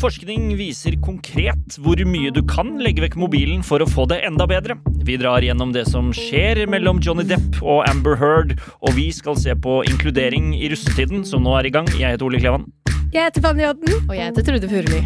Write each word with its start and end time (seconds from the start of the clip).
Forskning 0.00 0.54
viser 0.56 0.94
konkret 1.04 1.76
hvor 1.84 2.00
mye 2.08 2.30
du 2.32 2.40
kan 2.48 2.72
legge 2.80 3.02
vekk 3.04 3.18
mobilen 3.20 3.60
for 3.66 3.82
å 3.84 3.88
få 3.88 4.06
det 4.08 4.22
enda 4.24 4.46
bedre. 4.48 4.78
Vi 5.04 5.18
drar 5.20 5.44
gjennom 5.44 5.74
det 5.74 5.84
som 5.90 6.08
skjer 6.16 6.62
mellom 6.72 7.02
Johnny 7.04 7.26
Depp 7.28 7.60
og 7.60 7.84
Amber 7.90 8.16
Heard, 8.20 8.54
og 8.80 8.94
vi 8.96 9.10
skal 9.12 9.36
se 9.36 9.52
på 9.52 9.82
inkludering 9.90 10.54
i 10.56 10.70
russetiden, 10.72 11.26
som 11.28 11.44
nå 11.44 11.52
er 11.58 11.68
i 11.68 11.74
gang. 11.74 11.90
Jeg 12.00 12.14
heter 12.14 12.28
Ole 12.28 12.40
Klevan. 12.40 12.64
Jeg 13.12 13.26
heter 13.26 13.44
Fanny 13.44 13.66
Odden. 13.68 13.92
Og 14.06 14.16
jeg 14.16 14.30
heter 14.30 14.46
Trude 14.46 14.70
Furuli. 14.70 15.02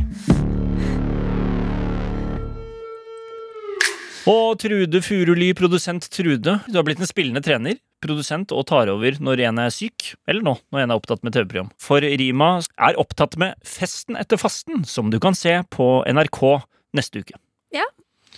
Og 4.31 4.59
Trude 4.63 5.03
Furuli, 5.05 5.51
produsent 5.59 6.07
Trude, 6.13 6.61
du 6.71 6.79
har 6.79 6.87
blitt 6.87 7.03
en 7.03 7.11
spillende 7.11 7.43
trener. 7.45 7.81
Produsent 8.05 8.53
og 8.53 8.67
tar 8.69 8.91
over 8.93 9.17
når 9.25 9.41
en 9.49 9.59
er 9.65 9.73
syk, 9.73 10.11
eller 10.29 10.45
nå 10.45 10.55
når 10.75 10.85
en 10.85 10.93
er 10.93 11.01
opptatt 11.01 11.25
med 11.25 11.33
TV-program. 11.35 11.71
For 11.81 12.05
Rima 12.05 12.51
er 12.77 12.99
opptatt 13.01 13.39
med 13.41 13.57
Festen 13.65 14.19
etter 14.21 14.37
fasten, 14.41 14.85
som 14.89 15.09
du 15.13 15.17
kan 15.23 15.37
se 15.39 15.57
på 15.73 15.89
NRK 16.13 16.41
neste 16.95 17.25
uke. 17.25 17.39
Ja, 17.75 17.87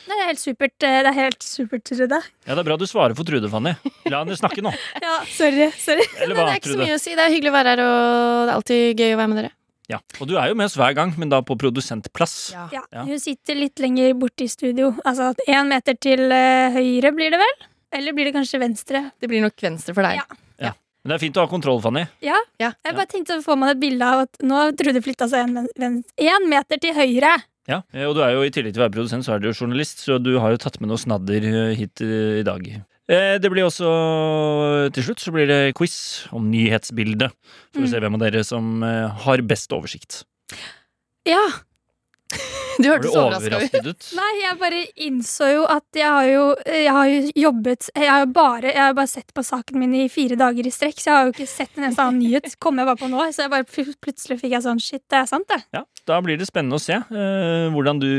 Det 0.07 0.15
er 0.15 0.29
helt 0.29 0.39
supert, 0.39 0.75
eh, 0.87 1.01
det 1.03 1.11
er 1.11 1.17
helt 1.19 1.43
supert, 1.43 1.83
Trude. 1.89 2.21
Ja, 2.47 2.55
det 2.55 2.61
er 2.63 2.67
bra 2.69 2.77
du 2.79 2.85
svarer 2.87 3.17
for 3.19 3.27
Trude, 3.27 3.49
Fanny. 3.51 3.73
La 4.07 4.21
henne 4.23 4.37
snakke 4.39 4.63
nå. 4.63 4.71
Ja, 5.03 5.17
sorry. 5.35 5.67
sorry. 5.83 6.05
Eller 6.23 6.37
hva, 6.39 6.45
det 6.47 6.53
er 6.55 6.61
ikke 6.63 6.75
så 6.77 6.79
mye 6.79 6.95
å 6.95 7.03
si. 7.03 7.15
Det 7.19 7.25
er 7.27 7.33
hyggelig 7.35 7.51
å 7.51 7.57
være 7.57 7.73
her, 7.75 7.83
og 7.83 8.47
det 8.47 8.53
er 8.53 8.57
alltid 8.61 9.03
gøy 9.03 9.15
å 9.17 9.19
være 9.19 9.31
med 9.33 9.41
dere. 9.43 9.53
Ja, 9.91 9.99
Og 10.21 10.27
du 10.31 10.37
er 10.39 10.49
jo 10.51 10.57
med 10.59 10.67
oss 10.71 10.75
hver 10.79 10.95
gang, 10.99 11.13
men 11.19 11.31
da 11.31 11.41
på 11.47 11.55
produsentplass. 11.59 12.37
Ja, 12.55 12.69
Ja. 12.75 13.03
Hun 13.07 13.19
sitter 13.23 13.55
litt 13.59 13.79
lenger 13.83 14.15
borte 14.19 14.47
i 14.47 14.51
studio. 14.51 14.93
Altså 15.07 15.33
én 15.47 15.67
meter 15.71 15.95
til 15.99 16.31
eh, 16.31 16.71
høyre, 16.75 17.13
blir 17.15 17.35
det 17.35 17.43
vel? 17.43 17.67
Eller 17.97 18.13
blir 18.17 18.29
det 18.29 18.35
kanskje 18.37 18.61
venstre? 18.61 19.01
Det 19.21 19.29
blir 19.31 19.41
nok 19.45 19.57
venstre 19.65 19.95
for 19.97 20.05
deg. 20.07 20.21
Ja. 20.21 20.73
Men 21.07 21.13
det 21.13 21.17
er 21.21 21.23
fint 21.23 21.37
å 21.39 21.43
ha 21.45 21.47
kontroll, 21.51 21.79
Fanny. 21.85 22.01
Ja. 22.25 22.35
Ja. 22.59 22.73
Jeg 22.83 22.97
bare 22.97 23.07
tenkte 23.07 23.37
å 23.39 23.43
få 23.45 23.55
meg 23.57 23.77
et 23.77 23.79
bilde 23.85 24.03
av 24.11 24.25
at 24.25 24.41
nå 24.43 24.57
har 24.59 24.73
Trude 24.75 24.99
flytta 25.05 25.29
seg 25.31 25.47
én 25.47 26.49
meter 26.51 26.81
til 26.83 26.97
høyre. 26.97 27.31
Ja, 27.71 27.79
eh, 27.95 28.05
Og 28.09 28.17
du 28.17 28.23
er 28.27 28.33
jo 28.35 28.43
i 28.43 28.51
tillegg 28.51 28.75
til 28.75 28.83
å 28.83 28.87
være 28.89 28.95
produsent, 28.97 29.23
så 29.27 29.35
er 29.37 29.39
du 29.39 29.47
jo 29.47 29.55
journalist, 29.55 30.03
så 30.03 30.19
du 30.23 30.33
har 30.43 30.51
jo 30.51 30.59
tatt 30.59 30.81
med 30.83 30.91
noe 30.91 30.99
snadder 30.99 31.47
eh, 31.47 31.75
hit 31.79 32.03
eh, 32.03 32.41
i 32.41 32.43
dag. 32.47 32.67
Eh, 33.07 33.39
Det 33.39 33.51
blir 33.55 33.63
også 33.69 34.91
Til 34.99 35.07
slutt 35.07 35.23
så 35.23 35.31
blir 35.35 35.47
det 35.47 35.61
quiz 35.79 36.27
om 36.35 36.51
nyhetsbildet. 36.51 37.31
For 37.73 37.83
å 37.83 37.87
Mm. 37.87 37.91
se 37.95 38.01
hvem 38.03 38.15
av 38.19 38.21
dere 38.27 38.43
som 38.45 38.83
har 38.83 39.43
best 39.47 39.71
oversikt. 39.71 40.25
Ja. 41.25 41.47
Du 42.83 42.89
hørtes 42.91 43.15
overraska 43.17 43.81
ut. 43.87 44.09
Nei, 44.17 44.31
jeg 44.43 44.59
bare 44.61 44.83
innså 45.07 45.49
jo 45.53 45.65
at 45.71 45.97
jeg 45.97 46.09
har 46.13 46.29
jo, 46.29 46.45
jeg 46.69 46.93
har 46.93 47.09
jo 47.11 47.33
jobbet 47.47 47.89
Jeg 47.97 48.11
har 48.11 48.25
jo 48.25 48.29
bare, 48.37 48.69
jeg 48.71 48.83
har 48.83 48.97
bare 48.97 49.11
sett 49.11 49.33
på 49.37 49.45
saken 49.47 49.81
min 49.81 49.95
i 49.97 50.07
fire 50.13 50.37
dager 50.39 50.69
i 50.69 50.73
strekk, 50.73 51.01
så 51.01 51.11
jeg 51.11 51.17
har 51.17 51.29
jo 51.29 51.35
ikke 51.35 51.49
sett 51.51 51.73
en 51.77 51.87
eneste 51.87 52.05
annen 52.05 52.21
nyhet. 52.23 52.59
Kom 52.63 52.81
jeg 52.81 52.89
bare 52.89 53.01
på 53.01 53.11
nå, 53.13 53.23
så 53.33 53.47
jeg 53.47 53.53
bare 53.55 53.67
plutselig 54.05 54.39
fikk 54.43 54.57
jeg 54.57 54.65
sånn 54.67 54.83
Shit, 54.87 55.03
det 55.11 55.19
er 55.23 55.31
sant, 55.31 55.49
det. 55.51 55.63
Ja, 55.75 55.83
Da 56.07 56.21
blir 56.23 56.39
det 56.39 56.47
spennende 56.47 56.79
å 56.79 56.83
se 56.83 56.99
uh, 57.01 57.67
hvordan, 57.75 57.99
du, 58.03 58.11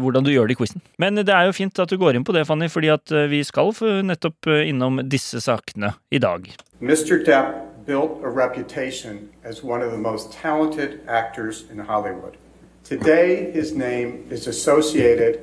hvordan 0.00 0.24
du 0.24 0.30
gjør 0.32 0.48
det 0.48 0.56
i 0.56 0.60
quizen. 0.62 0.84
Men 1.02 1.18
det 1.20 1.34
er 1.34 1.48
jo 1.48 1.56
fint 1.56 1.82
at 1.82 1.90
du 1.90 1.98
går 2.00 2.16
inn 2.16 2.24
på 2.24 2.34
det, 2.36 2.46
Fanny, 2.48 2.70
fordi 2.72 2.92
at 2.94 3.12
eh, 3.12 3.28
vi 3.30 3.42
skal 3.44 3.74
nettopp 4.06 4.48
eh, 4.50 4.68
innom 4.70 5.02
disse 5.10 5.42
sakene 5.42 5.92
i 6.12 6.20
dag. 6.22 6.48
Mr. 6.80 7.20
Depp 7.26 7.86
built 7.86 8.20
a 8.22 8.30
reputation 8.30 9.30
as 9.44 9.62
one 9.62 9.82
of 9.82 9.90
the 9.92 9.98
most 9.98 10.32
talented 10.32 11.00
actors 11.08 11.64
in 11.70 11.78
Hollywood. 11.78 12.36
Today, 12.84 13.52
his 13.52 13.76
name 13.76 14.26
is 14.30 14.48
associated 14.48 15.38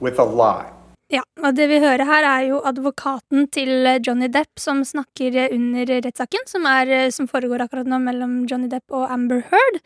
with 0.00 0.20
a 0.20 0.24
lie. 0.24 0.68
Ja, 1.12 1.22
og 1.44 1.56
det 1.56 1.66
vi 1.68 1.78
hører 1.80 2.04
her 2.04 2.24
er 2.28 2.42
jo 2.48 2.58
advokaten 2.64 3.46
til 3.52 3.88
Johnny 4.06 4.28
Depp 4.32 4.60
som 4.60 4.82
snakker 4.84 5.48
under 5.52 5.88
rettssaken, 6.04 6.44
som, 6.48 6.68
er, 6.68 7.08
som 7.10 7.28
foregår 7.28 7.64
akkurat 7.64 7.88
nå 7.88 7.98
mellom 8.04 8.42
Johnny 8.48 8.68
Depp 8.72 8.92
og 8.92 9.08
Amber 9.12 9.40
Heard. 9.48 9.80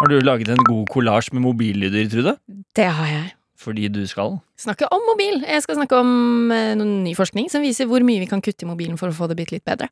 Har 0.00 0.10
du 0.10 0.18
laget 0.26 0.50
en 0.50 0.66
god 0.66 0.86
kollasj 0.90 1.30
med 1.34 1.46
mobillyder, 1.46 2.10
Trude? 2.10 2.36
Det 2.76 2.90
har 2.98 3.10
jeg. 3.14 3.32
Fordi 3.60 3.88
du 3.88 4.02
skal? 4.10 4.38
Snakke 4.58 4.90
om 4.90 5.02
mobil. 5.06 5.42
Jeg 5.46 5.62
skal 5.62 5.78
snakke 5.78 5.98
om 6.02 6.50
eh, 6.50 6.74
noen 6.78 7.02
ny 7.04 7.14
forskning 7.14 7.50
som 7.52 7.62
viser 7.62 7.86
hvor 7.86 8.02
mye 8.06 8.22
vi 8.22 8.30
kan 8.30 8.42
kutte 8.42 8.66
i 8.66 8.70
mobilen 8.70 8.98
for 8.98 9.12
å 9.12 9.14
få 9.14 9.30
det 9.30 9.38
bitte 9.38 9.58
litt 9.58 9.66
bedre. 9.68 9.90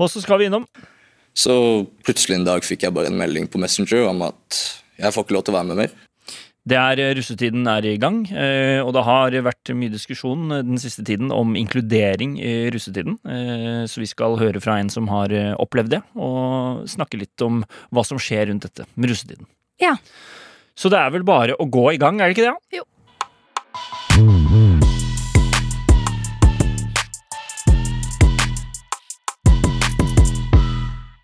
Og 0.00 0.08
så 0.08 0.22
skal 0.24 0.40
vi 0.40 0.48
innom 0.48 0.66
Så 1.36 1.54
plutselig 2.06 2.38
en 2.38 2.46
dag 2.48 2.64
fikk 2.66 2.86
jeg 2.86 2.94
bare 2.96 3.10
en 3.12 3.18
melding 3.20 3.46
på 3.50 3.60
Messenger 3.62 4.08
om 4.10 4.24
at 4.26 4.62
jeg 5.00 5.14
får 5.14 5.24
ikke 5.26 5.36
lov 5.36 5.44
til 5.46 5.54
å 5.54 5.58
være 5.60 5.68
med 5.70 5.78
mer. 5.84 5.92
Det 6.70 6.76
er 6.76 7.00
eh, 7.00 7.14
Russetiden 7.16 7.64
er 7.72 7.86
i 7.88 7.94
gang, 8.00 8.18
eh, 8.28 8.82
og 8.84 8.92
det 8.92 9.04
har 9.06 9.36
vært 9.46 9.70
mye 9.72 9.92
diskusjon 9.94 10.52
eh, 10.52 10.64
den 10.66 10.80
siste 10.82 11.04
tiden 11.08 11.32
om 11.32 11.54
inkludering 11.56 12.34
i 12.36 12.68
russetiden. 12.74 13.16
Eh, 13.24 13.86
Så 13.88 14.02
vi 14.02 14.10
skal 14.10 14.36
høre 14.36 14.60
fra 14.60 14.76
en 14.78 14.92
som 14.92 15.08
har 15.08 15.32
opplevd 15.56 15.94
det, 15.96 16.02
og 16.20 16.84
snakke 16.90 17.22
litt 17.22 17.46
om 17.46 17.62
hva 17.90 18.04
som 18.04 18.20
skjer 18.20 18.50
rundt 18.52 18.68
dette 18.68 18.84
med 18.94 19.14
russetiden. 19.14 19.48
Ja. 19.80 19.96
Så 20.76 20.92
det 20.92 21.00
er 21.00 21.16
vel 21.16 21.24
bare 21.24 21.56
å 21.56 21.64
gå 21.64 21.94
i 21.94 22.00
gang, 22.00 22.20
er 22.20 22.28
det 22.28 22.36
ikke 22.36 22.50
det? 22.50 22.80
Jo. 22.80 22.84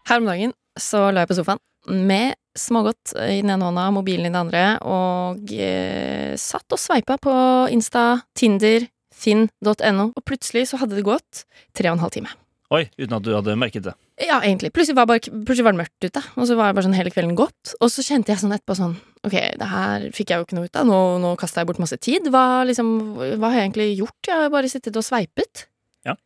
Her 0.06 0.22
om 0.22 0.28
dagen 0.28 0.52
så 0.78 1.08
la 1.10 1.24
jeg 1.24 1.32
på 1.32 1.38
sofaen 1.40 1.62
med 1.86 2.36
smågodt 2.58 3.14
i 3.20 3.40
den 3.42 3.52
ene 3.52 3.68
hånda, 3.68 3.90
mobilen 3.94 4.26
i 4.26 4.30
den 4.30 4.38
andre, 4.38 4.64
og 4.86 5.52
eh, 5.52 6.34
satt 6.40 6.72
og 6.72 6.80
sveipa 6.80 7.18
på 7.22 7.34
Insta, 7.74 8.22
Tinder, 8.36 8.88
finn.no, 9.14 10.08
og 10.10 10.26
plutselig 10.26 10.66
så 10.70 10.80
hadde 10.80 10.98
det 10.98 11.06
gått 11.06 11.44
tre 11.76 11.90
og 11.90 11.98
en 11.98 12.04
halv 12.04 12.16
time. 12.16 12.32
Oi, 12.74 12.88
uten 12.98 13.14
at 13.14 13.22
du 13.22 13.30
hadde 13.30 13.54
merket 13.58 13.84
det. 13.86 13.92
Ja, 14.18 14.40
egentlig. 14.40 14.72
Plutselig 14.74 14.96
var, 14.98 15.06
bare, 15.06 15.22
plutselig 15.22 15.66
var 15.68 15.76
det 15.76 15.82
mørkt 15.84 16.06
ute, 16.08 16.22
og 16.34 16.48
så 16.48 16.56
var 16.58 16.72
det 16.72 16.78
bare 16.78 16.86
sånn 16.88 16.96
hele 16.98 17.12
kvelden 17.14 17.36
gått. 17.38 17.76
Og 17.78 17.92
så 17.92 18.02
kjente 18.02 18.32
jeg 18.32 18.42
sånn 18.42 18.56
etterpå 18.56 18.78
sånn 18.78 18.96
Ok, 19.26 19.36
det 19.58 19.68
her 19.70 20.08
fikk 20.14 20.30
jeg 20.30 20.38
jo 20.38 20.46
ikke 20.46 20.58
noe 20.58 20.68
ut 20.68 20.78
av. 20.78 20.86
Nå, 20.86 20.98
nå 21.22 21.32
kasta 21.38 21.62
jeg 21.62 21.70
bort 21.70 21.80
masse 21.82 21.98
tid. 22.02 22.26
Hva, 22.30 22.62
liksom, 22.66 22.90
hva 23.38 23.50
har 23.50 23.60
jeg 23.60 23.68
egentlig 23.68 23.88
gjort? 24.00 24.18
Jeg 24.26 24.42
har 24.42 24.52
bare 24.54 24.70
sittet 24.70 24.98
og 24.98 25.06
sveipet. 25.06 25.66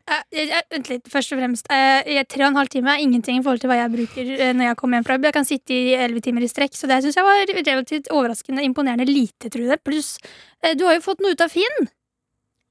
Eh, 0.09 0.23
jeg- 0.33 0.49
jeg- 0.49 0.65
Vent 0.71 0.89
litt, 0.91 1.05
først 1.09 1.33
og 1.33 1.39
fremst. 1.39 1.67
Uh, 1.71 2.03
jeg- 2.07 2.29
tre 2.29 2.45
og 2.45 2.49
en 2.51 2.57
halv 2.57 2.69
time 2.69 2.89
er 2.93 3.01
ingenting 3.01 3.39
i 3.39 3.43
forhold 3.43 3.61
til 3.61 3.71
hva 3.71 3.77
jeg 3.81 3.93
bruker 3.95 4.33
eh, 4.41 4.53
når 4.53 4.65
jeg 4.69 4.77
kommer 4.77 4.99
hjem 4.99 5.07
fra 5.07 5.15
jobb. 5.17 5.25
Jeg 5.25 5.33
kan 5.33 5.45
sitte 5.45 5.71
i 5.71 5.95
elleve 5.97 6.21
timer 6.23 6.43
i 6.43 6.51
strekk, 6.53 6.75
så 6.77 6.87
det 6.87 7.03
syns 7.05 7.15
jeg 7.17 7.25
var 7.25 7.47
relativt 7.47 8.09
overraskende 8.11 8.63
imponerende 8.67 9.07
lite, 9.07 9.49
Trude. 9.51 9.77
Pluss, 9.83 10.19
eh, 10.63 10.75
du 10.75 10.85
har 10.85 10.95
jo 10.95 11.01
fått 11.01 11.21
noe 11.21 11.33
ut 11.33 11.41
av 11.41 11.51
Finn. 11.51 11.89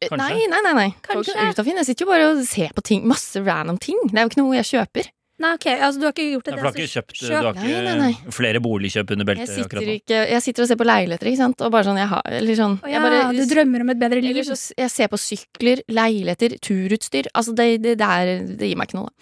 Kanskje. 0.01 0.17
Nei, 0.17 0.47
nei, 0.47 0.61
nei. 0.63 0.73
nei. 0.73 0.89
Kanskje. 1.03 1.35
noe 1.35 1.49
ut 1.51 1.59
av 1.59 1.65
Finn. 1.65 1.75
Jeg 1.75 1.85
sitter 1.85 2.05
jo 2.05 2.11
bare 2.11 2.29
og 2.31 2.45
ser 2.47 2.69
på 2.69 2.81
ting. 2.83 3.05
Masse 3.05 3.35
random 3.43 3.77
ting. 3.77 3.97
Det 4.07 4.15
er 4.15 4.23
jo 4.23 4.29
ikke 4.29 4.43
noe 4.43 4.55
jeg 4.55 4.69
kjøper. 4.71 5.09
Nei, 5.39 5.53
ok, 5.55 5.65
altså 5.71 6.01
du 6.01 6.05
har 6.05 6.11
ikke 6.11 6.23
gjort 6.33 6.47
det. 6.49 6.51
Nei, 6.51 6.59
for 6.59 6.65
du 6.65 6.67
har 6.67 6.83
ikke 6.83 6.93
kjøpt 6.93 7.19
Du 7.21 7.27
har 7.31 7.45
ikke 7.53 7.63
Nei, 7.63 7.81
nei, 7.85 7.93
nei. 8.01 8.31
flere 8.35 8.59
boligkjøp 8.63 9.13
under 9.15 9.23
Jeg 9.23 9.29
beltet 9.29 9.53
sitter, 9.53 9.67
akkurat 9.69 9.87
nå? 9.87 9.95
ikke, 10.01 10.17
jeg 10.33 10.43
sitter 10.43 10.65
og 10.65 10.69
ser 10.71 10.79
på 10.81 10.87
leiligheter, 10.89 11.29
ikke 11.31 11.39
sant, 11.39 11.63
og 11.63 11.71
bare 11.75 11.87
sånn 11.87 11.99
jeg 12.01 12.09
har 12.11 12.33
Eller 12.39 12.57
sånn 12.59 12.75
jeg 12.83 12.95
ja, 12.97 13.03
bare, 13.05 13.21
du 13.37 13.43
drømmer 13.53 13.85
om 13.85 13.93
et 13.93 14.01
bedre 14.01 14.23
liv. 14.25 14.39
Så 14.49 14.57
jeg 14.83 14.91
ser 14.91 15.11
på 15.13 15.19
sykler, 15.23 15.83
leiligheter, 15.87 16.57
turutstyr. 16.59 17.29
Altså, 17.33 17.53
det, 17.55 17.67
det, 17.85 17.95
det, 18.01 18.09
er, 18.19 18.33
det 18.59 18.71
gir 18.73 18.79
meg 18.81 18.89
ikke 18.91 18.99
noe. 18.99 19.13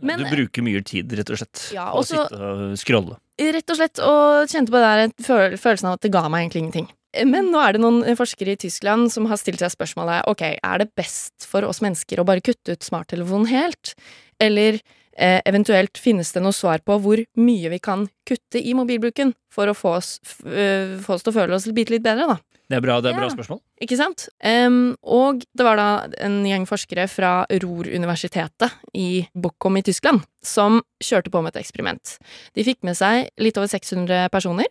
Men- 0.00 0.22
du 0.22 0.28
bruker 0.30 0.62
mye 0.66 0.82
tid, 0.86 1.10
rett 1.18 1.30
og 1.34 1.40
slett, 1.42 1.64
Ja, 1.74 1.88
på 1.90 2.02
å 2.04 2.06
sitte 2.06 2.38
og 2.52 2.76
scrolle. 2.78 3.18
Rett 3.36 3.72
og 3.74 3.76
slett, 3.80 4.00
og 4.00 4.46
kjente 4.48 4.72
på 4.72 4.80
det 4.80 4.92
der 5.02 5.26
føl 5.26 5.58
følelsen 5.60 5.90
av 5.90 5.98
at 5.98 6.06
det 6.06 6.12
ga 6.14 6.22
meg 6.30 6.46
egentlig 6.46 6.62
ingenting. 6.64 6.86
Men 7.24 7.50
nå 7.50 7.58
er 7.64 7.72
det 7.76 7.80
noen 7.80 8.16
forskere 8.18 8.54
i 8.54 8.60
Tyskland 8.60 9.10
som 9.12 9.24
har 9.30 9.38
stilt 9.40 9.62
seg 9.62 9.72
spørsmålet 9.72 10.26
Ok, 10.28 10.42
er 10.60 10.82
det 10.82 10.90
best 10.98 11.46
for 11.48 11.64
oss 11.64 11.80
mennesker 11.80 12.20
å 12.20 12.26
bare 12.28 12.42
kutte 12.44 12.74
ut 12.76 12.84
smarttelefonen 12.84 13.48
helt? 13.48 13.94
Eller 14.42 14.80
eh, 15.18 15.40
eventuelt 15.48 15.98
finnes 15.98 16.32
det 16.34 16.42
noe 16.44 16.54
svar 16.56 16.84
på 16.86 16.98
hvor 17.02 17.22
mye 17.40 17.72
vi 17.72 17.80
kan 17.82 18.06
kutte 18.28 18.60
i 18.60 18.74
mobilbruken 18.76 19.34
for 19.52 19.70
å 19.70 19.76
få 19.76 19.96
oss, 19.98 20.16
øh, 20.44 20.98
få 21.02 21.16
oss 21.16 21.26
til 21.26 21.32
å 21.32 21.38
føle 21.40 21.56
oss 21.56 21.68
bitte 21.72 21.96
litt 21.96 22.04
bedre, 22.06 22.36
da? 22.36 22.56
Det 22.66 22.80
er 22.80 22.82
bra, 22.82 22.96
det 22.98 23.12
er 23.12 23.18
bra 23.20 23.28
spørsmål. 23.30 23.60
Ikke 23.84 23.98
sant? 23.98 24.24
Um, 24.42 24.96
og 25.06 25.44
det 25.54 25.62
var 25.62 25.78
da 25.78 25.90
en 26.26 26.40
gjeng 26.48 26.64
forskere 26.66 27.04
fra 27.06 27.44
Ruhr-universitetet 27.62 28.74
i 28.98 29.22
Bochum 29.38 29.78
i 29.78 29.84
Tyskland 29.86 30.24
som 30.42 30.80
kjørte 30.98 31.30
på 31.30 31.44
med 31.44 31.54
et 31.54 31.62
eksperiment. 31.62 32.16
De 32.58 32.66
fikk 32.66 32.82
med 32.86 32.98
seg 32.98 33.30
litt 33.38 33.60
over 33.60 33.70
600 33.70 34.32
personer. 34.34 34.66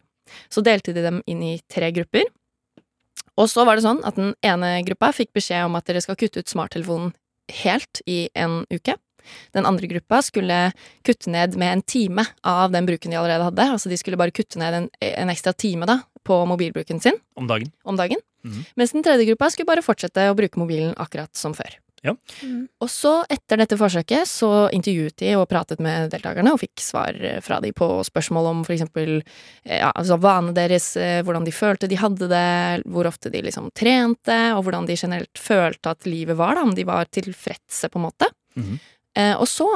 Så 0.51 0.63
delte 0.65 0.91
de 0.91 1.05
dem 1.05 1.21
inn 1.29 1.43
i 1.45 1.53
tre 1.71 1.93
grupper. 1.95 2.27
Og 3.39 3.47
så 3.51 3.63
var 3.67 3.77
det 3.77 3.85
sånn 3.85 4.03
at 4.07 4.19
den 4.19 4.33
ene 4.43 4.81
gruppa 4.87 5.13
fikk 5.15 5.31
beskjed 5.37 5.69
om 5.69 5.79
at 5.79 5.87
dere 5.87 6.03
skal 6.03 6.19
kutte 6.19 6.43
ut 6.43 6.51
smarttelefonen 6.51 7.13
helt 7.63 8.01
i 8.09 8.25
en 8.35 8.63
uke. 8.73 8.97
Den 9.55 9.65
andre 9.69 9.87
gruppa 9.91 10.21
skulle 10.25 10.59
kutte 11.05 11.31
ned 11.33 11.55
med 11.59 11.73
en 11.73 11.81
time 11.85 12.25
av 12.43 12.71
den 12.75 12.85
bruken 12.89 13.11
de 13.13 13.19
allerede 13.19 13.49
hadde. 13.49 13.69
Altså 13.77 13.89
de 13.91 13.97
skulle 14.01 14.19
bare 14.19 14.35
kutte 14.35 14.59
ned 14.61 14.73
en, 14.81 14.89
en 15.01 15.33
ekstra 15.33 15.53
time 15.53 15.85
da, 15.89 15.99
på 16.25 16.41
mobilbruken 16.49 16.99
sin 17.01 17.17
Om 17.35 17.47
dagen. 17.47 17.71
om 17.83 17.97
dagen. 17.99 18.21
Mhm. 18.45 18.65
Mens 18.75 18.91
den 18.93 19.03
tredje 19.03 19.25
gruppa 19.25 19.49
skulle 19.49 19.69
bare 19.71 19.85
fortsette 19.85 20.29
å 20.29 20.37
bruke 20.37 20.59
mobilen 20.61 20.93
akkurat 21.01 21.33
som 21.35 21.53
før. 21.57 21.79
Ja. 22.05 22.13
Mm. 22.43 22.67
Og 22.85 22.89
så, 22.93 23.23
etter 23.33 23.57
dette 23.57 23.77
forsøket, 23.79 24.29
så 24.29 24.67
intervjuet 24.75 25.15
de 25.17 25.31
og 25.39 25.47
pratet 25.49 25.79
med 25.81 26.11
deltakerne 26.13 26.51
og 26.53 26.59
fikk 26.61 26.83
svar 26.85 27.17
eh, 27.17 27.39
fra 27.41 27.57
de 27.63 27.71
på 27.73 27.87
spørsmål 28.05 28.49
om 28.51 28.59
for 28.67 28.75
eksempel 28.75 29.15
eh, 29.23 29.79
ja, 29.79 29.89
altså 29.89 30.19
vanene 30.21 30.53
deres, 30.53 30.91
eh, 31.01 31.23
hvordan 31.25 31.47
de 31.47 31.53
følte 31.55 31.89
de 31.89 31.97
hadde 31.97 32.29
det, 32.29 32.85
hvor 32.93 33.09
ofte 33.09 33.31
de 33.33 33.41
liksom 33.47 33.71
trente, 33.73 34.37
og 34.53 34.67
hvordan 34.67 34.85
de 34.85 34.99
generelt 35.01 35.41
følte 35.41 35.95
at 35.95 36.05
livet 36.05 36.37
var, 36.37 36.59
da, 36.59 36.67
om 36.67 36.75
de 36.77 36.85
var 36.85 37.09
tilfredse, 37.09 37.89
på 37.89 37.97
en 37.97 38.05
måte. 38.05 38.29
Mhm. 38.55 38.77
eh, 38.77 38.91
og 39.39 39.47
så, 39.47 39.67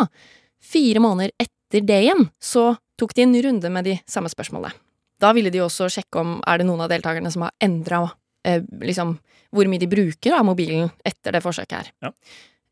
fire 0.60 1.00
måneder 1.04 1.32
etter 1.40 1.86
det 1.86 2.02
igjen, 2.04 2.26
så 2.42 2.74
tok 3.00 3.14
de 3.16 3.24
en 3.24 3.36
runde 3.46 3.70
med 3.72 3.86
de 3.88 3.96
samme 4.10 4.30
spørsmålene. 4.32 4.74
Da 5.20 5.34
ville 5.36 5.52
de 5.52 5.60
også 5.64 5.90
sjekke 5.92 6.20
om 6.22 6.38
er 6.48 6.62
det 6.62 6.68
noen 6.68 6.82
av 6.86 6.90
deltakerne 6.92 7.32
som 7.32 7.44
har 7.46 7.52
endra 7.64 8.06
eh, 8.48 8.62
liksom, 8.84 9.18
hvor 9.52 9.68
mye 9.68 9.82
de 9.82 9.88
bruker 9.92 10.36
av 10.38 10.46
mobilen 10.48 10.92
etter 11.08 11.36
det 11.36 11.42
forsøket 11.44 11.76
her. 11.76 11.92
Ja. 12.06 12.12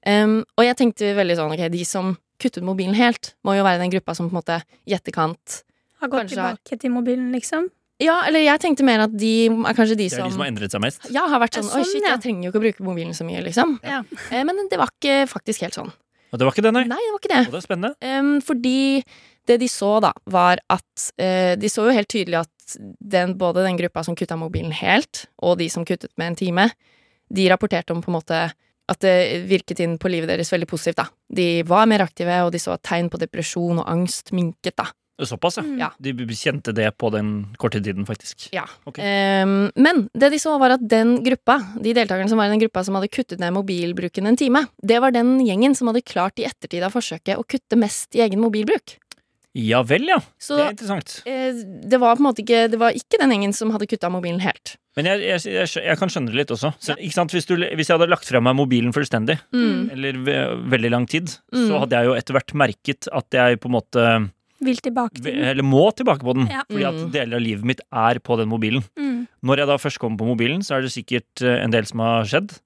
Um, 0.08 0.38
og 0.56 0.64
jeg 0.64 0.78
tenkte 0.80 1.10
veldig 1.18 1.36
sånn, 1.36 1.52
ok, 1.56 1.66
de 1.74 1.82
som 1.88 2.14
kuttet 2.40 2.64
mobilen 2.64 2.96
helt, 2.96 3.34
må 3.44 3.58
jo 3.58 3.66
være 3.66 3.82
den 3.82 3.92
gruppa 3.92 4.14
som 4.16 4.30
på 4.30 4.36
en 4.36 4.40
måte 4.40 4.60
i 4.88 4.94
etterkant 4.96 5.62
Har 6.00 6.12
gått 6.14 6.30
tilbake 6.32 6.72
har- 6.72 6.80
til 6.80 6.92
mobilen, 6.94 7.32
liksom. 7.34 7.68
Ja, 8.00 8.22
eller 8.28 8.44
jeg 8.46 8.62
tenkte 8.62 8.86
mer 8.86 9.02
at 9.08 9.16
de 9.18 9.48
er 9.50 9.74
kanskje 9.74 9.98
de 9.98 10.06
Det 10.08 10.14
er 10.14 10.18
som 10.22 10.28
de 10.30 10.36
som 10.36 10.42
har 10.46 10.52
endret 10.52 10.72
seg 10.72 10.82
mest. 10.82 11.10
ja, 11.12 11.26
har 11.28 11.42
vært 11.42 11.58
sånn, 11.58 11.66
sånn 11.66 11.82
Oi, 11.82 11.84
sånn, 11.84 11.92
shit, 11.92 12.04
ja. 12.06 12.14
jeg 12.14 12.22
trenger 12.22 12.44
jo 12.46 12.52
ikke 12.52 12.60
å 12.62 12.66
bruke 12.68 12.84
mobilen 12.86 13.14
så 13.18 13.26
mye, 13.26 13.42
liksom. 13.44 13.80
Ja. 13.84 14.04
Eh, 14.32 14.44
men 14.46 14.70
det 14.70 14.78
var 14.78 14.88
ikke 14.94 15.28
faktisk 15.28 15.66
helt 15.66 15.74
sånn. 15.74 15.92
Og 16.32 16.40
det 16.40 16.48
var 16.48 16.56
ikke 16.56 16.66
det, 16.66 16.74
nei. 16.76 16.84
Nei, 16.90 17.00
det 17.00 17.14
var 17.14 17.22
ikke 17.22 17.34
det. 17.34 17.42
Og 17.48 17.56
det 17.56 17.60
er 17.60 17.66
spennende. 17.66 17.94
Um, 18.04 18.36
fordi 18.44 18.78
det 19.48 19.60
de 19.62 19.70
så, 19.72 19.94
da, 20.04 20.12
var 20.28 20.60
at 20.74 21.08
uh, 21.22 21.54
De 21.60 21.72
så 21.72 21.88
jo 21.88 21.96
helt 21.96 22.12
tydelig 22.12 22.42
at 22.42 22.78
den, 23.00 23.38
både 23.40 23.64
den 23.64 23.80
gruppa 23.80 24.04
som 24.04 24.16
kutta 24.18 24.36
mobilen 24.36 24.74
helt, 24.76 25.26
og 25.40 25.56
de 25.62 25.70
som 25.72 25.86
kuttet 25.88 26.12
med 26.20 26.34
en 26.34 26.40
time, 26.40 26.66
de 27.32 27.48
rapporterte 27.52 27.96
om 27.96 28.02
på 28.04 28.12
en 28.12 28.18
måte 28.18 28.42
at 28.88 29.04
det 29.04 29.48
virket 29.48 29.82
inn 29.84 29.98
på 30.00 30.12
livet 30.12 30.30
deres 30.32 30.52
veldig 30.52 30.68
positivt, 30.70 31.00
da. 31.00 31.08
De 31.28 31.64
var 31.68 31.88
mer 31.92 32.06
aktive, 32.06 32.38
og 32.46 32.54
de 32.54 32.60
så 32.62 32.76
at 32.76 32.86
tegn 32.88 33.10
på 33.12 33.20
depresjon 33.20 33.82
og 33.82 33.88
angst 33.92 34.32
minket, 34.36 34.78
da. 34.80 34.88
Såpass, 35.18 35.58
ja. 35.58 35.64
Mm. 35.66 35.80
Ja. 35.82 35.90
De 35.98 36.14
kjente 36.38 36.74
det 36.78 36.92
på 37.02 37.10
den 37.14 37.32
korte 37.58 37.80
tiden, 37.82 38.06
faktisk. 38.06 38.50
Ja. 38.54 38.68
Okay. 38.86 39.02
Um, 39.44 39.72
men 39.76 40.04
det 40.14 40.30
de 40.36 40.40
så, 40.40 40.54
var 40.62 40.76
at 40.76 40.84
den 40.86 41.24
gruppa, 41.26 41.58
de 41.82 41.96
deltakerne 41.98 42.30
som 42.30 42.38
var 42.38 42.52
i 42.52 42.54
den 42.54 42.62
gruppa 42.62 42.84
som 42.86 43.00
hadde 43.00 43.10
kuttet 43.10 43.42
ned 43.42 43.56
mobilbruken 43.56 44.30
en 44.30 44.38
time, 44.38 44.66
det 44.84 45.02
var 45.02 45.16
den 45.16 45.40
gjengen 45.42 45.74
som 45.76 45.90
hadde 45.90 46.06
klart 46.06 46.38
i 46.38 46.46
ettertid 46.46 46.86
av 46.86 46.94
forsøket 46.94 47.38
å 47.42 47.46
kutte 47.50 47.80
mest 47.82 48.14
i 48.16 48.22
egen 48.28 48.44
mobilbruk. 48.44 49.00
Ja 49.58 49.80
vel, 49.82 50.06
ja. 50.06 50.20
Så 50.38 50.54
Det 50.60 50.66
er 50.68 50.76
interessant. 50.76 51.16
Uh, 51.26 51.64
det 51.90 51.98
var 51.98 52.14
på 52.14 52.22
en 52.22 52.28
måte 52.28 52.44
ikke 52.44 52.68
Det 52.70 52.78
var 52.78 52.94
ikke 52.94 53.18
den 53.18 53.32
gjengen 53.34 53.56
som 53.58 53.72
hadde 53.74 53.88
kutta 53.90 54.12
mobilen 54.14 54.44
helt. 54.44 54.76
Men 54.98 55.06
jeg, 55.10 55.22
jeg, 55.26 55.42
jeg, 55.54 55.70
jeg 55.86 55.98
kan 55.98 56.10
skjønne 56.10 56.30
det 56.34 56.38
litt 56.40 56.52
også. 56.54 56.72
Så, 56.82 56.94
ikke 56.98 57.14
sant? 57.14 57.34
Hvis, 57.34 57.46
du, 57.46 57.54
hvis 57.58 57.90
jeg 57.90 57.94
hadde 57.98 58.10
lagt 58.10 58.26
fra 58.30 58.42
meg 58.42 58.56
mobilen 58.58 58.94
fullstendig, 58.94 59.36
Mm. 59.54 59.92
eller 59.94 60.18
ve 60.26 60.38
veldig 60.74 60.90
lang 60.94 61.06
tid, 61.10 61.30
Mm. 61.54 61.68
så 61.70 61.82
hadde 61.84 62.00
jeg 62.00 62.06
jo 62.10 62.16
etter 62.18 62.34
hvert 62.38 62.54
merket 62.58 63.10
at 63.14 63.38
jeg 63.38 63.60
på 63.62 63.70
en 63.70 63.76
måte 63.78 64.06
Vil 64.64 64.78
tilbake 64.82 65.22
til 65.22 65.32
den. 65.32 65.44
Eller 65.52 65.64
må 65.64 65.84
tilbake 65.96 66.24
på 66.26 66.34
den. 66.34 66.48
Ja. 66.50 66.64
Fordi 66.70 66.86
at 66.88 66.96
Mm. 67.04 67.12
deler 67.14 67.36
av 67.38 67.42
livet 67.42 67.64
mitt 67.66 67.82
er 67.94 68.20
på 68.20 68.38
den 68.40 68.50
mobilen. 68.50 68.84
Mm. 68.98 69.28
Når 69.44 69.58
jeg 69.58 69.68
da 69.68 69.78
først 69.78 70.00
kommer 70.00 70.18
på 70.18 70.26
mobilen, 70.32 70.62
så 70.66 70.78
er 70.78 70.82
det 70.82 70.92
sikkert 70.96 71.44
eh, 71.46 71.64
en 71.64 71.70
del 71.72 71.86
som 71.86 72.00
har 72.00 72.24
skjedd. 72.26 72.58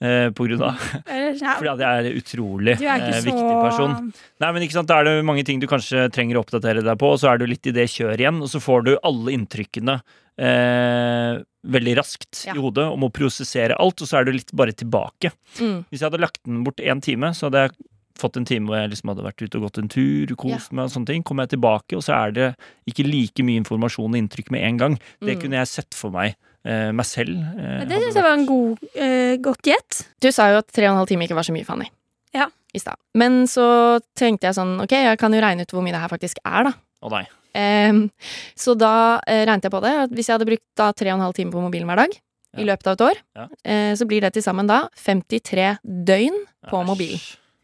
Eh, 0.00 0.30
på 0.32 0.46
grunn 0.48 0.62
av 0.64 0.78
Fordi 1.04 1.68
at 1.68 1.80
jeg 1.82 1.84
er 1.84 2.06
en 2.08 2.16
utrolig 2.16 2.78
du 2.80 2.86
er 2.88 3.02
ikke 3.02 3.16
eh, 3.18 3.26
viktig 3.26 3.56
person. 3.60 4.12
Nei, 4.40 4.52
men 4.56 4.62
ikke 4.64 4.72
sant, 4.78 4.88
Da 4.88 5.00
er 5.00 5.04
det 5.04 5.24
mange 5.28 5.44
ting 5.44 5.60
du 5.60 5.66
kanskje 5.68 6.06
trenger 6.10 6.38
å 6.38 6.44
oppdatere 6.46 6.80
deg 6.82 6.96
på, 6.96 7.10
og 7.12 7.18
så 7.20 7.28
er 7.34 7.36
du 7.36 7.44
litt 7.44 7.66
i 7.68 7.74
det 7.76 7.84
kjøret 7.92 8.16
igjen, 8.22 8.40
og 8.40 8.48
så 8.48 8.62
får 8.64 8.86
du 8.86 8.94
alle 9.04 9.34
inntrykkene 9.36 9.98
eh, 10.40 11.42
veldig 11.68 11.94
raskt 12.00 12.46
Ja. 12.46 12.54
i 12.56 12.58
hodet 12.64 12.86
og 12.88 12.96
må 13.02 13.10
prosessere 13.12 13.76
alt, 13.78 14.00
og 14.00 14.08
så 14.08 14.20
er 14.20 14.24
du 14.24 14.32
litt 14.32 14.50
bare 14.56 14.72
tilbake. 14.72 15.32
Mm. 15.60 15.84
Hvis 15.90 16.00
jeg 16.00 16.08
hadde 16.08 16.22
lagt 16.24 16.40
den 16.48 16.64
bort 16.64 16.80
én 16.80 17.02
time, 17.04 17.34
så 17.36 17.50
hadde 17.50 17.66
jeg 17.68 17.76
fått 18.20 18.36
en 18.36 18.44
time 18.48 18.68
hvor 18.68 18.76
jeg 18.78 18.90
liksom 18.92 19.10
hadde 19.14 19.24
vært 19.26 19.42
ute 19.46 19.56
og 19.58 19.64
gått 19.66 19.78
en 19.82 19.88
tur, 19.90 20.34
kost 20.36 20.72
meg 20.76 20.84
og 20.86 20.92
sånne 20.94 21.06
ting. 21.10 21.22
Kommer 21.26 21.46
jeg 21.48 21.54
tilbake, 21.56 21.96
og 21.98 22.04
så 22.06 22.14
er 22.18 22.36
det 22.36 22.48
ikke 22.90 23.06
like 23.08 23.42
mye 23.46 23.62
informasjon 23.64 24.12
og 24.14 24.20
inntrykk 24.20 24.50
med 24.54 24.62
en 24.68 24.76
gang. 24.84 24.98
Det 25.20 25.36
Mm. 25.36 25.40
kunne 25.42 25.56
jeg 25.60 25.68
sett 25.68 25.94
for 25.94 26.10
meg 26.14 26.36
eh, 26.64 26.92
meg 26.92 27.06
selv. 27.06 27.34
Eh, 27.58 27.84
Det 27.88 27.96
syns 28.02 28.14
jeg 28.14 28.22
var 28.22 28.34
en 28.36 28.44
god, 28.46 28.78
eh, 28.94 29.36
godt 29.40 29.62
gjett. 29.64 30.06
Du 30.20 30.30
sa 30.30 30.50
jo 30.52 30.58
at 30.58 30.68
tre 30.68 30.84
og 30.86 30.92
en 30.92 30.98
halv 31.00 31.08
time 31.08 31.24
ikke 31.24 31.34
var 31.34 31.42
så 31.48 31.52
mye, 31.56 31.64
Fanny. 31.64 31.88
Ja. 32.34 32.46
I 32.74 32.78
stad. 32.78 32.94
Men 33.16 33.46
så 33.48 33.98
tenkte 34.14 34.42
jeg 34.46 34.54
sånn, 34.54 34.76
ok, 34.80 34.90
jeg 34.92 35.18
kan 35.18 35.32
jo 35.32 35.40
regne 35.40 35.62
ut 35.62 35.72
hvor 35.72 35.82
mye 35.82 35.90
det 35.96 36.00
her 36.04 36.08
faktisk 36.12 36.36
er, 36.44 36.64
da. 36.68 36.72
Å 37.02 37.10
nei. 37.10 37.24
Em, 37.56 38.10
så 38.54 38.76
da 38.78 39.18
eh, 39.26 39.44
regnet 39.46 39.62
jeg 39.64 39.72
på 39.72 39.80
det. 39.82 39.90
At 40.04 40.10
hvis 40.14 40.28
jeg 40.28 40.36
hadde 40.38 40.46
brukt 40.46 40.62
da 40.76 40.92
tre 40.92 41.10
og 41.10 41.16
en 41.18 41.24
halv 41.24 41.34
time 41.34 41.50
på 41.50 41.58
mobilen 41.64 41.88
hver 41.88 41.96
dag 42.04 42.12
i 42.58 42.64
løpet 42.68 42.86
av 42.86 42.92
et 42.92 43.06
år, 43.08 43.16
Ja. 43.36 43.46
eh, 43.64 43.94
så 43.96 44.06
blir 44.06 44.20
det 44.20 44.34
til 44.34 44.42
sammen 44.42 44.66
da 44.68 44.88
53 44.94 45.78
døgn 45.82 46.36
på 46.68 46.76
Æsj. 46.78 46.86
mobilen 46.86 47.20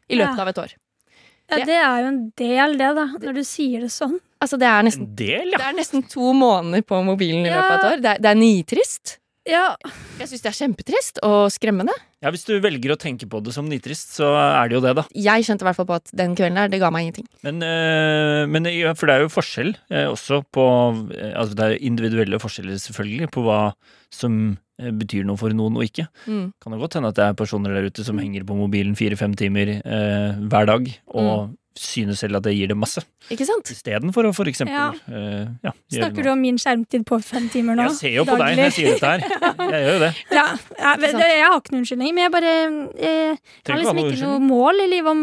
i 0.09 0.17
løpet 0.17 0.37
Ja. 0.37 0.43
av 0.43 0.49
et 0.49 0.59
år. 0.59 0.75
Ja, 1.49 1.57
Det- 1.65 1.69
er 1.69 2.01
jo 2.03 2.07
en 2.09 2.33
del, 2.37 2.73
det, 2.77 2.95
da, 2.97 3.07
når 3.07 3.35
du 3.35 3.45
sier 3.45 3.81
det 3.81 3.91
sånn. 3.91 4.19
Altså, 4.43 4.59
det 4.59 4.67
er 4.67 4.83
nesten, 4.83 5.03
En 5.07 5.15
del, 5.17 5.51
det 5.53 5.61
er 5.61 5.73
nesten 5.73 6.03
to 6.09 6.33
måneder 6.35 6.83
på 6.83 6.99
mobilen 7.05 7.47
i 7.47 7.51
løpet 7.51 7.71
av 7.71 7.79
et 7.79 7.93
år. 7.93 8.03
Det 8.03 8.11
er, 8.11 8.19
det 8.19 8.31
er 8.31 8.35
nitrist. 8.35 9.19
Ja, 9.47 9.77
Jeg 10.19 10.31
syns 10.31 10.43
det 10.43 10.49
er 10.51 10.57
kjempetrist 10.59 11.19
og 11.27 11.51
skremmende. 11.55 11.93
ja. 12.25 12.31
Hvis 12.35 12.43
du 12.49 12.57
velger 12.59 12.95
å 12.95 12.99
tenke 12.99 13.29
på 13.31 13.39
det 13.45 13.53
som 13.55 13.69
nitrist, 13.71 14.17
så 14.17 14.33
er 14.35 14.69
det 14.69 14.75
jo 14.75 14.81
det, 14.83 14.95
da. 14.99 15.05
Jeg 15.15 15.45
kjente 15.47 15.63
i 15.63 15.69
hvert 15.69 15.77
fall 15.79 15.87
på 15.87 15.99
at 16.01 16.11
den 16.19 16.35
kvelden 16.35 16.57
der, 16.59 16.71
det 16.73 16.81
ga 16.83 16.91
meg 16.91 17.07
ingenting. 17.07 17.27
Men, 17.47 17.61
øh, 17.63 18.47
men 18.51 18.67
ja, 18.73 18.95
For 18.99 19.07
det 19.07 19.15
er 19.15 19.27
jo 19.27 19.31
forskjell 19.31 19.75
eh, 19.91 20.07
også 20.11 20.41
på 20.51 20.65
eh, 21.15 21.35
Altså 21.39 21.55
det 21.55 21.65
er 21.69 21.77
individuelle 21.87 22.41
forskjeller, 22.43 22.81
selvfølgelig, 22.83 23.29
på 23.37 23.45
hva 23.47 23.61
som 24.11 24.57
eh, 24.81 24.91
betyr 24.91 25.23
noe 25.29 25.39
for 25.39 25.55
noen 25.55 25.77
og 25.79 25.85
ikke. 25.87 26.09
Mm. 26.27 26.49
Kan 26.63 26.73
det 26.75 26.81
godt 26.83 26.99
hende 26.99 27.13
at 27.13 27.21
det 27.21 27.29
er 27.29 27.39
personer 27.39 27.77
der 27.77 27.87
ute 27.87 28.05
som 28.07 28.19
henger 28.19 28.43
på 28.49 28.57
mobilen 28.59 28.97
fire-fem 28.99 29.37
timer 29.39 29.77
eh, 29.79 30.43
hver 30.51 30.67
dag, 30.73 30.91
og 31.15 31.55
synes 31.81 32.21
selv 32.23 32.39
at 32.39 32.45
det 32.47 32.55
gir 32.57 32.71
dem 32.71 32.79
masse. 32.83 33.03
Ikke 33.33 33.47
sant? 33.49 33.69
Istedenfor 33.73 34.29
å 34.29 34.33
for 34.37 34.49
eksempel 34.51 34.75
Ja. 34.77 34.87
Uh, 35.09 35.49
ja, 35.67 35.73
Snakker 35.93 36.25
du 36.27 36.31
om 36.33 36.41
min 36.41 36.57
skjermtid 36.63 37.05
på 37.09 37.19
fem 37.23 37.49
timer 37.53 37.77
nå? 37.79 37.89
Jeg 37.91 37.99
ser 38.01 38.15
jo 38.19 38.25
på 38.29 38.37
deg 38.41 38.57
når 38.57 38.69
jeg 38.71 38.77
sier 38.79 38.95
dette 38.95 39.11
her. 39.15 39.27
Jeg 39.77 39.83
gjør 39.87 39.93
jo 39.97 40.01
det. 40.07 40.13
Ja, 40.33 40.47
jeg, 40.79 41.11
jeg 41.11 41.45
har 41.47 41.59
ikke 41.61 41.75
noen 41.75 41.83
unnskyldning, 41.83 42.15
men 42.17 42.25
jeg 42.27 42.33
bare 42.37 42.55
Jeg, 42.55 43.37
Jeg 43.67 43.73
har 43.73 43.81
liksom 43.83 44.01
ikke 44.07 44.23
noe 44.25 44.41
mål 44.47 44.83
i 44.87 44.89
livet 44.95 45.11
om 45.13 45.23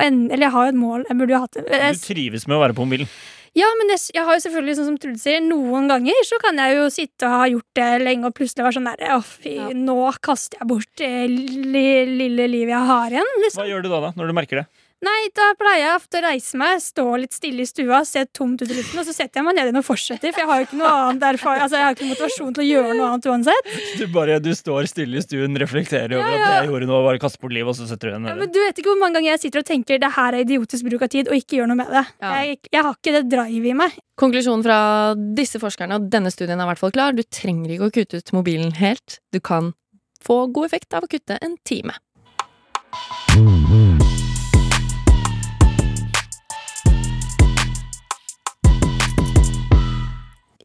ende 0.00 0.30
Eller 0.34 0.46
jeg 0.46 0.54
har 0.54 0.66
jo 0.68 0.72
et 0.76 0.78
mål, 0.78 1.04
jeg 1.08 1.18
burde 1.18 1.34
jo 1.34 1.40
hatt 1.42 1.56
det. 1.58 1.78
Du 1.98 2.02
trives 2.06 2.46
med 2.46 2.56
å 2.58 2.60
være 2.62 2.76
på 2.78 2.84
mobilen. 2.86 3.08
ja, 3.58 3.66
men 3.80 3.88
jeg, 3.90 4.02
jeg 4.14 4.22
har 4.28 4.36
jo 4.38 4.42
selvfølgelig, 4.44 4.74
sånn 4.78 4.86
som 4.92 4.98
Trude 5.02 5.18
sier, 5.18 5.40
noen 5.42 5.88
ganger 5.90 6.20
så 6.28 6.38
kan 6.44 6.60
jeg 6.62 6.76
jo 6.76 6.84
sitte 6.94 7.26
og 7.26 7.34
ha 7.40 7.48
gjort 7.50 7.66
det 7.80 7.88
lenge 8.04 8.28
og 8.30 8.36
plutselig 8.38 8.62
være 8.68 8.76
sånn 8.78 8.86
der 8.92 9.02
Å, 9.16 9.18
fy, 9.26 9.56
Ja. 9.58 9.66
nå 9.74 9.96
kaster 10.22 10.60
jeg 10.62 10.68
bort 10.70 10.86
det 11.00 11.10
li, 11.32 11.82
lille 12.06 12.46
livet 12.52 12.76
jeg 12.76 12.86
har 12.92 13.16
igjen. 13.16 13.32
Hva 13.34 13.42
Liksom. 13.48 13.66
gjør 13.72 13.82
du 13.82 13.90
da, 13.90 14.00
da, 14.06 14.12
når 14.20 14.30
du 14.30 14.36
merker 14.38 14.62
det? 14.62 14.66
Nei, 15.00 15.30
da 15.32 15.46
pleier 15.56 15.80
jeg 15.80 15.96
ofte 15.96 16.18
å 16.18 16.22
reise 16.26 16.58
meg, 16.60 16.80
stå 16.84 17.04
litt 17.22 17.32
stille 17.32 17.64
i 17.64 17.68
stua, 17.68 18.02
se 18.04 18.26
tomt 18.36 18.60
ut 18.60 18.68
i 18.68 18.74
luften, 18.76 19.00
og 19.00 19.06
så 19.08 19.14
setter 19.16 19.40
jeg 19.40 19.46
meg 19.46 19.56
ned 19.56 19.70
igjen 19.70 19.80
og 19.80 19.86
fortsetter, 19.86 20.34
for 20.34 20.42
jeg 20.42 20.50
har 20.50 20.60
jo 20.60 20.66
ikke 20.66 20.80
noe 20.80 20.90
annet 20.92 21.22
derfor 21.22 21.56
altså 21.56 21.78
jeg 21.78 21.86
har 21.86 21.96
ikke 21.96 22.08
motivasjon 22.10 22.56
til 22.58 22.64
å 22.64 22.66
gjøre 22.68 22.96
noe 22.98 23.06
annet 23.08 23.28
uansett. 23.32 23.70
Du 23.96 24.04
bare 24.12 24.36
du 24.44 24.50
står 24.56 24.90
stille 24.92 25.16
i 25.16 25.24
stuen, 25.24 25.56
reflekterer 25.62 26.18
over 26.18 26.36
Ja, 26.36 26.42
at 26.44 26.52
jeg 26.58 26.68
gjorde 26.74 26.90
noe, 26.90 27.00
bare 27.08 27.22
kaster 27.22 27.40
bort 27.40 27.56
livet, 27.56 27.72
og 27.72 27.78
så 27.80 27.88
setter 27.88 28.10
du 28.10 28.16
deg 28.18 28.28
Ja, 28.28 28.36
men 28.42 28.52
du 28.52 28.60
vet 28.60 28.82
ikke 28.82 28.92
hvor 28.92 29.00
mange 29.00 29.16
ganger 29.16 29.32
jeg 29.32 29.42
sitter 29.46 29.64
og 29.64 29.70
tenker 29.72 30.02
det 30.04 30.12
her 30.18 30.36
er 30.36 30.44
idiotisk 30.44 30.90
bruk 30.90 31.06
av 31.08 31.12
tid, 31.16 31.32
og 31.32 31.40
ikke 31.40 31.60
gjør 31.62 31.72
noe 31.72 31.80
med 31.80 31.94
det. 31.96 32.04
Ja. 32.20 32.34
Jeg, 32.44 32.60
jeg 32.68 32.84
har 32.90 33.00
ikke 33.00 33.16
det 33.16 33.24
drive 33.32 33.72
i 33.72 33.74
meg. 33.80 33.96
Konklusjonen 34.20 34.66
fra 34.68 34.78
disse 35.16 35.62
forskerne 35.62 35.96
og 35.96 36.10
denne 36.12 36.28
studien 36.34 36.60
er 36.60 36.68
i 36.68 36.72
hvert 36.74 36.82
fall 36.84 36.92
klar. 36.92 37.16
Du 37.16 37.24
trenger 37.24 37.72
ikke 37.72 37.88
å 37.88 37.94
kutte 37.96 38.20
ut 38.20 38.34
mobilen 38.36 38.76
helt. 38.76 39.22
Du 39.32 39.40
kan 39.40 39.72
få 40.20 40.42
god 40.52 40.68
effekt 40.68 40.92
av 40.92 41.08
å 41.08 41.10
kutte 41.10 41.40
en 41.40 41.56
time. 41.64 41.96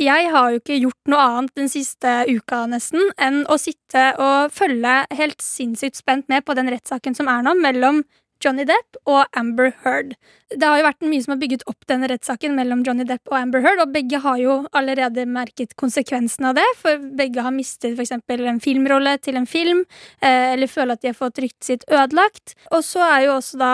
Jeg 0.01 0.27
har 0.31 0.51
jo 0.51 0.59
ikke 0.59 0.81
gjort 0.81 1.11
noe 1.11 1.23
annet 1.23 1.55
den 1.55 1.69
siste 1.71 2.11
uka 2.27 2.65
nesten 2.67 3.13
enn 3.21 3.45
å 3.47 3.55
sitte 3.61 4.09
og 4.19 4.51
følge 4.51 4.97
helt 5.15 5.39
sinnssykt 5.43 6.01
spent 6.01 6.27
med 6.31 6.43
på 6.43 6.55
den 6.57 6.67
rettssaken 6.73 7.15
som 7.15 7.29
er 7.31 7.45
nå, 7.45 7.53
mellom 7.63 8.01
Johnny 8.43 8.65
Depp 8.67 8.99
og 9.07 9.23
Amber 9.39 9.71
Heard. 9.85 10.13
Det 10.51 10.67
har 10.67 10.81
jo 10.81 10.85
vært 10.85 11.05
mye 11.07 11.23
som 11.23 11.33
har 11.33 11.39
bygget 11.41 11.63
opp 11.71 11.87
denne 11.89 12.09
rettssaken 12.11 12.57
mellom 12.57 12.83
Johnny 12.85 13.05
Depp 13.07 13.31
og 13.31 13.37
Amber 13.39 13.63
Heard, 13.63 13.81
og 13.85 13.93
begge 13.95 14.19
har 14.21 14.37
jo 14.41 14.57
allerede 14.75 15.25
merket 15.29 15.77
konsekvensen 15.79 16.49
av 16.51 16.59
det, 16.59 16.67
for 16.81 17.01
begge 17.17 17.45
har 17.45 17.55
mistet 17.55 17.99
eksempel 18.01 18.45
en 18.51 18.61
filmrolle 18.63 19.15
til 19.23 19.39
en 19.39 19.47
film, 19.49 19.85
eh, 20.19 20.53
eller 20.53 20.71
føler 20.71 20.99
at 20.99 21.05
de 21.05 21.13
har 21.13 21.17
fått 21.17 21.41
ryktet 21.41 21.71
sitt 21.71 21.87
ødelagt. 21.87 22.57
Og 22.75 22.83
så 22.85 23.03
er 23.07 23.29
jo 23.29 23.37
også 23.39 23.61
da 23.63 23.73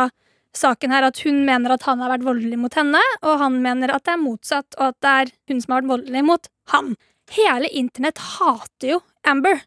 saken 0.57 0.93
her 0.93 1.07
at 1.07 1.21
hun 1.25 1.43
mener 1.47 1.75
at 1.75 1.85
han 1.87 2.01
har 2.03 2.11
vært 2.13 2.25
voldelig 2.27 2.59
mot 2.59 2.75
henne, 2.75 3.01
og 3.23 3.39
han 3.41 3.59
mener 3.63 3.93
at 3.95 4.05
det 4.07 4.15
er 4.15 4.21
motsatt, 4.21 4.77
og 4.79 4.91
at 4.91 4.97
det 5.03 5.15
er 5.21 5.33
hun 5.51 5.61
som 5.63 5.75
har 5.75 5.81
vært 5.81 5.91
voldelig 5.93 6.23
mot 6.27 6.49
han. 6.73 6.95
Hele 7.31 7.69
internett 7.71 8.19
hater 8.37 8.95
jo 8.95 9.01
Amber. 9.27 9.61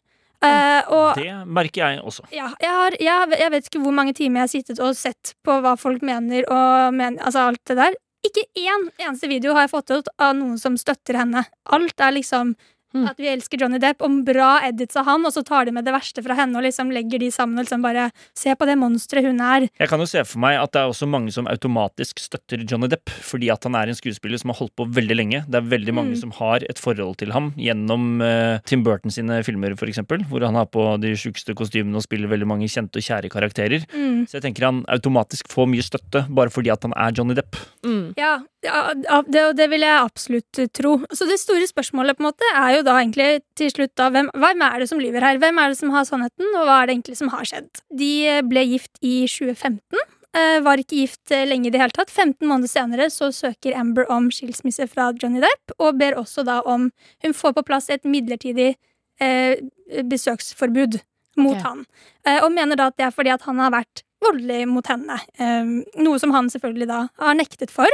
Uh, 0.45 0.81
og 0.93 1.17
Det 1.17 1.31
merker 1.47 1.81
jeg 1.81 2.01
også. 2.05 2.25
ja, 2.29 2.51
jeg, 2.61 2.69
har, 2.69 2.95
jeg, 3.01 3.37
jeg 3.39 3.51
vet 3.53 3.69
ikke 3.69 3.79
hvor 3.81 3.95
mange 3.95 4.13
timer 4.13 4.43
jeg 4.43 4.45
har 4.45 4.51
sittet 4.51 4.81
og 4.83 4.97
sett 4.99 5.31
på 5.45 5.55
hva 5.63 5.71
folk 5.79 6.03
mener 6.05 6.45
og 6.51 6.93
men, 6.93 7.17
altså 7.17 7.47
alt 7.49 7.61
det 7.65 7.77
der. 7.79 7.95
Ikke 8.25 8.43
én 8.57 8.87
eneste 8.99 9.29
video 9.31 9.55
har 9.55 9.65
jeg 9.65 9.73
fått 9.73 9.93
ut 9.95 10.11
av 10.21 10.35
noen 10.37 10.59
som 10.61 10.77
støtter 10.77 11.17
henne. 11.17 11.45
Alt 11.73 12.01
er 12.01 12.13
liksom 12.17 12.53
Mm. 12.95 13.07
At 13.11 13.19
vi 13.19 13.27
elsker 13.27 13.59
Johnny 13.59 13.79
Depp, 13.83 14.01
om 14.05 14.21
bra 14.25 14.61
edits 14.63 14.95
av 14.95 15.05
han, 15.09 15.25
og 15.27 15.33
så 15.35 15.43
tar 15.45 15.67
de 15.67 15.73
med 15.75 15.83
det 15.85 15.91
verste 15.95 16.23
fra 16.23 16.37
henne 16.39 16.55
og 16.55 16.63
liksom 16.63 16.93
legger 16.95 17.19
de 17.19 17.27
sammen 17.35 17.59
og 17.59 17.65
liksom 17.67 17.83
bare 17.83 18.09
Se 18.35 18.53
på 18.55 18.65
det 18.67 18.75
monsteret 18.79 19.25
hun 19.27 19.39
er. 19.43 19.67
Jeg 19.79 19.89
kan 19.91 19.99
jo 19.99 20.07
se 20.07 20.21
for 20.23 20.39
meg 20.43 20.55
at 20.61 20.71
det 20.71 20.81
er 20.81 20.91
også 20.91 21.07
mange 21.09 21.31
som 21.35 21.47
automatisk 21.51 22.19
støtter 22.23 22.63
Johnny 22.63 22.87
Depp, 22.91 23.09
fordi 23.09 23.49
at 23.51 23.63
han 23.67 23.75
er 23.75 23.91
en 23.91 23.97
skuespiller 23.97 24.39
som 24.39 24.51
har 24.53 24.59
holdt 24.61 24.75
på 24.79 24.87
veldig 24.95 25.15
lenge. 25.19 25.43
Det 25.49 25.59
er 25.59 25.67
veldig 25.75 25.93
mange 25.93 26.13
Mm. 26.15 26.19
som 26.21 26.31
har 26.37 26.61
et 26.69 26.77
forhold 26.79 27.17
til 27.17 27.31
ham 27.33 27.47
gjennom 27.57 28.21
uh, 28.21 28.59
Tim 28.65 28.83
Burton 28.85 29.11
sine 29.11 29.41
filmer, 29.43 29.73
for 29.75 29.89
eksempel, 29.89 30.21
hvor 30.29 30.45
han 30.45 30.55
har 30.55 30.67
på 30.69 30.83
de 31.01 31.15
sjukeste 31.17 31.55
kostymene 31.57 31.97
og 31.97 32.03
spiller 32.05 32.29
veldig 32.29 32.47
mange 32.47 32.69
kjente 32.69 33.01
og 33.01 33.03
kjære 33.07 33.31
karakterer. 33.33 33.83
Mm. 33.91 34.27
Så 34.29 34.37
jeg 34.37 34.43
tenker 34.45 34.65
han 34.67 34.83
automatisk 34.87 35.49
får 35.51 35.65
mye 35.71 35.83
støtte 35.83 36.25
bare 36.29 36.53
fordi 36.53 36.69
at 36.71 36.83
han 36.85 36.93
er 36.95 37.11
Johnny 37.17 37.33
Depp. 37.33 37.57
Mm. 37.83 38.13
Ja, 38.19 38.37
ja 38.65 39.21
det, 39.27 39.43
det 39.59 39.67
vil 39.71 39.85
jeg 39.85 40.01
absolutt 40.01 40.59
tro. 40.75 40.95
Så 41.13 41.27
det 41.29 41.37
store 41.41 41.67
spørsmålet 41.69 42.17
på 42.17 42.23
en 42.23 42.29
måte 42.29 42.49
er 42.51 42.77
jo 42.77 42.83
da 42.87 42.97
egentlig 42.99 43.29
til 43.59 43.71
slutt 43.73 43.93
da, 43.99 44.09
hvem, 44.13 44.31
hvem 44.33 44.65
er 44.67 44.81
det 44.81 44.89
som 44.91 45.01
lyver 45.01 45.25
her? 45.25 45.39
Hvem 45.41 45.61
er 45.61 45.71
det 45.71 45.79
som 45.79 45.93
har 45.95 46.07
sannheten, 46.07 46.51
og 46.53 46.67
hva 46.67 46.81
er 46.81 46.89
det 46.89 46.97
egentlig 46.97 47.19
som 47.21 47.31
har 47.33 47.47
skjedd? 47.47 47.71
De 48.03 48.11
ble 48.49 48.65
gift 48.73 48.99
i 49.01 49.15
2015. 49.29 50.01
eh, 50.35 50.57
Var 50.65 50.83
ikke 50.83 51.01
gift 51.03 51.35
lenge 51.51 51.69
i 51.69 51.73
det 51.75 51.81
hele 51.83 51.95
tatt. 51.95 52.13
15 52.13 52.41
måneder 52.47 52.71
senere 52.71 53.09
så 53.13 53.31
søker 53.35 53.77
Amber 53.79 54.09
om 54.11 54.31
skilsmisse 54.33 54.89
fra 54.91 55.11
Johnny 55.21 55.43
Depp, 55.43 55.77
og 55.79 55.99
ber 56.01 56.19
også 56.21 56.45
da 56.47 56.61
om 56.65 56.91
Hun 57.23 57.37
får 57.37 57.57
på 57.59 57.67
plass 57.67 57.89
et 57.93 58.05
midlertidig 58.05 58.73
eh, 59.21 59.59
besøksforbud 60.03 60.99
mot 61.37 61.55
okay. 61.57 61.67
han. 61.67 61.85
Eh, 62.27 62.41
og 62.43 62.51
mener 62.55 62.79
da 62.79 62.89
at 62.91 62.97
det 62.99 63.07
er 63.07 63.15
fordi 63.15 63.33
at 63.33 63.45
han 63.47 63.59
har 63.61 63.73
vært 63.75 64.03
voldelig 64.23 64.63
mot 64.71 64.87
henne. 64.89 65.19
Eh, 65.39 65.75
noe 66.01 66.21
som 66.21 66.33
han 66.35 66.49
selvfølgelig 66.51 66.89
da 66.91 67.01
har 67.21 67.37
nektet 67.37 67.73
for. 67.73 67.91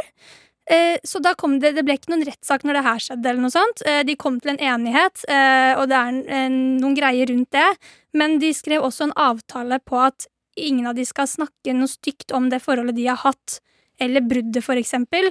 Eh, 0.72 0.98
så 1.04 1.20
da 1.20 1.34
kom 1.36 1.58
det, 1.60 1.74
det 1.76 1.84
ble 1.84 1.98
ikke 1.98 2.14
noen 2.14 2.26
rettssak 2.28 2.64
når 2.64 2.78
det 2.78 2.84
her 2.86 3.02
skjedde. 3.06 3.30
eller 3.30 3.44
noe 3.44 3.54
sånt. 3.54 3.82
Eh, 3.88 4.04
de 4.08 4.16
kom 4.20 4.40
til 4.40 4.54
en 4.54 4.62
enighet, 4.74 5.26
eh, 5.28 5.74
og 5.76 5.90
det 5.92 5.98
er 5.98 6.12
en, 6.14 6.22
en, 6.42 6.60
noen 6.80 6.96
greier 6.96 7.28
rundt 7.32 7.52
det. 7.52 7.68
Men 8.16 8.38
de 8.40 8.54
skrev 8.56 8.86
også 8.88 9.10
en 9.10 9.18
avtale 9.20 9.82
på 9.84 10.00
at 10.00 10.30
ingen 10.60 10.88
av 10.88 10.96
de 10.96 11.04
skal 11.08 11.28
snakke 11.28 11.76
noe 11.76 11.92
stygt 11.92 12.32
om 12.36 12.50
det 12.52 12.62
forholdet 12.64 12.96
de 12.96 13.10
har 13.10 13.20
hatt, 13.24 13.60
eller 14.02 14.24
bruddet, 14.26 14.64
for 14.66 14.80
eksempel. 14.80 15.30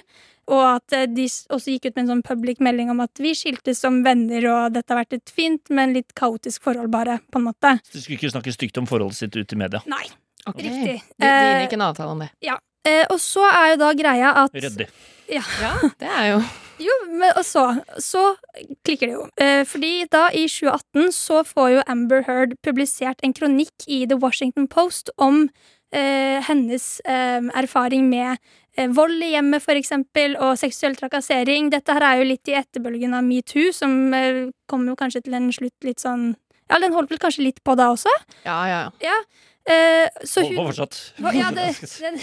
Og 0.50 0.62
at 0.64 0.94
de 1.14 1.26
også 1.26 1.74
gikk 1.74 1.90
ut 1.90 1.96
med 1.96 2.04
en 2.04 2.12
sånn 2.14 2.24
public 2.26 2.62
melding 2.64 2.90
om 2.92 3.02
at 3.04 3.20
vi 3.22 3.34
skiltes 3.38 3.82
som 3.84 4.00
venner, 4.04 4.46
og 4.50 4.74
dette 4.74 4.92
har 4.92 5.02
vært 5.02 5.18
et 5.18 5.32
fint, 5.32 5.62
men 5.70 5.94
litt 5.94 6.14
kaotisk 6.18 6.64
forhold, 6.66 6.90
bare, 6.92 7.20
på 7.30 7.40
en 7.40 7.48
måte. 7.50 7.76
Så 7.86 7.98
de 7.98 8.02
skulle 8.04 8.18
ikke 8.18 8.32
snakke 8.32 8.54
stygt 8.56 8.80
om 8.80 8.88
forholdet 8.90 9.20
sitt 9.20 9.36
ut 9.36 9.56
i 9.56 9.60
media. 9.60 9.82
Nei, 9.90 10.06
Okay. 10.48 10.64
riktig. 10.64 11.02
De, 11.20 11.28
de 11.28 11.64
gikk 11.66 11.74
en 11.76 11.82
avtale 11.84 12.14
om 12.14 12.22
det. 12.24 12.30
Eh, 12.88 13.04
og 13.10 13.20
så 13.20 13.44
er 13.50 13.72
jo 13.74 13.80
da 13.84 13.92
greia 13.98 14.34
at 14.44 14.54
Ryddig. 14.54 14.88
Ja, 15.30 15.44
det 16.00 16.10
er 16.10 16.26
jo 16.34 16.42
Jo, 16.80 16.94
men 17.12 17.34
og 17.36 17.44
så, 17.44 17.64
så 18.00 18.22
klikker 18.88 19.10
det 19.10 19.12
jo. 19.12 19.26
Eh, 19.36 19.66
fordi 19.68 20.06
da, 20.08 20.30
i 20.32 20.46
2018, 20.48 21.10
så 21.12 21.42
får 21.44 21.68
jo 21.74 21.82
Amber 21.92 22.24
Heard 22.24 22.54
publisert 22.64 23.20
en 23.26 23.34
kronikk 23.36 23.84
i 23.84 24.06
The 24.08 24.16
Washington 24.16 24.64
Post 24.70 25.12
om 25.20 25.42
eh, 25.92 26.40
hennes 26.46 26.86
eh, 27.04 27.42
erfaring 27.60 28.08
med 28.08 28.38
eh, 28.76 28.88
vold 28.96 29.20
i 29.22 29.34
hjemmet, 29.34 29.60
for 29.62 29.76
eksempel, 29.76 30.38
og 30.40 30.56
seksuell 30.60 30.96
trakassering. 30.96 31.68
Dette 31.74 31.96
her 31.98 32.06
er 32.06 32.22
jo 32.22 32.30
litt 32.30 32.48
i 32.48 32.56
etterbølgen 32.62 33.12
av 33.18 33.28
metoo, 33.28 33.74
som 33.76 34.14
eh, 34.16 34.46
kommer 34.70 34.94
jo 34.94 35.00
kanskje 35.02 35.26
til 35.26 35.36
en 35.36 35.52
slutt 35.52 35.76
litt 35.84 36.00
sånn 36.00 36.30
Ja, 36.70 36.78
den 36.78 36.94
holdt 36.94 37.10
vel 37.10 37.18
kanskje 37.18 37.44
litt 37.48 37.60
på 37.66 37.74
da 37.76 37.90
også. 37.92 38.12
Ja, 38.46 38.60
ja, 38.70 38.82
ja. 39.02 39.20
Eh, 39.68 40.08
så 40.24 40.42
Hold 40.42 40.56
på 40.56 40.64
fortsatt. 40.70 41.00
Ja, 41.18 41.50
det, 41.54 41.66
den, 42.00 42.16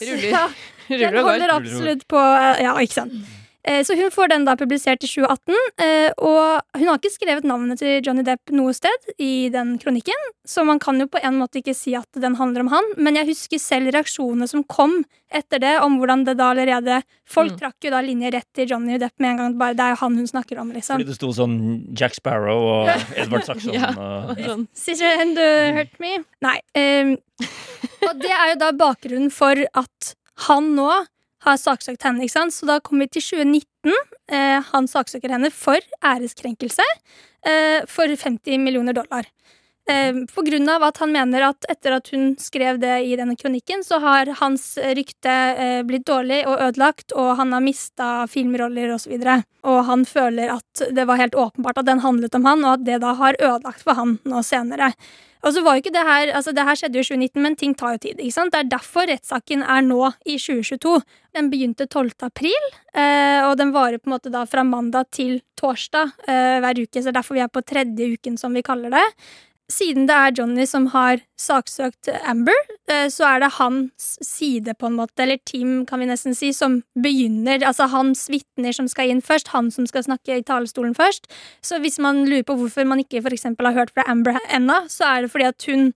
Ruller. 0.00 0.28
ja, 0.30 0.48
Ruller 0.88 1.12
den 1.12 1.24
holder 1.24 1.54
absolutt 1.54 2.04
på 2.08 2.20
eh, 2.20 2.60
Ja, 2.66 2.76
ikke 2.80 3.00
sant. 3.00 3.43
Eh, 3.66 3.80
Så 3.84 3.94
hun 3.96 4.10
får 4.12 4.28
den 4.28 4.44
da 4.44 4.54
publisert 4.60 5.02
i 5.04 5.08
2018, 5.08 5.54
eh, 5.80 6.10
og 6.18 6.60
hun 6.76 6.88
har 6.90 6.98
ikke 6.98 7.14
skrevet 7.14 7.46
navnet 7.48 7.78
til 7.80 8.02
Johnny 8.04 8.22
Depp 8.26 8.50
noe 8.52 8.74
sted 8.76 9.06
i 9.18 9.48
den 9.48 9.78
kronikken, 9.80 10.20
så 10.46 10.66
man 10.68 10.78
kan 10.78 11.00
jo 11.00 11.06
på 11.08 11.16
en 11.24 11.38
måte 11.40 11.62
ikke 11.62 11.72
si 11.74 11.94
at 11.96 12.08
den 12.20 12.36
handler 12.36 12.60
om 12.66 12.68
han, 12.74 12.84
men 13.00 13.16
jeg 13.16 13.26
husker 13.30 13.58
selv 13.62 13.88
reaksjonene 13.94 14.46
som 14.50 14.64
kom 14.68 14.98
etter 15.32 15.58
det, 15.64 15.72
om 15.80 15.96
hvordan 15.98 16.26
det 16.28 16.36
da 16.36 16.50
allerede 16.52 17.00
Folk 17.26 17.52
Mm. 17.54 17.58
trakk 17.58 17.86
jo 17.86 17.90
da 17.90 18.02
linjer 18.04 18.30
rett 18.36 18.46
til 18.54 18.68
Johnny 18.68 18.98
Depp 19.00 19.14
med 19.18 19.30
en 19.30 19.36
gang. 19.38 19.54
Bare, 19.58 19.72
det 19.74 19.80
er 19.80 19.94
jo 19.94 20.00
han 20.04 20.16
hun 20.20 20.26
snakker 20.28 20.58
om, 20.60 20.70
liksom. 20.76 20.98
Fordi 21.00 21.06
det 21.08 21.16
sto 21.16 21.30
sånn 21.32 21.56
Jack 21.96 22.14
Sparrow 22.14 22.60
og 22.68 22.88
Edvard 23.16 23.44
Saxon 23.48 23.72
Ja. 23.72 23.88
og 23.96 24.36
Sånn. 24.44 24.68
Sister 24.76 25.08
and 25.24 25.38
uh, 25.40 25.72
hurt 25.80 25.96
me? 26.04 26.18
Nei. 26.44 26.58
Um, 26.76 27.16
og 28.04 28.20
det 28.20 28.30
er 28.30 28.52
jo 28.52 28.58
da 28.60 28.70
bakgrunnen 28.76 29.32
for 29.32 29.56
at 29.74 30.14
han 30.50 30.74
nå 30.76 30.90
har 31.44 31.60
saksøkt 31.60 32.04
henne, 32.06 32.24
ikke 32.24 32.36
sant? 32.38 32.54
Så 32.56 32.68
da 32.68 32.80
kommer 32.84 33.06
vi 33.06 33.18
til 33.18 33.26
2019. 33.34 33.94
Eh, 34.32 34.60
han 34.72 34.88
saksøker 34.90 35.34
henne 35.34 35.50
for 35.52 35.80
æreskrenkelse 36.04 36.86
eh, 37.46 37.84
for 37.90 38.08
50 38.08 38.60
millioner 38.62 38.96
dollar. 38.96 39.28
Eh, 39.86 40.14
på 40.34 40.42
grunn 40.42 40.68
av 40.72 40.82
at 40.86 40.96
han 41.02 41.10
mener 41.12 41.44
at 41.50 41.66
etter 41.68 41.98
at 41.98 42.08
hun 42.14 42.30
skrev 42.40 42.78
det 42.80 42.94
i 43.04 43.18
denne 43.20 43.36
kronikken, 43.36 43.82
så 43.84 43.98
har 44.00 44.30
hans 44.40 44.78
rykte 44.96 45.34
eh, 45.60 45.82
blitt 45.84 46.06
dårlig 46.08 46.40
og 46.48 46.56
ødelagt, 46.70 47.12
og 47.12 47.34
han 47.40 47.52
har 47.52 47.64
mista 47.64 48.08
filmroller 48.32 48.94
osv. 48.94 49.12
Og, 49.12 49.28
så 49.28 49.68
og 49.68 49.84
han 49.90 50.06
føler 50.08 50.54
at 50.56 50.86
det 50.96 51.04
var 51.08 51.20
helt 51.20 51.36
åpenbart 51.36 51.82
at 51.82 51.90
den 51.90 52.00
handlet 52.00 52.34
om 52.38 52.48
han, 52.48 52.64
og 52.64 52.78
at 52.78 52.88
det 52.88 52.98
da 53.04 53.12
har 53.20 53.36
ødelagt 53.40 53.84
for 53.84 54.00
han 54.00 54.18
nå 54.24 54.40
senere. 54.46 54.94
Og 55.44 55.52
så 55.52 55.60
var 55.60 55.76
jo 55.76 55.84
ikke 55.84 55.92
Det 55.92 56.04
her 56.08 56.30
altså 56.38 56.52
det 56.56 56.64
her 56.64 56.78
skjedde 56.78 56.96
jo 56.96 57.04
i 57.04 57.08
2019, 57.10 57.42
men 57.44 57.56
ting 57.60 57.74
tar 57.76 57.94
jo 57.94 58.02
tid. 58.06 58.20
ikke 58.20 58.32
sant? 58.32 58.52
Det 58.54 58.62
er 58.62 58.72
derfor 58.72 59.08
rettssaken 59.10 59.62
er 59.62 59.82
nå 59.84 60.00
i 60.24 60.38
2022. 60.40 60.96
Den 61.36 61.50
begynte 61.52 61.86
12. 61.86 62.24
april, 62.24 62.68
eh, 62.94 63.44
og 63.44 63.58
den 63.60 63.74
varer 63.74 64.00
på 64.00 64.08
en 64.08 64.16
måte 64.16 64.32
da 64.32 64.46
fra 64.48 64.64
mandag 64.64 65.10
til 65.12 65.42
torsdag 65.60 66.14
eh, 66.24 66.60
hver 66.64 66.80
uke. 66.80 67.02
Så 67.02 67.12
er 67.12 67.18
derfor 67.18 67.36
vi 67.36 67.44
er 67.44 67.52
på 67.52 67.60
tredje 67.60 68.14
uken, 68.16 68.38
som 68.40 68.56
vi 68.56 68.64
kaller 68.64 68.94
det. 68.96 69.04
Siden 69.72 70.04
det 70.04 70.12
er 70.14 70.34
Johnny 70.36 70.66
som 70.68 70.90
har 70.92 71.22
saksøkt 71.40 72.10
Amber, 72.28 72.58
eh, 72.92 73.06
så 73.08 73.24
er 73.30 73.40
det 73.40 73.54
hans 73.56 74.10
side, 74.20 74.74
på 74.76 74.90
en 74.90 74.98
måte, 74.98 75.22
eller 75.24 75.40
team, 75.48 75.86
kan 75.88 76.02
vi 76.02 76.08
nesten 76.10 76.36
si, 76.36 76.52
som 76.52 76.82
begynner. 77.00 77.64
Altså 77.64 77.88
hans 77.88 78.26
vitner 78.28 78.76
som 78.76 78.88
skal 78.92 79.08
inn 79.08 79.22
først, 79.24 79.48
han 79.56 79.70
som 79.72 79.88
skal 79.88 80.04
snakke 80.04 80.36
i 80.36 80.44
talerstolen 80.44 80.94
først. 80.94 81.30
Så 81.64 81.80
hvis 81.80 81.96
man 81.98 82.26
lurer 82.28 82.44
på 82.44 82.58
hvorfor 82.60 82.84
man 82.84 83.00
ikke 83.00 83.22
for 83.24 83.32
eksempel 83.32 83.70
har 83.70 83.78
hørt 83.78 83.94
fra 83.96 84.04
Amber 84.06 84.36
ennå, 84.52 84.84
så 84.92 85.08
er 85.08 85.24
det 85.24 85.32
fordi 85.32 85.52
at 85.52 85.70
hun 85.70 85.92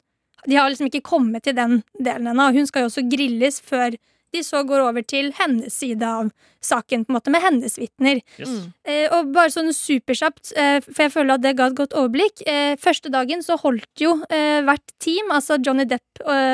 De 0.46 0.54
har 0.54 0.68
liksom 0.70 0.86
ikke 0.86 1.02
kommet 1.02 1.42
til 1.42 1.56
den 1.56 1.82
delen 1.98 2.28
ennå. 2.30 2.46
og 2.46 2.54
Hun 2.54 2.66
skal 2.66 2.82
jo 2.82 2.86
også 2.86 3.02
grilles 3.10 3.60
før 3.60 3.96
de 4.34 4.44
så 4.44 4.62
går 4.66 4.84
over 4.84 5.04
til 5.06 5.32
hennes 5.38 5.74
side 5.74 6.04
av 6.04 6.30
saken, 6.64 7.04
på 7.06 7.12
en 7.12 7.16
måte, 7.18 7.30
med 7.30 7.44
hennes 7.44 7.78
vitner. 7.78 8.20
yes. 8.38 8.48
Mm. 8.48 8.64
Eh, 8.88 9.04
og 9.14 9.32
bare 9.34 9.52
sånn 9.54 9.70
superkjapt, 9.74 10.52
eh, 10.58 10.78
for 10.84 11.04
jeg 11.06 11.14
føler 11.14 11.36
at 11.36 11.44
det 11.44 11.54
ga 11.58 11.68
et 11.70 11.78
godt 11.78 11.94
overblikk. 11.96 12.42
Eh, 12.46 12.74
første 12.80 13.12
dagen 13.14 13.44
så 13.46 13.58
holdt 13.62 14.02
jo 14.02 14.16
eh, 14.28 14.60
hvert 14.66 14.94
team, 14.98 15.30
altså 15.34 15.60
Johnny 15.62 15.86
Depp 15.88 16.04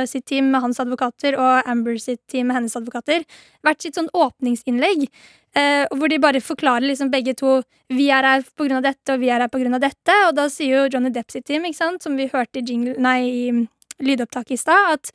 sitt 0.07 0.26
team 0.28 0.50
med 0.52 0.61
hans 0.61 0.78
advokater 0.83 1.38
og 1.40 1.71
Amber 1.71 1.97
sitt 1.99 2.21
team 2.28 2.50
med 2.50 2.59
hennes 2.59 2.76
advokater, 2.76 3.25
hvert 3.64 3.81
sitt 3.81 3.97
sånn 3.97 4.12
åpningsinnlegg. 4.12 5.09
Eh, 5.54 5.87
hvor 5.95 6.11
de 6.11 6.19
bare 6.19 6.40
forklarer 6.43 6.83
liksom 6.88 7.12
begge 7.12 7.37
to 7.38 7.61
Vi 7.95 8.09
er 8.11 8.26
her 8.26 8.43
av 8.43 8.83
dette, 8.83 9.12
og 9.12 9.21
vi 9.21 9.28
er 9.31 9.40
her 9.45 9.75
av 9.75 9.81
dette. 9.81 10.14
Og 10.28 10.35
da 10.35 10.49
sier 10.49 10.75
jo 10.75 10.88
Johnny 10.93 11.11
Depp 11.11 11.31
sitt 11.31 11.47
team, 11.47 11.64
ikke 11.64 11.78
sant, 11.78 12.02
som 12.02 12.16
vi 12.16 12.26
hørte 12.26 12.59
i, 12.59 12.64
jingle, 12.66 12.97
nei, 12.99 13.21
i 13.23 13.50
mm, 13.52 13.69
lydopptaket 14.02 14.57
i 14.57 14.57
stad, 14.57 14.99
at 14.99 15.12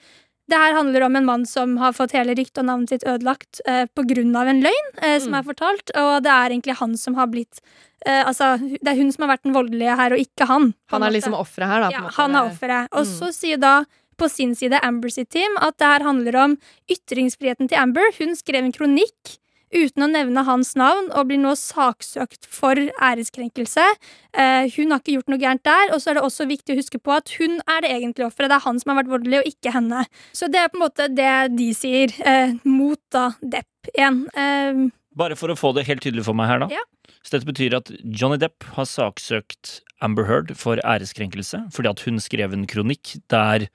det 0.49 0.57
her 0.57 0.73
handler 0.73 1.03
om 1.05 1.15
en 1.15 1.25
mann 1.27 1.45
som 1.45 1.77
har 1.77 1.93
fått 1.93 2.11
hele 2.17 2.33
ryktet 2.37 2.57
og 2.63 2.65
navnet 2.69 2.89
sitt 2.89 3.03
ødelagt 3.07 3.61
eh, 3.67 3.85
av 3.85 4.47
en 4.47 4.61
løgn 4.65 4.89
eh, 5.03 5.19
som 5.19 5.31
Mm. 5.33 5.37
er 5.39 5.43
fortalt, 5.53 5.91
og 5.95 6.23
det 6.25 6.31
er 6.33 6.49
egentlig 6.55 6.75
han 6.79 6.97
som 6.97 7.15
har 7.15 7.27
blitt 7.27 7.61
eh, 8.05 8.23
Altså, 8.25 8.57
det 8.59 8.87
er 8.87 8.95
hun 8.97 9.11
som 9.11 9.25
har 9.27 9.37
vært 9.37 9.43
den 9.43 9.53
voldelige 9.53 9.95
her, 9.95 10.13
og 10.15 10.19
ikke 10.19 10.47
han. 10.47 10.73
Han 10.89 11.03
er 11.03 11.07
måte. 11.09 11.15
liksom 11.19 11.33
offeret 11.35 11.67
her, 11.69 11.79
da. 11.81 11.89
Ja, 11.91 12.01
måte. 12.07 12.15
han 12.15 12.35
er 12.35 12.49
offeret. 12.49 12.87
Og 12.91 13.05
Mm. 13.05 13.13
så 13.19 13.31
sier 13.33 13.57
da 13.59 13.85
på 14.17 14.29
sin 14.29 14.55
side 14.55 14.79
Amber 14.83 15.09
sitt 15.09 15.29
team 15.29 15.57
at 15.61 15.77
det 15.77 15.87
her 15.87 16.03
handler 16.03 16.35
om 16.35 16.57
ytringsfriheten 16.89 17.69
til 17.69 17.77
Amber. 17.79 18.09
Hun 18.19 18.35
skrev 18.35 18.63
en 18.65 18.71
kronikk 18.75 19.37
uten 19.73 20.05
å 20.05 20.09
nevne 20.11 20.43
hans 20.47 20.73
navn, 20.79 21.09
og 21.13 21.29
blir 21.29 21.39
nå 21.41 21.53
saksøkt 21.59 22.47
for 22.49 22.75
æreskrenkelse. 22.75 23.85
Eh, 24.33 24.69
hun 24.75 24.91
har 24.93 25.01
ikke 25.01 25.17
gjort 25.17 25.31
noe 25.31 25.41
gærent 25.41 25.63
der, 25.67 25.93
og 25.93 26.01
så 26.01 26.11
er 26.11 26.19
det 26.19 26.25
også 26.25 26.47
viktig 26.49 26.75
å 26.75 26.79
huske 26.81 27.01
på 27.01 27.15
at 27.15 27.33
hun 27.39 27.59
er 27.65 27.83
det 27.85 27.91
egentlige 27.97 28.29
offeret. 28.29 28.49
Det 28.49 28.59
er 28.59 28.67
han 28.67 28.79
som 28.81 28.93
har 28.93 29.01
vært 29.03 29.13
voldelig, 29.13 29.41
og 29.41 29.51
ikke 29.51 29.73
henne. 29.75 30.05
Så 30.33 30.49
det 30.51 30.61
er 30.63 30.71
på 30.71 30.79
en 30.79 30.85
måte 30.85 31.09
det 31.13 31.33
de 31.57 31.69
sier, 31.77 32.13
eh, 32.25 32.55
mot 32.65 32.99
da 33.13 33.31
Depp 33.41 33.91
igjen. 33.95 34.23
Eh, 34.35 34.87
Bare 35.19 35.35
for 35.35 35.51
å 35.51 35.57
få 35.57 35.73
det 35.75 35.87
helt 35.87 36.01
tydelig 36.05 36.23
for 36.25 36.37
meg 36.37 36.47
her, 36.47 36.59
da. 36.63 36.69
Ja. 36.71 36.85
Så 37.23 37.35
dette 37.35 37.49
betyr 37.49 37.75
at 37.75 37.89
Johnny 38.05 38.37
Depp 38.39 38.63
har 38.77 38.85
saksøkt 38.87 39.81
Amber 40.01 40.23
Heard 40.29 40.53
for 40.55 40.79
æreskrenkelse 40.87 41.65
fordi 41.75 41.89
at 41.89 42.03
hun 42.05 42.21
skrev 42.23 42.53
en 42.55 42.63
kronikk 42.69 43.17
der 43.33 43.67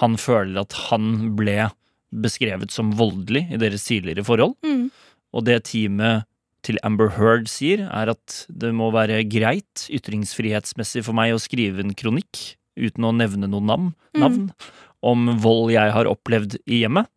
han 0.00 0.14
føler 0.20 0.60
at 0.62 0.76
han 0.88 1.32
ble 1.36 1.70
beskrevet 2.12 2.70
som 2.70 2.92
voldelig 2.94 3.46
i 3.52 3.58
deres 3.60 3.84
tidligere 3.88 4.24
forhold. 4.24 4.54
mm, 4.62 4.90
Og 5.32 5.44
det 5.44 5.64
teamet 5.64 6.24
til 6.62 6.78
Amber 6.86 7.08
Heard 7.16 7.48
sier, 7.50 7.88
er 7.90 8.12
at 8.12 8.44
det 8.48 8.70
må 8.74 8.90
være 8.94 9.24
greit 9.26 9.88
ytringsfrihetsmessig 9.90 11.02
for 11.04 11.16
meg 11.16 11.32
å 11.34 11.40
skrive 11.42 11.82
en 11.82 11.94
kronikk 11.94 12.54
uten 12.78 13.04
å 13.04 13.14
nevne 13.16 13.48
noen 13.50 13.66
navn, 13.66 13.88
Mm. 14.14 14.50
om 15.02 15.38
vold 15.40 15.72
jeg 15.72 15.90
har 15.92 16.06
opplevd 16.06 16.60
i 16.66 16.84
hjemmet. 16.84 17.08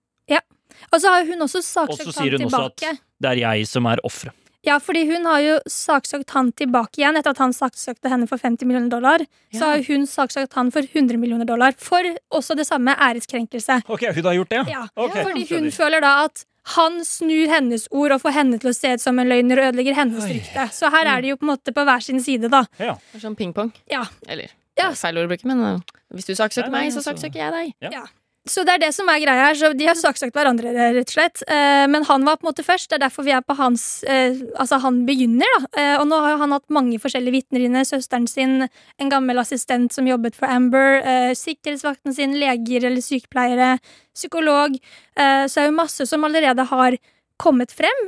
Og 0.91 0.99
så 0.99 1.07
har 1.07 1.25
hun 1.25 1.39
også 1.39 1.61
Og 1.87 1.97
så 1.97 2.11
sier 2.11 2.35
hun 2.35 2.47
også 2.49 2.65
at 2.65 2.99
det 3.21 3.29
er 3.31 3.39
jeg 3.39 3.67
som 3.67 3.85
er 3.87 3.97
offeret. 4.03 4.33
Ja, 4.65 4.79
fordi 4.81 5.03
hun 5.11 5.27
har 5.29 5.39
jo 5.43 5.55
saksøkt 5.69 6.31
han 6.33 6.49
tilbake 6.57 7.01
igjen 7.01 7.19
etter 7.19 7.35
at 7.35 7.41
han 7.43 7.53
saksøkte 7.53 8.09
henne 8.09 8.25
for 8.29 8.41
50 8.41 8.65
millioner 8.65 8.89
dollar. 8.89 9.21
Så 9.53 9.61
har 9.69 9.83
hun 9.85 10.07
saksøkt 10.09 10.57
han 10.57 10.71
for 10.73 10.81
100 10.87 11.19
millioner 11.21 11.45
dollar 11.45 11.77
for 11.77 12.01
også 12.33 12.57
det 12.57 12.65
samme 12.67 12.95
æreskrenkelse. 12.97 13.83
Ok, 13.87 14.07
hun 14.15 14.25
har 14.25 14.33
gjort 14.39 14.49
det, 14.55 14.63
Ja, 14.73 14.87
Okay. 14.95 15.23
Fordi 15.23 15.45
hun 15.53 15.69
føler 15.71 16.01
da 16.01 16.25
at 16.25 16.45
han 16.75 17.03
snur 17.05 17.45
hennes 17.51 17.85
ord 17.91 18.15
og 18.15 18.21
får 18.23 18.33
henne 18.39 18.57
til 18.59 18.71
å 18.71 18.73
se 18.73 18.95
ut 18.97 19.01
som 19.03 19.19
en 19.21 19.29
løgner 19.29 19.61
og 19.61 19.67
ødelegger 19.69 19.93
hennes 19.99 20.25
rykte. 20.25 20.65
Så 20.73 20.89
her 20.89 21.05
er 21.13 21.21
det 21.21 21.29
jo 21.29 21.37
på 21.37 21.45
en 21.45 21.51
måte 21.53 21.73
på 21.75 21.85
hver 21.85 22.01
sin 22.01 22.19
side, 22.25 22.49
da. 22.49 22.63
Ja. 22.81 22.95
Det 23.11 23.19
er 23.21 23.27
Sånn 23.27 23.37
pingpong. 23.37 23.69
Ja. 23.91 24.05
Eller 24.27 24.49
Ja. 24.75 24.89
feil 24.91 25.17
ord 25.21 25.29
å 25.29 25.35
bruke, 25.35 25.45
men 25.45 25.61
uh, 25.61 25.79
hvis 26.11 26.25
du 26.25 26.33
saksøker 26.33 26.71
meg, 26.73 26.89
så 26.91 27.05
saksøker 27.05 27.37
jeg 27.37 27.51
deg. 27.53 27.91
Ja. 27.93 28.07
Så 28.45 28.61
det 28.61 28.75
er 28.75 28.81
det 28.83 28.91
som 28.93 29.07
er 29.09 29.23
greia 29.23 29.47
her. 29.47 29.55
Så 29.57 29.71
de 29.73 29.87
har 29.89 29.97
saksøkt 29.97 30.35
hverandre, 30.37 30.69
rett 30.69 31.09
og 31.09 31.13
slett. 31.15 31.41
Eh, 31.49 31.85
men 31.89 32.05
han 32.05 32.25
var 32.27 32.37
på 32.37 32.45
en 32.45 32.51
måte 32.51 32.65
først. 32.65 32.91
Det 32.91 32.99
er 32.99 33.05
derfor 33.07 33.25
vi 33.25 33.33
er 33.33 33.41
på 33.41 33.55
hans 33.57 34.03
eh, 34.05 34.37
Altså, 34.61 34.77
han 34.83 35.01
begynner, 35.07 35.49
da. 35.55 35.69
Eh, 35.81 35.93
og 35.97 36.05
nå 36.11 36.19
har 36.21 36.37
han 36.41 36.53
hatt 36.53 36.67
mange 36.73 36.99
forskjellige 37.01 37.33
vitner 37.39 37.65
inne. 37.65 37.81
Søsteren 37.89 38.27
sin, 38.29 38.67
en 39.01 39.11
gammel 39.11 39.41
assistent 39.41 39.95
som 39.95 40.05
jobbet 40.05 40.37
for 40.37 40.51
Amber, 40.51 41.01
sikkerhetsvakten 41.37 42.13
sin, 42.13 42.37
leger 42.37 42.85
eller 42.85 43.01
sykepleiere, 43.01 43.75
psykolog. 44.15 44.77
Så 45.15 45.55
så 45.55 45.61
er 45.61 45.69
jo 45.69 45.75
masse 45.77 46.05
som 46.09 46.23
allerede 46.27 46.63
har 46.67 46.97
kommet 47.39 47.71
frem. 47.71 48.01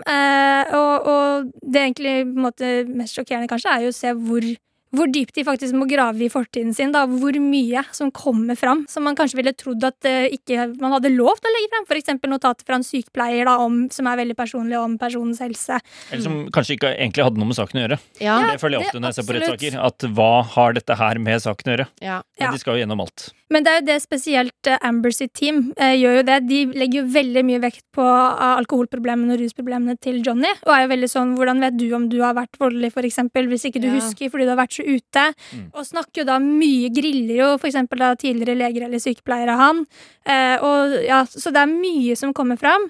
Og, 0.76 1.08
og 1.08 1.52
det 1.64 1.82
egentlig 1.82 2.16
måte 2.28 2.72
mest 2.90 3.16
sjokkerende 3.16 3.48
kanskje 3.48 3.72
er 3.72 3.86
jo 3.86 3.94
å 3.94 3.96
se 3.96 4.12
hvor 4.12 4.48
hvor 4.96 5.10
dypt 5.12 5.36
de 5.36 5.44
faktisk 5.48 5.76
må 5.78 5.88
grave 5.90 6.26
i 6.26 6.30
fortiden 6.32 6.74
sin. 6.76 6.94
Da, 6.96 7.04
hvor 7.10 7.36
mye 7.42 7.84
som 7.96 8.12
kommer 8.16 8.58
fram, 8.60 8.86
som 8.90 9.06
man 9.08 9.18
kanskje 9.18 9.40
ville 9.40 9.54
trodd 9.58 9.84
at 9.88 10.08
uh, 10.08 10.28
ikke 10.34 10.70
man 10.82 10.96
hadde 10.96 11.14
lov 11.16 11.40
til 11.42 11.52
å 11.52 11.56
legge 11.56 11.72
frem. 11.74 11.88
F.eks. 11.88 12.14
notater 12.28 12.68
fra 12.68 12.80
en 12.80 12.88
sykepleier 12.88 13.50
da, 13.50 13.58
om, 13.64 13.86
som 13.94 14.10
er 14.10 14.22
veldig 14.22 14.38
personlig 14.38 14.80
om 14.80 14.98
personens 15.02 15.42
helse. 15.44 15.80
Eller 16.12 16.24
som 16.24 16.40
kanskje 16.54 16.78
ikke 16.78 16.94
egentlig 16.96 17.28
hadde 17.28 17.42
noe 17.42 17.52
med 17.52 17.60
saken 17.60 17.82
å 17.82 17.86
gjøre. 17.86 18.00
Ja. 18.24 18.38
det 18.52 18.62
føler 18.64 18.80
jeg 18.80 18.90
ofte 18.90 19.02
når 19.02 19.14
jeg 19.14 19.20
ser 19.20 19.28
på 19.28 19.38
rettssaker. 19.38 19.82
At 19.88 20.08
hva 20.18 20.32
har 20.56 20.78
dette 20.78 21.00
her 21.00 21.22
med 21.24 21.44
saken 21.44 21.72
å 21.72 21.76
gjøre? 21.78 21.90
ja. 22.04 22.22
Men 22.38 22.54
de 22.54 22.62
skal 22.62 22.78
jo 22.78 22.86
gjennom 22.86 23.02
alt. 23.04 23.32
Men 23.54 23.64
det 23.64 23.72
er 23.72 23.78
jo 23.80 23.86
det 23.88 23.98
spesielt 24.04 24.68
eh, 24.68 24.80
Amber 24.84 25.14
sitt 25.16 25.32
team 25.38 25.72
eh, 25.80 25.94
gjør 25.96 26.18
jo 26.20 26.24
det. 26.28 26.38
De 26.50 26.60
legger 26.76 27.00
jo 27.02 27.12
veldig 27.14 27.44
mye 27.48 27.62
vekt 27.64 27.84
på 27.96 28.04
eh, 28.04 28.54
alkoholproblemene 28.60 29.36
og 29.38 29.42
rusproblemene 29.44 29.96
til 30.04 30.20
Johnny. 30.26 30.52
Og 30.66 30.74
er 30.76 30.84
jo 30.84 30.92
veldig 30.92 31.10
sånn 31.14 31.36
Hvordan 31.38 31.64
vet 31.64 31.78
du 31.80 31.86
om 31.96 32.10
du 32.12 32.18
har 32.26 32.36
vært 32.38 32.60
voldelig, 32.60 32.92
eksempel, 33.08 33.48
hvis 33.48 33.68
ikke 33.70 33.82
du 33.84 33.88
Ja. 33.88 33.96
husker 34.00 34.32
fordi 34.34 34.48
du 34.48 34.52
har 34.52 34.60
vært 34.60 34.76
så 34.76 34.84
ute? 34.84 35.26
Mm. 35.56 35.68
Og 35.74 35.86
snakker 35.88 36.24
jo 36.24 36.28
da 36.28 36.40
mye, 36.44 36.90
griller 36.92 37.36
jo 37.40 37.50
for 37.58 37.70
eksempel 37.70 38.04
da 38.04 38.16
tidligere 38.16 38.58
leger 38.58 38.88
eller 38.88 39.00
sykepleiere 39.00 39.56
han. 39.56 39.86
Eh, 40.26 40.58
og 40.60 40.98
ja, 41.06 41.24
Så 41.24 41.54
det 41.54 41.64
er 41.64 41.72
mye 41.72 42.16
som 42.18 42.34
kommer 42.34 42.58
fram. 42.60 42.90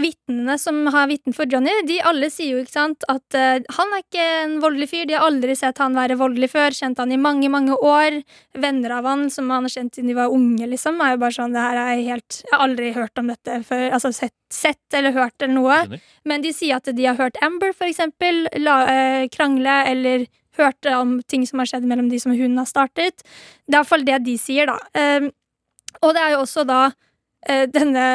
Vitnene 0.00 0.54
som 0.56 0.86
har 0.88 1.08
vitnet 1.10 1.36
for 1.36 1.44
Johnny, 1.52 1.72
de 1.84 1.98
alle 2.08 2.30
sier 2.32 2.54
jo 2.54 2.60
ikke 2.62 2.72
sant 2.72 3.04
at 3.12 3.36
uh, 3.36 3.58
han 3.76 3.90
er 3.92 4.00
ikke 4.00 4.24
en 4.38 4.54
voldelig 4.62 4.88
fyr. 4.88 5.02
De 5.08 5.18
har 5.18 5.26
aldri 5.26 5.52
sett 5.58 5.82
han 5.82 5.98
være 5.98 6.16
voldelig 6.16 6.48
før. 6.54 6.72
Kjent 6.72 7.02
han 7.02 7.12
i 7.12 7.18
mange, 7.20 7.50
mange 7.52 7.76
år. 7.76 8.16
Venner 8.56 8.94
av 8.96 9.10
han 9.10 9.26
som 9.34 9.52
han 9.52 9.68
har 9.68 9.74
kjent 9.74 9.98
siden 9.98 10.08
de 10.08 10.16
var 10.16 10.32
unge, 10.32 10.64
liksom, 10.70 10.96
er 11.04 11.12
jo 11.12 11.20
bare 11.20 11.36
sånn 11.36 11.52
Det 11.52 11.66
her 11.66 11.80
er 11.82 12.00
helt 12.08 12.38
Jeg 12.40 12.54
har 12.54 12.64
aldri 12.64 12.94
hørt 12.96 13.20
om 13.20 13.28
dette 13.34 13.58
før. 13.68 13.84
Altså 13.98 14.14
sett, 14.16 14.34
sett 14.48 14.96
eller 14.96 15.12
hørt 15.18 15.44
eller 15.44 15.58
noe. 15.58 16.00
Men 16.24 16.46
de 16.46 16.54
sier 16.56 16.80
at 16.80 16.88
de 16.88 17.08
har 17.10 17.20
hørt 17.20 17.36
Amber, 17.44 17.76
for 17.76 17.90
eksempel, 17.90 18.46
la, 18.64 18.78
uh, 18.88 19.28
krangle, 19.34 19.76
eller 19.92 20.26
hørt 20.56 20.88
om 20.88 21.18
ting 21.28 21.44
som 21.48 21.60
har 21.60 21.68
skjedd 21.68 21.84
mellom 21.88 22.08
de 22.08 22.20
som 22.20 22.32
hun 22.32 22.56
har 22.56 22.68
startet. 22.68 23.20
Det 23.68 23.76
er 23.76 23.82
iallfall 23.82 24.08
det 24.08 24.22
de 24.24 24.40
sier, 24.40 24.72
da. 24.72 24.80
Uh, 24.96 25.28
og 26.00 26.16
det 26.16 26.24
er 26.24 26.34
jo 26.34 26.42
også 26.42 26.64
da 26.66 26.82
eh, 27.46 27.66
denne 27.70 28.06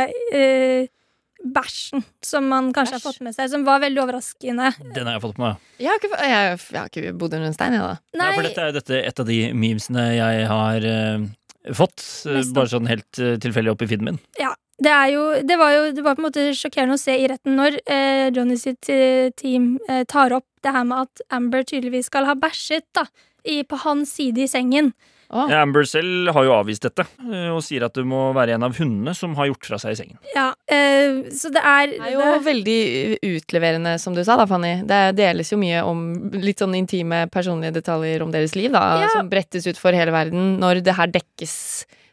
bæsjen 1.56 2.04
som 2.26 2.48
man 2.52 2.70
kanskje 2.76 2.98
har 2.98 3.04
fått 3.04 3.24
med 3.26 3.36
seg, 3.36 3.50
som 3.54 3.66
var 3.68 3.82
veldig 3.84 4.04
overraskende. 4.04 4.72
Den 4.96 5.10
har 5.10 5.18
jeg 5.18 5.24
fått 5.26 5.42
med 5.42 5.48
meg. 5.48 5.74
Jeg 5.82 5.92
har 5.92 6.02
ikke, 6.02 6.22
jeg, 6.22 6.60
jeg 6.74 6.80
har 6.80 6.92
ikke 6.92 7.16
bodd 7.24 7.38
under 7.38 7.50
en 7.50 7.58
stein, 7.58 7.78
jeg, 7.78 7.84
da. 7.84 8.20
Nei, 8.20 8.30
Ja, 8.30 8.38
for 8.38 8.50
dette 8.50 8.64
er 8.64 8.72
jo 8.72 8.78
dette, 8.80 9.02
et 9.12 9.24
av 9.24 9.30
de 9.32 9.40
memesene 9.66 10.06
jeg 10.18 10.48
har 10.52 10.88
uh, 10.92 11.28
fått. 11.82 12.06
Uh, 12.28 12.42
bare 12.58 12.74
sånn 12.74 12.90
helt 12.92 13.22
uh, 13.22 13.36
tilfeldig 13.44 13.76
opp 13.76 13.86
i 13.86 13.90
feeden 13.92 14.12
min. 14.12 14.22
Det, 14.84 14.94
er 14.94 15.10
jo, 15.14 15.24
det 15.48 15.58
var 15.60 15.72
jo 15.74 15.84
det 15.98 16.04
var 16.06 16.18
på 16.18 16.22
en 16.24 16.28
måte 16.30 16.48
sjokkerende 16.58 16.98
å 16.98 17.02
se 17.02 17.16
i 17.18 17.28
retten 17.30 17.58
når 17.58 17.80
eh, 17.90 18.28
Johnny 18.36 18.58
sitt 18.62 18.90
eh, 18.94 19.30
team 19.38 19.76
eh, 19.90 20.04
tar 20.10 20.36
opp 20.38 20.46
det 20.66 20.74
her 20.76 20.86
med 20.88 21.08
at 21.08 21.22
Amber 21.34 21.64
tydeligvis 21.66 22.10
skal 22.12 22.28
ha 22.30 22.36
bæsjet 22.38 22.86
da, 22.98 23.08
i, 23.48 23.64
på 23.64 23.80
hans 23.86 24.14
side 24.18 24.44
i 24.44 24.50
sengen. 24.52 24.92
Ah. 25.28 25.50
Ja, 25.52 25.58
Amber 25.66 25.84
selv 25.84 26.30
har 26.32 26.46
jo 26.48 26.54
avvist 26.56 26.86
dette, 26.86 27.04
eh, 27.26 27.50
og 27.52 27.60
sier 27.66 27.84
at 27.84 27.98
du 27.98 28.06
må 28.08 28.30
være 28.38 28.56
en 28.56 28.64
av 28.64 28.78
hundene 28.78 29.12
som 29.18 29.34
har 29.36 29.50
gjort 29.50 29.68
fra 29.68 29.80
seg 29.82 29.92
i 29.92 29.98
sengen. 30.00 30.20
Ja, 30.32 30.46
eh, 30.72 31.26
så 31.36 31.52
det 31.52 31.60
er, 31.60 31.92
Det 31.98 32.08
er 32.08 32.14
jo 32.14 32.38
veldig 32.46 32.78
utleverende, 33.34 33.98
som 34.00 34.16
du 34.16 34.24
sa 34.24 34.38
da, 34.40 34.46
Fanny. 34.48 34.78
Det 34.88 35.02
deles 35.20 35.52
jo 35.52 35.60
mye 35.60 35.82
om 35.84 36.06
litt 36.38 36.64
sånn 36.64 36.78
intime, 36.80 37.26
personlige 37.34 37.76
detaljer 37.82 38.24
om 38.24 38.32
deres 38.32 38.56
liv, 38.56 38.72
da, 38.72 39.02
Ja. 39.04 39.10
som 39.18 39.28
brettes 39.30 39.68
ut 39.68 39.78
for 39.82 39.92
hele 39.92 40.16
verden 40.16 40.60
når 40.62 40.84
det 40.86 40.96
her 40.96 41.12
dekkes 41.12 41.58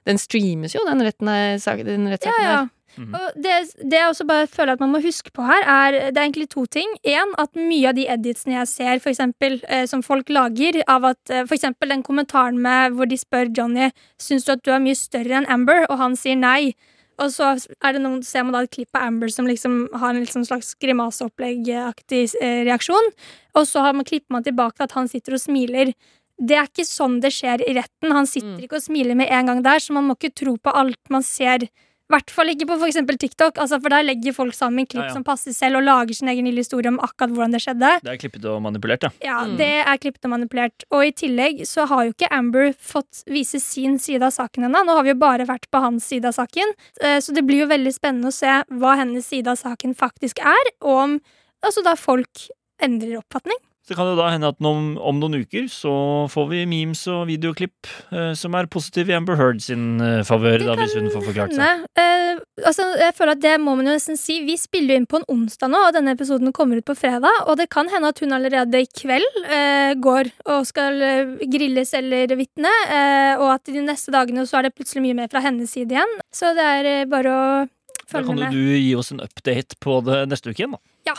Den 0.07 0.19
streames 0.21 0.75
jo, 0.77 0.81
den, 0.89 1.01
retten, 1.03 1.29
er- 1.29 1.85
den 1.85 2.07
Ja, 2.09 2.15
rettssaken 2.17 2.45
ja. 2.45 2.57
her. 2.57 2.71
Mhm. 2.97 3.15
Og 3.19 3.43
det, 3.43 3.55
det 3.91 3.99
jeg 3.99 4.07
også 4.07 4.25
bare 4.29 4.47
føler 4.47 4.73
at 4.77 4.81
man 4.81 4.93
må 4.93 5.01
huske 5.03 5.33
på 5.35 5.43
her, 5.43 5.65
er 5.67 5.91
Det 6.13 6.17
er 6.21 6.29
egentlig 6.29 6.49
to 6.53 6.63
ting. 6.67 6.87
En, 7.03 7.33
at 7.39 7.51
mye 7.59 7.89
av 7.91 7.97
de 7.97 8.05
editsene 8.07 8.55
jeg 8.55 8.69
ser, 8.71 9.01
for 9.03 9.11
eksempel, 9.11 9.57
eh, 9.69 9.87
som 9.91 10.03
folk 10.03 10.29
lager, 10.31 10.79
av 10.87 11.05
at 11.05 11.31
eh, 11.31 11.43
for 11.45 11.57
eksempel 11.57 11.89
den 11.91 12.05
kommentaren 12.07 12.61
med 12.63 12.93
hvor 12.95 13.09
de 13.11 13.17
spør 13.19 13.51
Johnny 13.57 13.91
Syns 14.21 14.45
du 14.47 14.53
at 14.53 14.63
du 14.63 14.71
er 14.71 14.79
mye 14.85 14.95
større 14.95 15.41
enn 15.41 15.49
Amber, 15.51 15.87
og 15.91 15.99
han 15.99 16.15
sier 16.15 16.37
nei. 16.39 16.75
Og 17.19 17.31
så 17.31 17.53
er 17.83 17.93
det 17.95 18.03
noen, 18.03 18.23
ser 18.27 18.43
man 18.43 18.53
da 18.57 18.63
et 18.63 18.71
klipp 18.75 18.95
av 18.95 19.07
Amber 19.07 19.29
som 19.31 19.47
liksom 19.47 19.89
har 19.99 20.15
en 20.15 20.23
liksom 20.23 20.45
slags 20.47 20.75
grimaseoppleggaktig 20.83 22.25
eh, 22.43 22.63
reaksjon. 22.67 23.11
Og 23.55 23.67
så 23.71 23.83
har 23.85 23.95
man 23.95 24.07
klipper 24.07 24.35
man 24.35 24.45
tilbake 24.47 24.77
til 24.79 24.87
at 24.89 24.95
han 24.99 25.09
sitter 25.11 25.37
og 25.37 25.43
smiler. 25.43 25.93
Det 26.39 26.57
er 26.59 26.67
ikke 26.67 26.85
sånn 26.89 27.21
det 27.23 27.31
skjer 27.33 27.63
i 27.69 27.75
retten. 27.75 28.11
Han 28.13 28.27
sitter 28.27 28.57
Mm. 28.59 28.65
ikke 28.67 28.77
og 28.77 28.83
smiler 28.83 29.15
med 29.15 29.29
en 29.31 29.47
gang 29.47 29.63
der, 29.63 29.79
så 29.79 29.93
man 29.93 30.05
må 30.09 30.17
ikke 30.19 30.35
tro 30.35 30.57
på 30.57 30.75
alt 30.75 30.99
man 31.11 31.23
ser. 31.23 31.69
I 32.05 32.13
hvert 32.13 32.29
fall 32.31 32.47
ikke 32.53 32.67
på 32.69 32.77
for 32.79 32.87
eksempel 32.87 33.17
TikTok, 33.17 33.55
altså, 33.57 33.81
for 33.81 33.89
der 33.89 34.03
legger 34.05 34.35
folk 34.35 34.53
sammen 34.53 34.85
klipp 34.87 35.05
Ja, 35.05 35.09
ja. 35.09 35.13
som 35.15 35.25
passer 35.25 35.55
selv, 35.55 35.77
og 35.79 35.85
lager 35.85 36.13
sin 36.15 36.29
egen 36.29 36.45
lille 36.45 36.61
historie 36.61 36.87
om 36.89 36.99
akkurat 36.99 37.31
hvordan 37.33 37.51
det 37.53 37.63
skjedde. 37.65 38.03
Det 38.03 38.13
er 38.13 38.19
klippet 38.21 38.45
og 38.45 38.61
manipulert, 38.61 39.03
ja. 39.05 39.11
Ja, 39.25 39.45
Mm. 39.47 39.57
Det 39.57 39.87
er 39.87 39.97
klippet 39.97 40.25
og 40.27 40.31
manipulert. 40.35 40.85
Og 40.93 41.01
i 41.07 41.13
tillegg 41.13 41.63
så 41.65 41.87
har 41.89 42.05
jo 42.05 42.13
ikke 42.13 42.29
Amber 42.31 42.75
fått 42.75 43.25
vise 43.27 43.59
sin 43.59 43.99
side 43.99 44.21
av 44.23 44.33
saken 44.33 44.65
ennå. 44.69 44.85
Nå 44.85 44.93
har 44.93 45.03
vi 45.03 45.11
jo 45.11 45.15
bare 45.15 45.47
vært 45.47 45.71
på 45.73 45.81
hans 45.81 46.05
side 46.05 46.27
av 46.27 46.35
saken. 46.35 46.75
Eh, 47.01 47.21
Så 47.21 47.33
det 47.33 47.47
blir 47.47 47.61
jo 47.65 47.69
veldig 47.69 47.95
spennende 47.95 48.27
å 48.29 48.33
se 48.33 48.53
hva 48.71 48.97
hennes 48.99 49.25
side 49.25 49.47
av 49.49 49.57
saken 49.57 49.95
faktisk 49.97 50.41
er, 50.45 50.65
og 50.83 50.99
om 51.05 51.21
altså 51.65 51.83
da 51.83 51.95
folk 51.95 52.51
endrer 52.83 53.17
oppfatning. 53.23 53.57
Så 53.85 53.93
kan 53.99 54.07
det 54.09 54.15
da 54.17 54.31
hende 54.33 54.49
at 54.49 54.61
om, 54.65 54.95
om 54.97 55.19
noen 55.21 55.43
uker 55.43 55.67
så 55.69 55.91
får 56.33 56.47
vi 56.49 56.61
memes 56.71 57.03
og 57.13 57.27
videoklipp 57.29 57.85
eh, 58.17 58.31
som 58.33 58.55
er 58.57 58.65
positive 58.73 59.13
i 59.13 59.17
Amber 59.19 59.37
Heard 59.37 59.61
sin 59.61 59.99
eh, 60.01 60.23
favør, 60.25 60.63
da, 60.65 60.77
hvis 60.81 60.95
hun 60.97 61.11
får 61.13 61.27
forklart 61.27 61.53
seg. 61.53 61.83
Eh, 62.01 62.41
altså, 62.65 62.87
jeg 63.03 63.13
føler 63.19 63.35
at 63.37 63.43
Det 63.45 63.53
må 63.61 63.75
man 63.77 63.91
jo 63.91 63.97
nesten 63.99 64.17
si. 64.17 64.39
Vi 64.49 64.57
spiller 64.57 64.97
jo 64.97 65.03
inn 65.03 65.09
på 65.11 65.21
en 65.21 65.27
onsdag 65.35 65.69
nå, 65.75 65.83
og 65.91 65.93
denne 65.99 66.15
episoden 66.17 66.55
kommer 66.57 66.81
ut 66.81 66.87
på 66.89 66.97
fredag. 66.97 67.43
Og 67.45 67.59
det 67.61 67.69
kan 67.77 67.93
hende 67.93 68.09
at 68.15 68.25
hun 68.25 68.33
allerede 68.33 68.81
i 68.81 68.89
kveld 68.89 69.29
eh, 69.45 69.93
går 70.01 70.33
og 70.55 70.65
skal 70.71 71.05
eh, 71.05 71.35
grilles 71.53 71.93
eller 72.01 72.33
vitne. 72.41 72.73
Eh, 72.89 73.35
og 73.37 73.51
at 73.59 73.69
de 73.69 73.85
neste 73.85 74.17
dagene 74.17 74.47
så 74.49 74.63
er 74.63 74.71
det 74.71 74.75
plutselig 74.79 75.05
mye 75.11 75.21
mer 75.21 75.29
fra 75.33 75.45
hennes 75.45 75.69
side 75.77 75.93
igjen. 75.93 76.17
Så 76.33 76.55
det 76.57 76.65
er 76.81 76.91
eh, 76.95 77.05
bare 77.13 77.37
å 77.37 77.45
Da 77.69 78.09
følge 78.17 78.33
kan 78.33 78.41
jo 78.41 78.49
med. 78.49 78.57
du 78.57 78.81
gi 78.81 78.91
oss 78.97 79.13
en 79.13 79.21
update 79.29 79.77
på 79.85 80.01
det 80.09 80.25
neste 80.33 80.49
uke 80.57 80.65
igjen, 80.65 80.79
da. 80.79 80.85
Ja. 81.13 81.19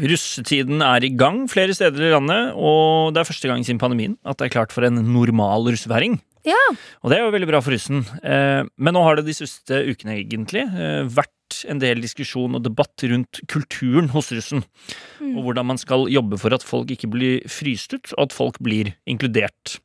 Russetiden 0.00 0.80
er 0.84 1.04
i 1.04 1.12
gang 1.12 1.42
flere 1.50 1.74
steder 1.76 2.06
i 2.08 2.12
landet, 2.14 2.54
og 2.56 3.12
det 3.12 3.20
er 3.22 3.28
første 3.28 3.50
gang 3.50 3.64
siden 3.66 3.80
pandemien 3.82 4.16
at 4.24 4.40
det 4.40 4.48
er 4.48 4.54
klart 4.54 4.72
for 4.72 4.86
en 4.86 5.00
normal 5.12 5.68
russefeiring. 5.68 6.18
Ja. 6.46 6.60
Og 7.04 7.12
det 7.12 7.18
er 7.18 7.26
jo 7.26 7.34
veldig 7.34 7.50
bra 7.50 7.60
for 7.60 7.74
russen. 7.76 8.00
Eh, 8.24 8.64
Men 8.80 8.96
nå 8.96 9.02
har 9.04 9.18
det 9.18 9.26
de 9.28 9.36
siste 9.36 9.82
ukene 9.90 10.16
egentlig 10.22 10.64
eh, 10.64 11.04
vært 11.04 11.64
en 11.68 11.80
del 11.82 12.00
diskusjon 12.00 12.54
og 12.56 12.64
debatt 12.64 13.04
rundt 13.10 13.42
kulturen 13.50 14.08
hos 14.14 14.30
russen. 14.32 14.64
Mm. 15.20 15.34
Og 15.34 15.48
hvordan 15.48 15.68
man 15.72 15.80
skal 15.80 16.06
jobbe 16.08 16.38
for 16.40 16.54
at 16.56 16.64
folk 16.64 16.92
ikke 16.94 17.10
blir 17.12 17.48
fryst 17.50 17.92
ut, 17.92 18.14
og 18.16 18.28
at 18.28 18.36
folk 18.36 18.60
blir 18.64 18.94
inkludert. 19.10 19.80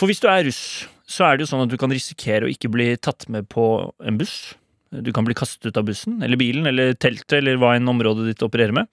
For 0.00 0.10
hvis 0.10 0.22
du 0.22 0.26
er 0.32 0.46
russ, 0.48 0.88
så 1.10 1.26
er 1.26 1.36
det 1.36 1.44
jo 1.44 1.52
sånn 1.52 1.66
at 1.66 1.70
du 1.72 1.78
kan 1.78 1.92
risikere 1.92 2.46
å 2.46 2.50
ikke 2.50 2.70
bli 2.72 2.94
tatt 2.96 3.28
med 3.30 3.46
på 3.52 3.66
en 4.02 4.18
buss. 4.18 4.54
Du 4.90 5.12
kan 5.14 5.24
bli 5.26 5.36
kastet 5.38 5.70
ut 5.70 5.76
av 5.78 5.84
bussen, 5.86 6.18
eller 6.22 6.36
bilen, 6.40 6.66
eller 6.66 6.94
teltet, 6.98 7.38
eller 7.38 7.60
hva 7.62 7.76
enn 7.78 7.86
området 7.88 8.26
ditt 8.32 8.42
opererer 8.42 8.74
med. 8.74 8.88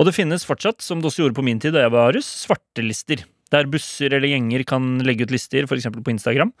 Og 0.00 0.06
det 0.08 0.14
finnes 0.16 0.46
fortsatt, 0.48 0.80
som 0.80 1.00
det 1.02 1.10
også 1.10 1.26
gjorde 1.26 1.36
på 1.36 1.44
min 1.44 1.60
tid 1.60 1.74
da 1.76 1.82
jeg 1.84 1.92
var 1.92 2.14
russ, 2.16 2.28
svartelister. 2.46 3.26
Der 3.52 3.66
busser 3.68 4.14
eller 4.14 4.30
gjenger 4.30 4.64
kan 4.64 4.94
legge 5.04 5.26
ut 5.26 5.34
lister, 5.34 5.66
f.eks. 5.68 5.90
på 5.92 6.12
Instagram, 6.14 6.54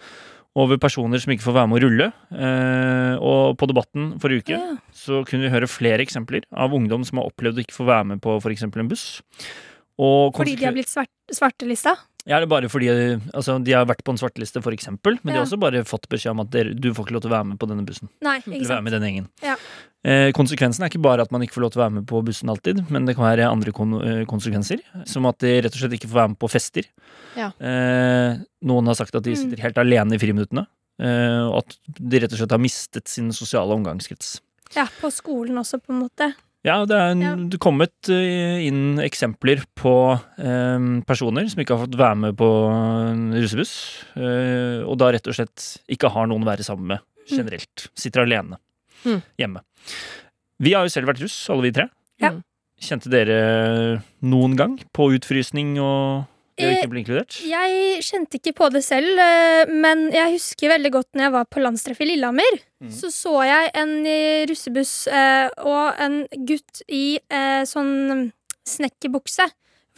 over 0.58 0.76
personer 0.82 1.22
som 1.22 1.30
ikke 1.32 1.46
får 1.46 1.54
være 1.56 1.70
med 1.70 1.78
å 1.78 1.82
rulle. 1.86 2.06
Eh, 2.34 3.14
og 3.22 3.56
på 3.56 3.68
Debatten 3.70 4.12
forrige 4.20 4.42
uke 4.44 4.56
Ja. 4.58 4.76
så 4.92 5.22
kunne 5.24 5.46
vi 5.46 5.52
høre 5.54 5.70
flere 5.70 6.02
eksempler 6.04 6.42
av 6.52 6.74
ungdom 6.74 7.04
som 7.06 7.22
har 7.22 7.30
opplevd 7.30 7.60
å 7.60 7.64
ikke 7.64 7.78
få 7.78 7.86
være 7.86 8.08
med 8.12 8.20
på 8.24 8.36
f.eks. 8.42 8.66
en 8.66 8.90
buss. 8.90 9.22
Og 10.00 10.34
Fordi 10.34 10.56
de 10.58 10.66
har 10.66 10.74
blitt 10.74 10.90
svart, 10.90 11.12
svartelista. 11.32 11.94
Ja, 12.30 12.38
det 12.38 12.46
er 12.46 12.50
bare 12.52 12.68
fordi 12.70 12.86
altså, 13.34 13.56
de 13.66 13.72
har 13.74 13.84
vært 13.90 14.04
på 14.06 14.12
en 14.14 14.20
svarteliste, 14.20 14.60
for 14.62 14.70
eksempel, 14.76 15.16
men 15.24 15.32
de 15.34 15.38
har 15.40 15.46
også 15.48 15.58
bare 15.60 15.80
fått 15.88 16.06
beskjed 16.12 16.30
om 16.30 16.42
at 16.44 16.50
dere, 16.54 16.72
du 16.78 16.92
får 16.94 17.08
ikke 17.08 17.14
lov 17.16 17.22
til 17.24 17.30
å 17.32 17.34
være 17.34 17.48
med 17.50 17.58
på 17.58 17.66
denne 17.70 17.82
bussen. 17.88 18.08
Nei, 18.22 18.36
ikke 18.46 18.68
være 18.70 18.84
med 18.86 18.92
i 18.92 18.96
denne 18.96 19.08
gjengen. 19.10 19.26
Ja. 19.42 19.56
Eh, 20.06 20.30
konsekvensen 20.32 20.84
er 20.86 20.92
ikke 20.92 21.02
bare 21.02 21.26
at 21.26 21.32
man 21.34 21.42
ikke 21.44 21.58
får 21.58 21.64
lov 21.66 21.72
til 21.74 21.80
å 21.80 21.84
være 21.84 21.94
med 21.98 22.06
på 22.08 22.20
bussen 22.24 22.48
alltid, 22.52 22.84
men 22.94 23.04
det 23.08 23.16
kan 23.18 23.26
være 23.26 23.48
andre 23.50 23.74
kon 23.76 23.96
eh, 24.00 24.22
konsekvenser. 24.30 24.80
Som 25.10 25.26
at 25.28 25.40
de 25.42 25.56
rett 25.66 25.74
og 25.74 25.82
slett 25.82 25.96
ikke 25.98 26.08
får 26.12 26.20
være 26.22 26.32
med 26.36 26.38
på 26.40 26.48
fester. 26.54 26.86
Ja. 27.36 27.50
Eh, 27.58 28.38
noen 28.70 28.86
har 28.92 28.94
sagt 29.00 29.18
at 29.18 29.26
de 29.26 29.34
Mm. 29.34 29.40
sitter 29.42 29.64
helt 29.66 29.82
alene 29.82 30.14
i 30.14 30.22
friminuttene. 30.22 30.66
Eh, 31.00 31.42
og 31.50 31.58
at 31.64 31.76
de 31.98 32.20
rett 32.22 32.32
og 32.32 32.38
slett 32.38 32.54
har 32.54 32.62
mistet 32.62 33.08
sin 33.08 33.32
sosiale 33.32 33.74
omgangskrets. 33.74 34.38
Ja, 34.76 34.86
på 35.00 35.10
skolen 35.10 35.58
også, 35.58 35.80
på 35.82 35.90
en 35.96 36.04
måte. 36.06 36.30
Ja, 36.66 36.84
det 36.84 36.92
er 36.96 37.14
Ja. 37.16 37.34
kommet 37.58 38.08
eh, 38.12 38.66
inn 38.66 38.98
eksempler 39.00 39.62
på 39.80 39.94
eh, 40.36 41.02
personer 41.08 41.48
som 41.48 41.60
ikke 41.62 41.76
har 41.76 41.86
fått 41.86 41.96
være 41.96 42.16
med 42.20 42.36
på 42.36 42.48
russebuss, 43.32 43.72
eh, 44.16 44.82
og 44.84 44.98
da 45.00 45.08
rett 45.14 45.26
og 45.30 45.34
slett 45.38 45.78
ikke 45.88 46.10
har 46.12 46.26
noen 46.28 46.44
å 46.44 46.50
være 46.50 46.66
sammen 46.66 46.86
med 46.92 47.00
generelt. 47.30 47.88
Sitter 47.96 48.22
alene 48.26 48.58
Mm. 49.06 49.22
hjemme. 49.38 49.60
Vi 50.60 50.74
har 50.74 50.84
jo 50.84 50.90
selv 50.92 51.08
vært 51.08 51.22
russ, 51.22 51.48
alle 51.48 51.62
vi 51.62 51.72
tre. 51.72 51.88
Ja. 52.20 52.30
Mm. 52.34 52.42
Kjente 52.80 53.08
dere 53.08 54.02
noen 54.22 54.56
gang 54.56 54.78
på 54.92 55.10
utfrysning 55.16 55.78
og 55.80 56.26
det 56.60 56.70
Eh, 56.70 56.80
ikke 56.80 56.92
bli 56.92 57.02
inkludert? 57.04 57.38
Jeg 57.46 58.02
kjente 58.06 58.40
ikke 58.40 58.54
på 58.60 58.70
det 58.74 58.82
selv, 58.86 59.18
eh, 59.18 59.70
men 59.70 60.08
jeg 60.14 60.36
husker 60.36 60.74
veldig 60.74 60.92
godt 60.98 61.08
når 61.14 61.26
jeg 61.26 61.34
var 61.36 61.48
på 61.50 61.62
landstreff 61.64 62.00
i 62.00 62.10
Lillehammer. 62.12 62.60
Mm. 62.82 62.92
Så 62.96 63.12
så 63.14 63.34
jeg 63.44 63.72
en 63.74 63.94
russebuss 64.50 64.94
eh, 65.08 65.48
og 65.64 66.00
en 66.00 66.22
gutt 66.48 66.84
i 66.88 67.18
eh, 67.30 67.62
sånn 67.68 68.30
snekkerbukse. 68.68 69.50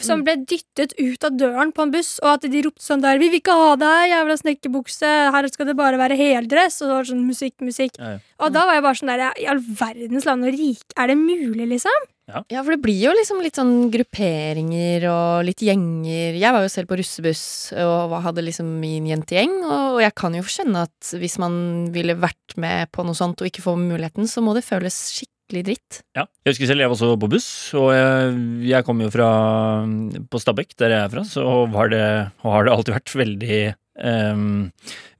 Som 0.02 0.24
ble 0.26 0.34
dyttet 0.48 0.96
ut 0.98 1.22
av 1.22 1.36
døren 1.38 1.70
på 1.70 1.84
en 1.84 1.92
buss, 1.92 2.16
og 2.24 2.32
at 2.32 2.46
de 2.50 2.62
ropte 2.64 2.82
sånn 2.82 3.02
der 3.04 3.20
'Vi 3.20 3.28
vil 3.30 3.38
ikke 3.38 3.54
ha 3.54 3.76
deg, 3.78 4.10
jævla 4.10 4.36
snekkerbukse! 4.40 5.10
Her 5.30 5.48
skal 5.52 5.68
det 5.68 5.76
bare 5.78 6.00
være 6.00 6.16
heldress!' 6.18 6.80
Og 6.82 6.88
så 6.88 6.92
var 6.96 7.04
det 7.04 7.12
sånn 7.12 7.28
musikk, 7.28 7.54
musikk. 7.60 7.94
Ja, 8.00 8.16
ja. 8.16 8.18
Og 8.40 8.52
da 8.52 8.66
var 8.66 8.74
jeg 8.74 8.82
bare 8.82 8.98
sånn 8.98 9.12
der 9.12 9.22
I 9.38 9.46
all 9.46 9.60
verdens 9.60 10.26
land 10.26 10.48
og 10.48 10.50
rike, 10.56 10.90
er 10.96 11.06
det 11.06 11.18
mulig, 11.18 11.68
liksom? 11.68 12.08
Ja, 12.30 12.62
for 12.62 12.70
det 12.72 12.80
blir 12.84 13.00
jo 13.02 13.12
liksom 13.16 13.40
litt 13.42 13.58
sånn 13.58 13.90
grupperinger 13.92 15.04
og 15.10 15.42
litt 15.48 15.62
gjenger. 15.64 16.36
Jeg 16.38 16.54
var 16.54 16.62
jo 16.64 16.70
selv 16.70 16.88
på 16.92 16.96
russebuss 17.00 17.42
og 17.82 18.14
hadde 18.24 18.44
liksom 18.46 18.68
min 18.80 19.08
jentegjeng, 19.10 19.56
og 19.66 19.98
jeg 20.04 20.14
kan 20.18 20.36
jo 20.38 20.44
skjønne 20.46 20.84
at 20.86 21.12
hvis 21.18 21.34
man 21.42 21.56
ville 21.92 22.14
vært 22.22 22.56
med 22.62 22.92
på 22.94 23.04
noe 23.04 23.18
sånt 23.18 23.42
og 23.42 23.50
ikke 23.50 23.64
få 23.64 23.74
muligheten, 23.80 24.28
så 24.30 24.40
må 24.44 24.54
det 24.56 24.62
føles 24.64 24.96
skikkelig 25.16 25.64
dritt. 25.66 25.98
Ja. 26.16 26.24
Jeg 26.46 26.54
husker 26.54 26.70
selv 26.70 26.84
jeg 26.84 26.92
var 26.92 26.96
også 26.96 27.18
på 27.20 27.30
buss, 27.34 27.48
og 27.76 27.90
jeg, 27.96 28.36
jeg 28.70 28.86
kom 28.86 29.02
jo 29.04 29.10
fra 29.12 29.30
på 30.30 30.40
Stabekk, 30.40 30.76
der 30.80 30.94
jeg 30.94 31.06
er 31.08 31.12
fra, 31.16 31.24
så 31.28 31.46
var 31.74 31.90
det, 31.92 32.04
og 32.46 32.54
har 32.54 32.68
det 32.68 32.76
alltid 32.76 32.96
vært 33.00 33.16
veldig 33.24 33.58
um, 34.06 34.46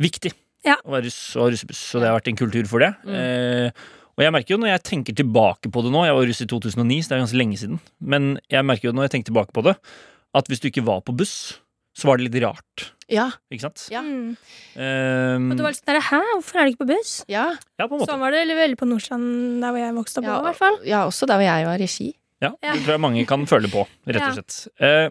viktig 0.06 0.32
Ja. 0.62 0.76
å 0.86 0.94
være 0.94 1.08
russ 1.10 1.20
og 1.34 1.50
russebuss, 1.50 1.82
og 1.96 2.04
det 2.04 2.08
har 2.12 2.16
vært 2.20 2.30
en 2.30 2.38
kultur 2.38 2.70
for 2.70 2.84
det. 2.86 2.92
Mm. 3.02 3.18
Eh, 3.18 3.84
og 4.16 4.22
jeg 4.24 4.32
merker 4.34 4.54
jo 4.54 4.60
når 4.60 4.68
jeg 4.74 4.82
tenker 4.84 5.14
tilbake 5.16 5.70
på 5.72 5.82
det 5.84 5.92
nå, 5.94 6.04
jeg 6.06 6.14
var 6.14 6.26
russ 6.28 6.42
i 6.44 6.46
2009, 6.46 7.02
så 7.02 7.08
det 7.08 7.16
er 7.16 7.22
ganske 7.24 7.40
lenge 7.40 7.58
siden, 7.60 7.80
men 8.00 8.38
jeg 8.52 8.64
merker 8.68 8.88
jo 8.90 8.92
når 8.96 9.08
jeg 9.08 9.14
tenker 9.16 9.30
tilbake 9.32 9.52
på 9.56 9.64
det, 9.64 9.76
at 10.34 10.48
hvis 10.48 10.60
du 10.60 10.68
ikke 10.68 10.84
var 10.84 11.00
på 11.04 11.14
buss, 11.16 11.58
så 11.96 12.08
var 12.08 12.16
det 12.16 12.28
litt 12.30 12.42
rart, 12.44 12.86
Ja. 13.12 13.26
ikke 13.52 13.66
sant? 13.66 13.88
Ja. 13.92 14.00
Mm. 14.00 14.36
Ehm, 14.80 15.50
Og 15.52 15.56
det 15.58 15.64
var 15.66 15.72
litt 15.74 15.80
sånn 15.82 15.90
der, 15.92 16.00
Hæ, 16.00 16.20
hvorfor 16.38 16.56
er 16.60 16.64
du 16.64 16.72
ikke 16.72 16.84
på 16.86 16.90
buss? 16.94 17.10
Ja, 17.28 17.50
ja, 17.78 17.86
på 17.86 17.92
en 17.96 18.00
måte. 18.00 18.08
Sånn 18.12 18.22
var 18.24 18.32
det 18.32 18.46
veldig 18.48 18.78
på 18.80 18.88
Nordstrand, 18.88 19.60
der 19.60 19.74
hvor 19.74 19.82
jeg 19.82 19.94
vokste 19.98 20.18
opp. 20.22 20.24
ja, 20.24 20.36
også, 20.38 20.46
hvert 20.48 20.60
fall 20.62 20.78
ja, 20.88 21.02
også 21.06 21.26
der 21.28 21.36
hvor 21.42 21.48
jeg 21.50 21.66
var 21.68 21.84
i 21.84 21.86
ski. 21.92 22.08
Ja, 22.42 22.50
Ja. 22.62 22.72
det 22.72 22.82
tror 22.86 22.94
jeg 22.96 23.00
mange 23.04 23.26
kan 23.28 23.44
føle 23.46 23.68
på, 23.70 23.84
rett 24.08 24.22
og 24.24 24.34
slett. 24.40 24.68
Eh, 24.80 25.10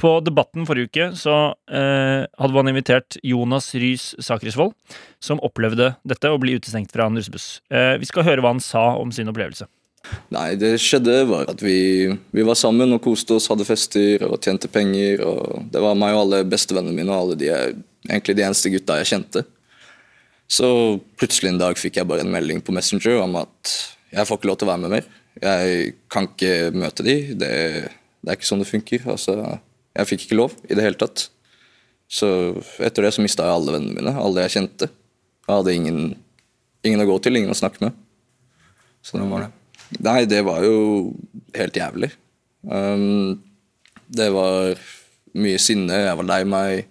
på 0.00 0.16
Debatten 0.24 0.66
forrige 0.66 0.90
uke 0.90 1.06
så 1.18 1.36
eh, 1.70 2.24
hadde 2.26 2.56
man 2.56 2.70
invitert 2.70 3.18
Jonas 3.26 3.70
Rys 3.78 4.12
Sakrisvold, 4.22 4.74
som 5.22 5.42
opplevde 5.44 5.92
dette 6.08 6.32
å 6.32 6.40
bli 6.42 6.56
utestengt 6.58 6.92
fra 6.94 7.06
en 7.06 7.18
russebuss. 7.18 7.60
Eh, 7.70 7.94
vi 8.02 8.08
skal 8.08 8.26
høre 8.26 8.42
hva 8.42 8.54
han 8.54 8.62
sa 8.64 8.92
om 8.98 9.12
sin 9.14 9.30
opplevelse. 9.30 9.68
Nei, 10.34 10.56
det 10.58 10.74
skjedde 10.82 11.20
var 11.30 11.46
at 11.52 11.62
vi, 11.62 12.10
vi 12.34 12.44
var 12.46 12.58
sammen 12.58 12.90
og 12.96 13.02
koste 13.04 13.36
oss, 13.36 13.46
hadde 13.52 13.66
fester 13.68 14.24
og 14.26 14.40
tjente 14.42 14.70
penger. 14.72 15.22
og 15.22 15.68
Det 15.72 15.82
var 15.82 15.98
meg 15.98 16.16
og 16.16 16.24
alle 16.24 16.42
bestevennene 16.50 16.96
mine 16.96 17.12
og 17.12 17.20
alle 17.20 17.38
de 17.38 17.50
egentlig 17.52 18.36
de 18.38 18.46
eneste 18.48 18.72
gutta 18.72 18.98
jeg 19.00 19.12
kjente. 19.12 19.44
Så 20.50 20.68
plutselig 21.16 21.52
en 21.52 21.62
dag 21.62 21.78
fikk 21.80 22.00
jeg 22.00 22.08
bare 22.08 22.26
en 22.26 22.32
melding 22.32 22.60
på 22.64 22.74
Messenger 22.74 23.22
om 23.22 23.38
at 23.40 23.76
jeg 24.12 24.28
får 24.28 24.40
ikke 24.40 24.50
lov 24.50 24.58
til 24.60 24.68
å 24.68 24.72
være 24.72 24.82
med 24.82 24.96
mer. 24.98 25.06
Jeg 25.40 25.92
kan 26.12 26.26
ikke 26.28 26.72
møte 26.76 27.06
de, 27.06 27.14
det, 27.38 27.52
det 28.20 28.32
er 28.32 28.36
ikke 28.36 28.50
sånn 28.50 28.60
det 28.60 28.68
funker. 28.68 29.06
Altså, 29.14 29.36
jeg 29.92 30.08
fikk 30.08 30.26
ikke 30.26 30.38
lov 30.38 30.56
i 30.68 30.76
det 30.76 30.84
hele 30.84 30.98
tatt. 31.00 31.26
Så 32.12 32.28
etter 32.82 33.06
det 33.06 33.14
så 33.16 33.24
mista 33.24 33.46
jeg 33.46 33.56
alle 33.56 33.76
vennene 33.76 33.96
mine, 33.96 34.14
alle 34.20 34.44
jeg 34.46 34.56
kjente. 34.56 34.88
Jeg 35.46 35.52
hadde 35.52 35.74
ingen, 35.76 36.00
ingen 36.84 37.04
å 37.04 37.08
gå 37.08 37.18
til, 37.24 37.38
ingen 37.40 37.52
å 37.52 37.58
snakke 37.58 37.86
med. 37.86 37.96
Så 39.02 39.18
det 39.18 39.28
var 39.30 39.46
det. 39.46 39.52
Nei, 40.02 40.20
det 40.28 40.40
var 40.46 40.64
jo 40.64 40.76
helt 41.56 41.76
jævlig. 41.76 42.12
Um, 42.62 43.40
det 44.12 44.28
var 44.32 44.76
mye 45.36 45.60
sinne, 45.60 46.04
jeg 46.06 46.18
var 46.20 46.28
lei 46.28 46.42
meg. 46.48 46.88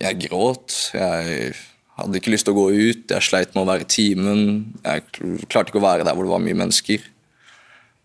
Jeg 0.00 0.20
gråt. 0.26 0.76
Jeg 0.94 1.54
hadde 1.98 2.20
ikke 2.20 2.32
lyst 2.34 2.46
til 2.48 2.54
å 2.54 2.60
gå 2.60 2.66
ut. 2.72 3.06
Jeg 3.10 3.26
sleit 3.26 3.54
med 3.54 3.64
å 3.64 3.70
være 3.70 3.86
i 3.86 3.90
timen. 3.90 4.42
Jeg 4.84 5.06
klarte 5.50 5.72
ikke 5.72 5.80
å 5.82 5.86
være 5.86 6.06
der 6.06 6.16
hvor 6.16 6.26
det 6.26 6.34
var 6.34 6.44
mye 6.44 6.58
mennesker. 6.62 7.06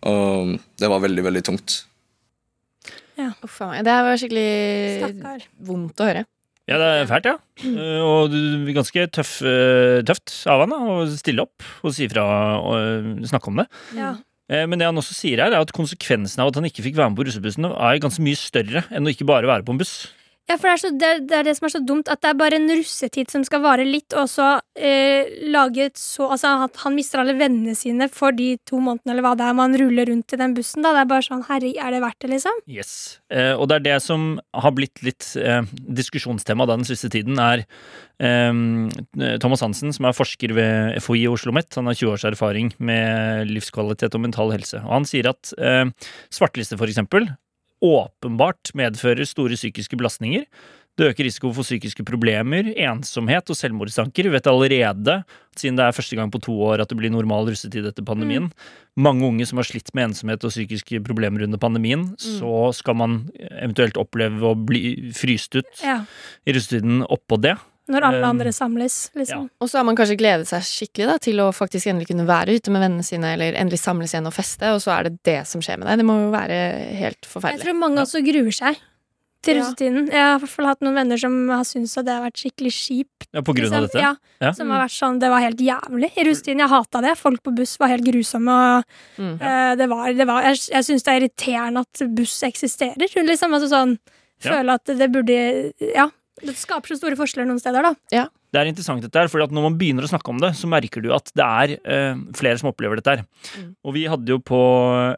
Og 0.06 0.56
det 0.82 0.90
var 0.92 1.04
veldig, 1.04 1.26
veldig 1.26 1.44
tungt. 1.46 1.78
Uff 3.18 3.60
a 3.64 3.68
meg. 3.72 3.84
Det 3.88 3.96
var 4.08 4.18
skikkelig 4.20 4.50
Stakkar. 5.02 5.46
vondt 5.68 6.02
å 6.04 6.08
høre. 6.10 6.26
Ja, 6.66 6.80
det 6.82 6.86
er 6.90 7.06
fælt, 7.10 7.28
ja. 7.30 7.36
Eh, 7.62 8.00
og 8.02 8.34
ganske 8.74 9.04
tøff, 9.14 9.36
eh, 9.46 10.00
tøft 10.08 10.34
av 10.50 10.64
han 10.64 10.74
da, 10.74 10.80
å 10.82 11.04
stille 11.14 11.44
opp 11.46 11.62
og 11.86 11.94
si 11.94 12.08
ifra 12.08 12.24
og 12.58 12.74
eh, 12.80 13.28
snakke 13.30 13.52
om 13.52 13.62
det. 13.62 13.68
Ja. 13.94 14.16
Eh, 14.50 14.66
Men 14.66 14.82
det 14.82 14.88
han 14.90 14.98
også 14.98 15.14
sier 15.14 15.44
her, 15.44 15.54
er 15.54 15.62
at 15.62 15.72
konsekvensen 15.78 16.42
av 16.42 16.50
at 16.50 16.56
han 16.60 16.66
ikke 16.66 16.82
fikk 16.88 16.98
være 16.98 17.14
med 17.14 17.20
på 17.22 17.28
russebussen, 17.30 17.70
er 17.70 18.02
ganske 18.02 18.26
mye 18.26 18.40
større 18.40 18.82
enn 18.90 19.06
å 19.06 19.14
ikke 19.14 19.28
bare 19.30 19.46
være 19.50 19.66
på 19.68 19.76
en 19.76 19.82
buss. 19.84 19.94
Ja, 20.46 20.60
for 20.60 20.70
det 20.70 20.74
er, 20.74 20.82
så, 20.82 20.92
det, 20.94 21.12
det 21.30 21.38
er 21.40 21.48
det 21.48 21.56
som 21.58 21.66
er 21.66 21.74
så 21.74 21.82
dumt, 21.82 22.10
at 22.12 22.22
det 22.22 22.30
er 22.30 22.38
bare 22.38 22.60
en 22.60 22.70
russetid 22.70 23.32
som 23.34 23.46
skal 23.48 23.64
vare 23.64 23.86
litt, 23.88 24.14
og 24.14 24.28
så 24.30 24.60
eh, 24.78 25.32
lage 25.50 25.88
et 25.90 25.98
så 25.98 26.28
Altså, 26.36 26.52
at 26.66 26.80
han 26.82 26.96
mister 26.98 27.22
alle 27.22 27.36
vennene 27.38 27.76
sine 27.78 28.08
for 28.12 28.36
de 28.36 28.56
to 28.68 28.80
månedene, 28.84 29.14
eller 29.14 29.24
hva 29.24 29.34
det 29.40 29.46
er 29.48 29.56
man 29.58 29.76
ruller 29.80 30.10
rundt 30.10 30.36
i 30.36 30.40
den 30.42 30.56
bussen, 30.58 30.84
da. 30.84 30.92
Det 30.94 31.04
er 31.04 31.10
bare 31.14 31.26
sånn, 31.26 31.46
herre, 31.48 31.72
er 31.72 31.96
det 31.96 32.02
verdt 32.04 32.20
det, 32.26 32.32
liksom? 32.34 32.60
Yes. 32.70 32.92
Eh, 33.34 33.54
og 33.54 33.70
det 33.72 33.80
er 33.80 33.86
det 33.86 34.00
som 34.04 34.26
har 34.54 34.76
blitt 34.76 35.02
litt 35.06 35.32
eh, 35.40 35.62
diskusjonstema 36.02 36.68
den 36.70 36.86
siste 36.88 37.10
tiden, 37.14 37.40
er 37.42 37.64
eh, 38.20 39.38
Thomas 39.42 39.64
Hansen, 39.66 39.94
som 39.96 40.10
er 40.10 40.18
forsker 40.18 40.54
ved 40.58 41.00
FHI 41.00 41.26
Oslo 41.32 41.46
OsloMet. 41.46 41.74
Han 41.78 41.90
har 41.90 41.98
20 41.98 42.14
års 42.14 42.26
erfaring 42.26 42.74
med 42.78 43.50
livskvalitet 43.52 44.16
og 44.16 44.22
mental 44.26 44.54
helse. 44.54 44.82
Og 44.84 44.94
han 45.00 45.10
sier 45.10 45.30
at 45.30 45.54
eh, 45.58 45.86
svarteliste, 46.34 46.78
for 46.78 46.90
eksempel, 46.90 47.30
åpenbart 47.84 48.72
medfører 48.78 49.26
store 49.28 49.58
psykiske 49.58 49.98
belastninger. 50.00 50.46
Det 50.96 51.10
øker 51.10 51.26
risiko 51.28 51.50
for 51.52 51.68
psykiske 51.68 52.06
problemer, 52.08 52.70
ensomhet 52.80 53.50
og 53.52 53.58
selvmordstanker. 53.60 54.30
Vi 54.30 54.32
vet 54.32 54.48
allerede, 54.48 55.18
siden 55.60 55.76
det 55.76 55.84
er 55.84 55.92
første 55.98 56.16
gang 56.16 56.32
på 56.32 56.40
to 56.40 56.56
år 56.70 56.80
at 56.80 56.88
det 56.88 56.96
blir 57.02 57.12
normal 57.12 57.50
russetid 57.50 57.84
etter 57.90 58.06
pandemien, 58.08 58.48
mange 58.96 59.28
unge 59.28 59.44
som 59.50 59.60
har 59.60 59.68
slitt 59.68 59.92
med 59.94 60.14
ensomhet 60.14 60.46
og 60.48 60.54
psykiske 60.56 61.02
problemer 61.04 61.44
under 61.44 61.60
pandemien, 61.60 62.14
så 62.16 62.72
skal 62.78 62.96
man 62.96 63.18
eventuelt 63.60 64.00
oppleve 64.00 64.40
å 64.40 64.56
bli 64.56 65.12
fryst 65.12 65.60
ut 65.60 65.84
Ja. 65.84 66.06
i 66.48 66.56
russetiden 66.56 67.04
oppå 67.12 67.42
det. 67.44 67.58
Når 67.88 68.02
alle 68.08 68.24
Um, 68.26 68.30
andre 68.40 68.52
samles, 68.52 69.12
liksom. 69.14 69.50
Og 69.62 69.70
så 69.70 69.78
har 69.78 69.84
man 69.86 69.96
kanskje 69.96 70.18
gledet 70.18 70.48
seg 70.50 70.64
skikkelig 70.66 71.06
da, 71.12 71.18
til 71.22 71.38
å 71.44 71.52
faktisk 71.54 71.86
endelig 71.92 72.08
kunne 72.10 72.26
være 72.26 72.56
ute 72.58 72.72
med 72.74 72.82
vennene 72.82 73.04
sine, 73.06 73.34
eller 73.36 73.54
endelig 73.54 73.78
samles 73.84 74.12
igjen 74.16 74.26
og 74.26 74.34
feste, 74.34 74.72
og 74.74 74.82
så 74.82 74.92
er 74.98 75.04
det 75.10 75.20
det 75.24 75.48
som 75.48 75.62
skjer 75.62 75.78
med 75.78 75.88
deg. 75.88 76.00
Det 76.02 76.06
må 76.10 76.16
jo 76.26 76.32
være 76.34 76.58
helt 76.98 77.22
forferdelig. 77.30 77.60
Jeg 77.62 77.66
tror 77.68 77.78
mange 77.84 78.02
også 78.02 78.24
gruer 78.26 78.52
seg 78.58 78.80
til 79.46 79.58
Ja. 79.58 79.62
russetiden. 79.62 80.08
Jeg 80.10 80.18
har 80.18 80.38
i 80.38 80.40
hvert 80.42 80.50
fall 80.50 80.66
hatt 80.66 80.82
noen 80.82 80.96
venner 80.98 81.18
som 81.22 81.36
har 81.54 81.62
syntes 81.70 81.96
at 82.02 82.06
det 82.08 82.14
har 82.18 82.24
vært 82.26 82.42
skikkelig 82.42 82.72
kjipt. 82.74 83.28
Ja, 83.32 83.42
på 83.46 83.54
grunn 83.54 83.70
av 83.74 83.84
liksom. 83.86 83.94
dette. 83.94 84.02
Ja, 84.02 84.16
Ja. 84.42 84.52
Som 84.58 84.70
har 84.72 84.82
vært 84.88 84.96
sånn, 84.98 85.20
Det 85.20 85.30
var 85.30 85.40
helt 85.46 85.60
jævlig 85.62 86.10
i 86.18 86.24
russetiden. 86.26 86.58
Jeg 86.66 86.70
hata 86.70 87.02
det. 87.06 87.18
Folk 87.20 87.44
på 87.44 87.54
buss 87.56 87.78
var 87.78 87.90
helt 87.90 88.04
grusomme. 88.04 88.50
Og, 88.80 88.84
Mm. 89.22 89.36
uh, 89.42 89.76
det 89.76 89.88
var, 89.90 90.14
det 90.14 90.26
var, 90.26 90.42
jeg 90.42 90.58
jeg 90.74 90.84
syns 90.90 91.04
det 91.04 91.14
er 91.14 91.22
irriterende 91.22 91.80
at 91.86 92.16
buss 92.16 92.42
eksisterer. 92.42 92.98
Liksom, 92.98 93.54
altså 93.54 93.70
sånn, 93.70 94.00
Ja. 94.44 94.52
Føle 94.52 94.74
at 94.74 94.86
det 94.86 95.12
burde 95.12 95.74
Ja. 95.96 96.10
Det 96.44 96.56
skaper 96.60 96.92
så 96.92 96.98
store 97.00 97.16
forskjeller 97.20 97.48
noen 97.48 97.62
steder, 97.62 97.86
da. 97.86 97.94
Det 98.12 98.26
Det 98.56 98.62
er 98.62 98.72
interessant 98.72 99.04
dette 99.04 99.20
her, 99.20 99.28
for 99.32 99.44
når 99.44 99.66
man 99.68 99.76
begynner 99.80 100.08
å 100.08 100.10
snakke 100.10 100.32
om 100.32 100.40
det, 100.40 100.54
så 100.56 100.70
merker 100.72 101.04
du 101.04 101.10
at 101.16 101.28
det 101.36 101.46
er 101.46 101.76
eh, 101.84 102.22
flere 102.40 102.62
som 102.62 102.72
opplever 102.72 103.02
dette 103.02 103.18
her. 103.18 103.24
Mm. 103.60 103.70
Og 103.84 103.96
vi 103.98 104.06
hadde 104.08 104.32
jo 104.32 104.40
på 104.40 104.62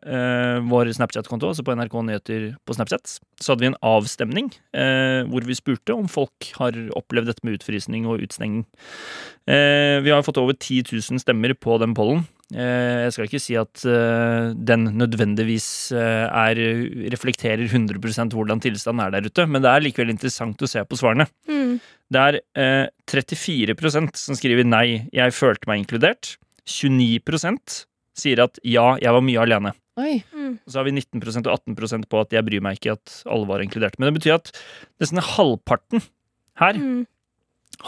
eh, 0.02 0.58
vår 0.66 0.90
Snapchat-konto, 0.98 1.52
altså 1.54 1.66
på 1.68 1.78
NRK 1.78 1.98
Nyheter 2.08 2.48
på 2.66 2.78
Snapchat, 2.78 3.20
så 3.38 3.54
hadde 3.54 3.68
vi 3.68 3.72
en 3.72 3.82
avstemning 3.86 4.50
eh, 4.74 5.22
hvor 5.30 5.46
vi 5.46 5.58
spurte 5.60 5.94
om 5.94 6.10
folk 6.10 6.50
har 6.58 6.78
opplevd 6.98 7.30
dette 7.30 7.46
med 7.46 7.60
utfrysning 7.60 8.10
og 8.10 8.26
utstenging. 8.26 8.66
Eh, 9.48 10.02
vi 10.04 10.12
har 10.12 10.26
fått 10.28 10.40
over 10.42 10.58
10 10.58 10.90
000 10.92 11.22
stemmer 11.24 11.54
på 11.56 11.78
den 11.80 11.94
pollen. 11.96 12.26
Eh, 12.52 13.06
jeg 13.06 13.14
skal 13.16 13.28
ikke 13.28 13.44
si 13.44 13.56
at 13.60 13.84
eh, 13.88 14.52
den 14.56 14.90
nødvendigvis 15.00 15.70
er, 15.96 16.60
reflekterer 17.14 17.64
100% 17.68 18.36
hvordan 18.36 18.64
tilstanden 18.64 19.06
er 19.06 19.16
der 19.16 19.30
ute, 19.30 19.48
men 19.48 19.64
det 19.64 19.72
er 19.72 19.86
likevel 19.86 20.12
interessant 20.12 20.64
å 20.64 20.70
se 20.70 20.84
på 20.84 21.00
svarene. 21.00 21.30
Mm. 21.48 21.57
Det 22.14 22.20
er 22.24 22.38
eh, 22.56 22.88
34% 23.12 24.16
som 24.22 24.38
skriver 24.40 24.64
nei, 24.68 25.10
jeg 25.16 25.34
følte 25.36 25.68
meg 25.68 25.82
inkludert. 25.84 26.36
29% 26.68 27.82
sier 28.18 28.42
at 28.46 28.60
ja, 28.66 28.94
jeg 29.02 29.14
var 29.14 29.24
mye 29.26 29.42
alene. 29.44 29.74
Oi. 29.98 30.20
Mm. 30.32 30.54
Og 30.62 30.72
så 30.72 30.80
har 30.80 30.86
vi 30.88 30.94
19% 30.96 31.48
og 31.50 31.54
18% 31.58 32.08
på 32.12 32.20
at 32.22 32.34
jeg 32.36 32.46
bryr 32.48 32.64
meg 32.64 32.78
ikke 32.80 32.96
at 32.98 33.20
alle 33.28 33.48
var 33.50 33.64
inkludert. 33.66 33.98
Men 34.00 34.10
det 34.12 34.20
betyr 34.20 34.36
at 34.38 34.52
nesten 35.02 35.22
halvparten 35.34 36.04
her 36.62 36.78
Mm. 36.78 37.06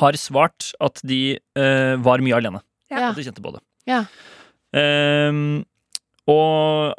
har 0.01 0.13
svart 0.21 0.71
at 0.81 1.01
de 1.03 1.37
eh, 1.57 1.95
var 2.05 2.21
mye 2.25 2.35
alene. 2.37 2.61
Ja. 2.91 3.09
At 3.09 3.15
de 3.17 3.23
kjente 3.25 3.41
på 3.45 3.53
det. 3.55 3.61
Ja. 3.89 4.03
Ehm, 4.77 5.63
og 6.29 6.93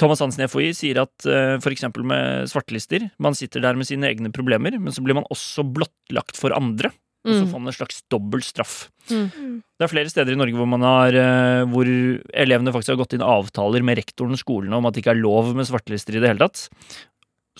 Thomas 0.00 0.22
Hansen 0.24 0.42
i 0.44 0.48
FHI 0.48 0.70
sier 0.76 1.02
at 1.02 1.26
uh, 1.28 1.58
f.eks. 1.60 1.84
med 2.00 2.48
svartelister 2.50 3.10
Man 3.20 3.36
sitter 3.36 3.60
der 3.64 3.76
med 3.76 3.86
sine 3.88 4.08
egne 4.08 4.32
problemer, 4.32 4.74
men 4.80 4.92
så 4.96 5.04
blir 5.04 5.18
man 5.18 5.28
også 5.30 5.62
blottlagt 5.76 6.40
for 6.40 6.56
andre. 6.56 6.90
Og 7.20 7.34
så 7.36 7.42
Mm. 7.44 7.48
får 7.52 7.60
man 7.60 7.68
en 7.68 7.76
slags 7.76 7.98
dobbel 8.08 8.40
straff. 8.40 8.88
Mm. 9.12 9.60
Det 9.76 9.84
er 9.84 9.90
flere 9.92 10.08
steder 10.08 10.32
i 10.32 10.38
Norge 10.40 10.56
hvor, 10.56 10.66
man 10.72 10.80
har, 10.80 11.12
eh, 11.12 11.64
hvor 11.68 11.84
elevene 12.32 12.72
faktisk 12.72 12.94
har 12.94 13.00
gått 13.02 13.12
inn 13.12 13.20
avtaler 13.20 13.84
med 13.84 13.98
rektoren 14.00 14.32
og 14.32 14.40
skolene 14.40 14.72
om 14.78 14.86
at 14.88 14.94
det 14.96 15.02
ikke 15.04 15.12
er 15.12 15.20
lov 15.20 15.50
med 15.54 15.68
svartelister 15.68 16.16
i 16.16 16.22
det 16.24 16.30
hele 16.32 16.40
tatt. 16.48 16.70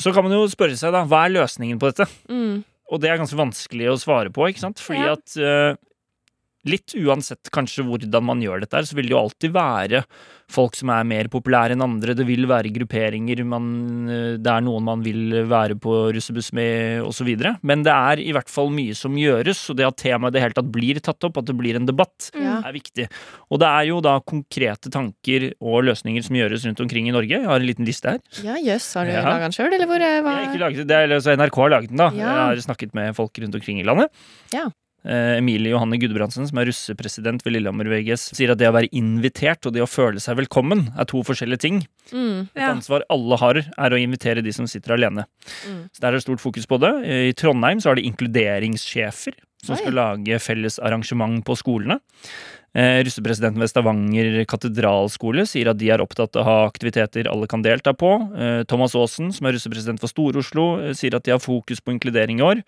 Så 0.00 0.14
kan 0.16 0.24
man 0.24 0.32
jo 0.32 0.46
spørre 0.48 0.78
seg, 0.80 0.94
da, 0.96 1.04
hva 1.04 1.26
er 1.26 1.34
løsningen 1.36 1.76
på 1.78 1.92
dette? 1.92 2.08
Mm. 2.32 2.64
Og 2.90 3.02
det 3.02 3.10
er 3.12 3.20
ganske 3.20 3.36
vanskelig 3.36 3.90
å 3.92 3.98
svare 4.00 4.32
på, 4.32 4.48
ikke 4.48 4.64
sant? 4.64 4.80
Fordi 4.80 5.04
Ja. 5.04 5.12
at 5.12 5.36
eh, 5.36 5.76
litt 6.68 6.92
uansett 7.00 7.48
kanskje 7.54 7.84
hvordan 7.86 8.22
man 8.26 8.40
gjør 8.44 8.60
dette, 8.60 8.82
så 8.84 8.94
vil 8.98 9.06
det 9.08 9.14
jo 9.14 9.20
alltid 9.22 9.52
være 9.54 10.02
folk 10.50 10.74
som 10.74 10.90
er 10.90 11.04
mer 11.06 11.28
populære 11.30 11.76
enn 11.76 11.84
andre. 11.84 12.12
Det 12.18 12.24
vil 12.26 12.42
være 12.50 12.72
grupperinger, 12.74 13.44
man, 13.46 14.08
eh, 14.10 14.36
det 14.36 14.50
er 14.50 14.60
noen 14.66 14.82
man 14.84 15.00
vil 15.04 15.44
være 15.48 15.76
på 15.78 16.10
russebuss 16.12 16.52
med, 16.52 17.00
osv. 17.06 17.30
Men 17.62 17.84
det 17.86 17.92
er 17.94 18.18
i 18.24 18.32
hvert 18.34 18.50
fall 18.50 18.68
mye 18.74 18.96
som 18.98 19.14
gjøres, 19.14 19.62
og 19.70 19.76
det 19.78 19.86
at 19.86 19.96
temaet 20.02 20.34
i 20.34 20.38
det 20.38 20.42
hele 20.42 20.56
tatt 20.58 20.72
blir 20.74 20.98
tatt 21.00 21.22
opp, 21.24 21.38
at 21.38 21.46
det 21.46 21.56
blir 21.56 21.76
en 21.78 21.86
debatt, 21.86 22.30
Ja. 22.34 22.58
er 22.66 22.72
viktig. 22.74 23.08
Og 23.50 23.60
det 23.62 23.68
er 23.70 23.84
jo 23.88 24.00
da 24.00 24.18
konkrete 24.20 24.90
tanker 24.90 25.52
og 25.62 25.84
løsninger 25.86 26.22
som 26.26 26.34
gjøres 26.36 26.66
rundt 26.66 26.80
omkring 26.80 27.08
i 27.08 27.12
Norge. 27.14 27.30
Jeg 27.30 27.46
har 27.46 27.56
en 27.60 27.66
liten 27.66 27.86
liste 27.86 28.10
her. 28.10 28.18
Ja, 28.42 28.56
jøss. 28.58 28.92
Har 28.94 29.04
du 29.06 29.12
Ja. 29.12 29.22
laga 29.22 29.46
den 29.48 29.52
sjøl, 29.52 29.72
eller 29.72 29.86
hvor 29.86 29.98
hva? 29.98 30.20
Jeg 30.20 30.24
har 30.24 30.46
ikke 30.50 30.60
laget 30.66 30.76
det, 30.76 30.88
det 30.88 30.96
er, 30.98 31.14
altså 31.14 31.36
NRK 31.38 31.56
har 31.62 31.70
laget 31.70 31.88
den, 31.88 31.96
da. 31.96 32.10
Ja. 32.10 32.18
Jeg 32.18 32.46
har 32.50 32.56
snakket 32.66 32.92
med 32.94 33.14
folk 33.16 33.32
rundt 33.38 33.54
omkring 33.54 33.78
i 33.80 33.84
landet. 33.84 34.10
Ja. 34.52 34.66
Eh, 35.04 35.38
Emilie 35.38 35.72
Johanne 35.72 35.96
Gudbrandsen, 36.00 36.46
som 36.48 36.60
er 36.60 36.68
russepresident 36.68 37.44
ved 37.44 37.54
Lillehammer 37.54 37.88
VGS, 37.88 38.30
sier 38.36 38.52
at 38.52 38.60
det 38.60 38.68
å 38.68 38.74
være 38.76 38.90
invitert 38.96 39.64
og 39.66 39.74
det 39.76 39.84
å 39.84 39.88
føle 39.88 40.20
seg 40.20 40.36
velkommen 40.42 40.90
er 40.92 41.08
to 41.08 41.22
forskjellige 41.26 41.64
ting. 41.64 41.82
Mm. 42.12 42.50
Et 42.52 42.66
ansvar 42.66 43.06
alle 43.12 43.40
har, 43.40 43.62
er 43.64 43.96
å 43.96 44.00
invitere 44.00 44.44
de 44.44 44.52
som 44.52 44.68
sitter 44.68 44.98
alene. 44.98 45.24
Mm. 45.64 45.82
Så 45.88 46.04
Der 46.04 46.12
er 46.12 46.18
det 46.18 46.26
stort 46.26 46.44
fokus 46.44 46.68
på 46.68 46.80
det. 46.82 46.92
I 47.30 47.32
Trondheim 47.32 47.80
så 47.80 47.90
har 47.90 48.00
de 48.00 48.08
inkluderingssjefer 48.10 49.38
som 49.64 49.76
Oi. 49.76 49.80
skal 49.80 49.96
lage 49.96 50.40
felles 50.40 50.78
arrangement 50.78 51.44
på 51.44 51.56
skolene. 51.56 52.00
Eh, 52.70 53.00
russepresidenten 53.02 53.58
ved 53.58 53.70
Stavanger 53.72 54.44
katedralskole 54.46 55.42
sier 55.48 55.72
at 55.72 55.78
de 55.80 55.88
er 55.90 56.02
opptatt 56.04 56.36
av 56.38 56.44
å 56.44 56.46
ha 56.46 56.58
aktiviteter 56.68 57.26
alle 57.26 57.48
kan 57.50 57.64
delta 57.66 57.96
på. 57.98 58.12
Eh, 58.30 58.62
Thomas 58.70 58.94
Aasen, 58.94 59.32
som 59.34 59.48
er 59.48 59.56
russepresident 59.56 59.98
for 59.98 60.12
Stor-Oslo, 60.12 60.66
eh, 60.84 60.92
sier 60.94 61.16
at 61.16 61.24
de 61.24 61.34
har 61.34 61.42
fokus 61.42 61.82
på 61.82 61.96
inkludering 61.96 62.38
i 62.38 62.46
år. 62.46 62.62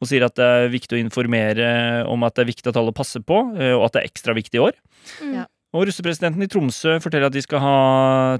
Og 0.00 0.08
sier 0.08 0.24
at 0.24 0.36
det 0.38 0.44
er 0.44 0.70
viktig 0.72 0.96
å 0.96 1.00
informere 1.02 1.70
om 2.08 2.22
at 2.24 2.36
det 2.36 2.46
er 2.46 2.52
viktig 2.54 2.70
at 2.72 2.78
alle 2.80 2.94
passer 2.96 3.24
på, 3.24 3.42
eh, 3.60 3.74
og 3.76 3.88
at 3.88 3.96
det 3.96 4.02
er 4.02 4.12
ekstra 4.12 4.36
viktig 4.36 4.60
i 4.60 4.62
år. 4.70 4.78
Mm. 5.20 5.34
Ja. 5.42 5.48
Og 5.70 5.84
russepresidenten 5.86 6.42
i 6.42 6.48
Tromsø 6.50 6.96
forteller 6.98 7.28
at 7.28 7.34
de 7.36 7.42
skal 7.44 7.60
ha 7.62 7.74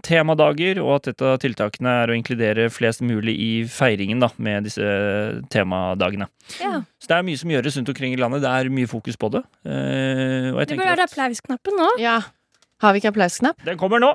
temadager, 0.02 0.80
og 0.82 0.96
at 0.96 1.12
et 1.12 1.22
av 1.22 1.36
tiltakene 1.38 1.92
er 2.02 2.10
å 2.10 2.16
inkludere 2.18 2.66
flest 2.74 3.04
mulig 3.06 3.36
i 3.38 3.50
feiringen 3.70 4.24
da, 4.24 4.32
med 4.42 4.66
disse 4.66 4.82
temadagene. 5.54 6.26
Ja. 6.58 6.80
Så 6.98 7.12
det 7.12 7.20
er 7.20 7.28
mye 7.28 7.38
som 7.38 7.54
gjøres 7.54 7.78
rundt 7.78 7.94
omkring 7.94 8.16
i 8.16 8.18
landet. 8.18 8.42
Det 8.42 8.50
er 8.50 8.74
mye 8.74 8.90
fokus 8.90 9.20
på 9.20 9.30
det. 9.36 9.44
Eh, 9.62 10.50
og 10.50 10.58
jeg 10.64 10.72
Det 10.72 10.80
burde 10.80 10.90
være 10.90 11.06
at 11.06 11.14
applausknappen 11.14 11.80
nå. 11.84 11.94
Ja. 12.02 12.18
Har 12.80 12.96
vi 12.96 13.04
ikke 13.04 13.14
applausknapp? 13.14 13.62
den 13.62 13.78
kommer 13.78 14.02
nå! 14.02 14.14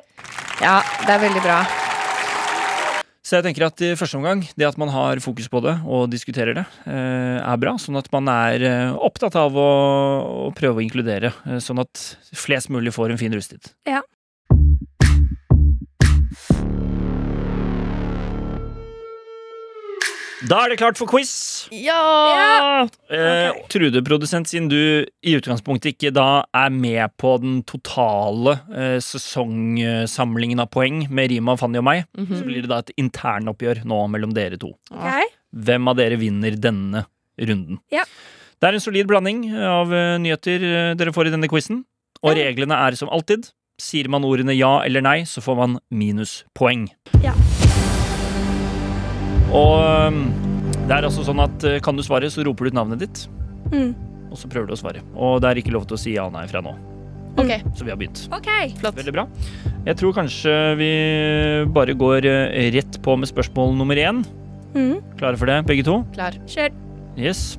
Ja, 0.60 0.82
det 1.06 1.16
er 1.16 1.28
veldig 1.30 1.44
bra. 1.46 1.85
Så 3.26 3.40
jeg 3.40 3.48
tenker 3.48 3.66
at 3.66 3.82
i 3.82 3.96
første 3.98 4.20
omgang, 4.20 4.44
det 4.54 4.68
at 4.68 4.76
man 4.78 4.92
har 4.94 5.18
fokus 5.24 5.48
på 5.50 5.58
det 5.66 5.74
og 5.82 6.12
diskuterer 6.14 6.60
det, 6.60 6.66
eh, 6.86 7.40
er 7.42 7.58
bra. 7.58 7.74
Sånn 7.82 7.98
at 7.98 8.12
man 8.14 8.30
er 8.30 8.62
eh, 8.62 8.94
opptatt 8.94 9.34
av 9.42 9.58
å, 9.58 10.52
prøve 10.54 10.78
å 10.78 10.86
inkludere, 10.86 11.34
eh, 11.50 11.58
sånn 11.58 11.82
at 11.82 12.04
flest 12.38 12.70
mulig 12.70 12.94
får 12.94 13.16
en 13.16 13.22
fin 13.22 13.34
russetid. 13.34 13.74
Ja. 13.90 14.06
Da 20.46 20.60
er 20.66 20.70
det 20.74 20.78
klart 20.78 20.98
for 21.00 21.08
quiz! 21.10 21.30
Ja! 21.74 22.86
Eh, 23.10 23.56
Trude, 23.72 24.02
produsent, 24.06 24.50
siden 24.52 24.68
du 24.70 24.78
i 25.26 25.34
utgangspunktet 25.40 25.94
ikke 25.96 26.12
da 26.14 26.44
er 26.54 26.74
med 26.76 27.14
på 27.22 27.32
den 27.42 27.62
totale 27.66 28.58
eh, 28.70 28.98
sesongsamlingen 29.02 30.62
av 30.62 30.70
poeng 30.76 31.06
med 31.10 31.32
Rima, 31.32 31.56
Fanny 31.58 31.80
og 31.82 31.88
meg, 31.88 32.04
Mhm. 32.14 32.36
så 32.38 32.46
blir 32.46 32.62
det 32.62 32.70
da 32.70 32.80
et 32.84 32.92
internoppgjør 33.00 33.86
nå 33.90 34.02
mellom 34.12 34.34
dere 34.38 34.60
to. 34.62 34.74
Okay. 34.92 35.26
Hvem 35.56 35.88
av 35.90 35.98
dere 35.98 36.20
vinner 36.22 36.52
denne 36.60 37.06
runden? 37.40 37.80
Ja. 37.92 38.04
Det 38.60 38.70
er 38.70 38.74
en 38.78 38.86
solid 38.86 39.08
blanding 39.08 39.48
av 39.56 39.92
eh, 39.94 40.18
nyheter 40.22 40.62
eh, 40.92 40.94
dere 41.00 41.12
får 41.16 41.28
i 41.32 41.36
denne 41.38 41.50
quizen. 41.50 41.86
Og 42.22 42.36
Ja. 42.38 42.44
reglene 42.52 42.76
er 42.86 42.96
som 42.96 43.10
alltid. 43.10 43.50
Sier 43.82 44.08
man 44.10 44.24
ordene 44.24 44.54
ja 44.56 44.80
eller 44.86 45.02
nei, 45.02 45.24
så 45.28 45.42
får 45.44 45.56
man 45.58 45.80
minuspoeng. 45.92 46.90
Ja. 47.24 47.34
Og 49.56 50.18
det 50.86 50.94
er 50.94 51.08
altså 51.08 51.24
sånn 51.26 51.40
at 51.42 51.64
øh, 51.66 51.80
kan 51.82 51.98
du 51.98 52.04
svare, 52.06 52.28
så 52.30 52.44
roper 52.46 52.68
du 52.68 52.74
ut 52.74 52.78
navnet 52.78 53.02
ditt. 53.02 53.24
Mm. 53.72 53.96
Og 54.30 54.38
så 54.38 54.50
prøver 54.52 54.70
du 54.70 54.76
å 54.76 54.78
svare. 54.78 55.02
Og 55.16 55.40
det 55.42 55.50
er 55.50 55.62
ikke 55.62 55.74
lov 55.74 55.88
til 55.90 55.98
å 55.98 56.02
si 56.02 56.14
ja 56.18 56.28
og 56.28 56.36
nei 56.36 56.44
fra 56.52 56.62
nå. 56.66 56.76
Ok, 57.36 57.52
Så 57.76 57.84
vi 57.84 57.92
har 57.92 57.98
begynt. 58.00 58.22
Ok. 58.32 58.48
flott. 58.80 58.96
Veldig 58.96 59.14
bra. 59.16 59.26
Jeg 59.88 59.98
tror 60.00 60.14
kanskje 60.16 60.54
vi 60.80 60.92
bare 61.76 61.96
går 61.98 62.28
øh, 62.30 62.70
rett 62.78 63.00
på 63.04 63.16
med 63.20 63.32
spørsmål 63.32 63.74
nummer 63.80 64.00
én. 64.00 64.22
Mm. 64.76 65.00
Klare 65.20 65.40
for 65.40 65.50
det, 65.52 65.58
begge 65.68 65.88
to? 65.88 65.98
Klar. 66.16 66.38
Kjør. 66.52 66.76
Yes. 67.20 67.56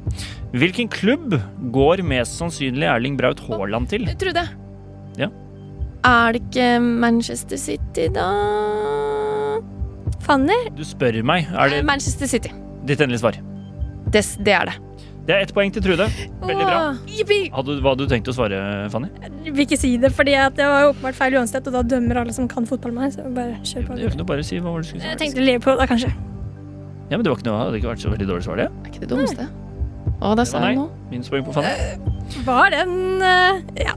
Hvilken 0.57 0.89
klubb 0.93 1.35
går 1.75 2.05
mest 2.07 2.39
sannsynlig 2.39 2.89
Erling 2.89 3.19
Braut 3.19 3.41
Haaland 3.49 3.91
til? 3.93 4.07
Trude. 4.21 4.47
Ja. 5.21 5.29
Er 6.07 6.37
det 6.37 6.45
ikke 6.45 6.71
Manchester 6.81 7.59
City, 7.61 8.07
da? 8.15 8.31
Fanny? 10.27 10.57
Du 10.77 10.83
spør 10.87 11.21
meg. 11.27 11.47
Er 11.55 11.71
det 11.73 11.79
Eh, 11.83 11.87
Manchester 11.87 12.27
City. 12.31 12.51
ditt 12.87 13.01
endelige 13.01 13.23
svar? 13.23 13.39
Det, 14.11 14.23
det 14.45 14.53
er 14.55 14.65
det. 14.73 14.77
Det 15.27 15.35
er 15.35 15.41
ett 15.43 15.51
poeng 15.55 15.73
til 15.75 15.83
Trude. 15.83 16.05
Veldig 16.47 16.67
bra. 16.69 16.75
Åh, 16.93 16.99
Jippi! 17.11 17.39
Hadde, 17.51 17.81
hva 17.83 17.91
hadde 17.97 18.05
du 18.07 18.12
tenkt 18.12 18.29
å 18.31 18.35
svare, 18.37 18.61
Fanny? 18.93 19.09
Jeg 19.43 19.55
vil 19.57 19.65
ikke 19.67 19.79
si 19.81 19.97
det, 19.99 20.12
fordi 20.15 20.37
at 20.39 20.55
det 20.55 20.69
var 20.71 20.93
åpenbart 20.93 21.17
feil 21.19 21.35
uansett, 21.41 21.67
og 21.67 21.75
da 21.75 21.83
dømmer 21.83 22.21
alle 22.23 22.33
som 22.37 22.47
kan 22.47 22.67
fotball 22.69 22.93
meg. 22.95 23.11
Så 23.17 23.25
bare 23.35 23.57
kjør 23.67 23.89
på. 23.89 23.97
Det 23.99 24.05
gjør 24.05 24.12
ikke 24.15 24.21
noe, 24.23 24.29
bare 24.31 24.45
si 24.47 24.61
hva 24.61 24.71
var 24.71 24.85
det 24.85 24.87
du 24.87 24.91
skulle 24.93 25.03
Jeg 25.09 25.19
si. 25.19 25.25
tenkte 25.25 25.43
Liverpool, 25.49 25.77
da, 25.83 25.87
kanskje. 25.91 26.12
Ja, 27.11 27.17
men 27.19 27.25
det 27.27 27.33
var 27.33 27.41
ikke 27.41 27.49
noe, 27.51 27.59
hadde 27.65 27.81
ikke 27.81 27.91
vært 27.91 28.05
så 28.07 28.11
veldig 28.15 28.29
dårlig 28.31 28.47
svar, 28.47 28.57
det. 28.62 28.69
Er 28.71 28.91
ikke 28.93 29.03
det 29.03 29.11
dummeste. 29.11 29.49
Å, 30.23 30.37
der 30.39 30.45
sa 30.47 30.61
var 30.62 30.69
jeg 30.71 30.77
nei. 30.77 30.85
noe. 30.85 30.91
Minuspoeng 31.11 31.45
på 31.49 31.55
Fanny. 31.59 31.75
Var 32.47 32.71
den 32.71 32.95
eh, 33.23 33.62
Ja. 33.83 33.95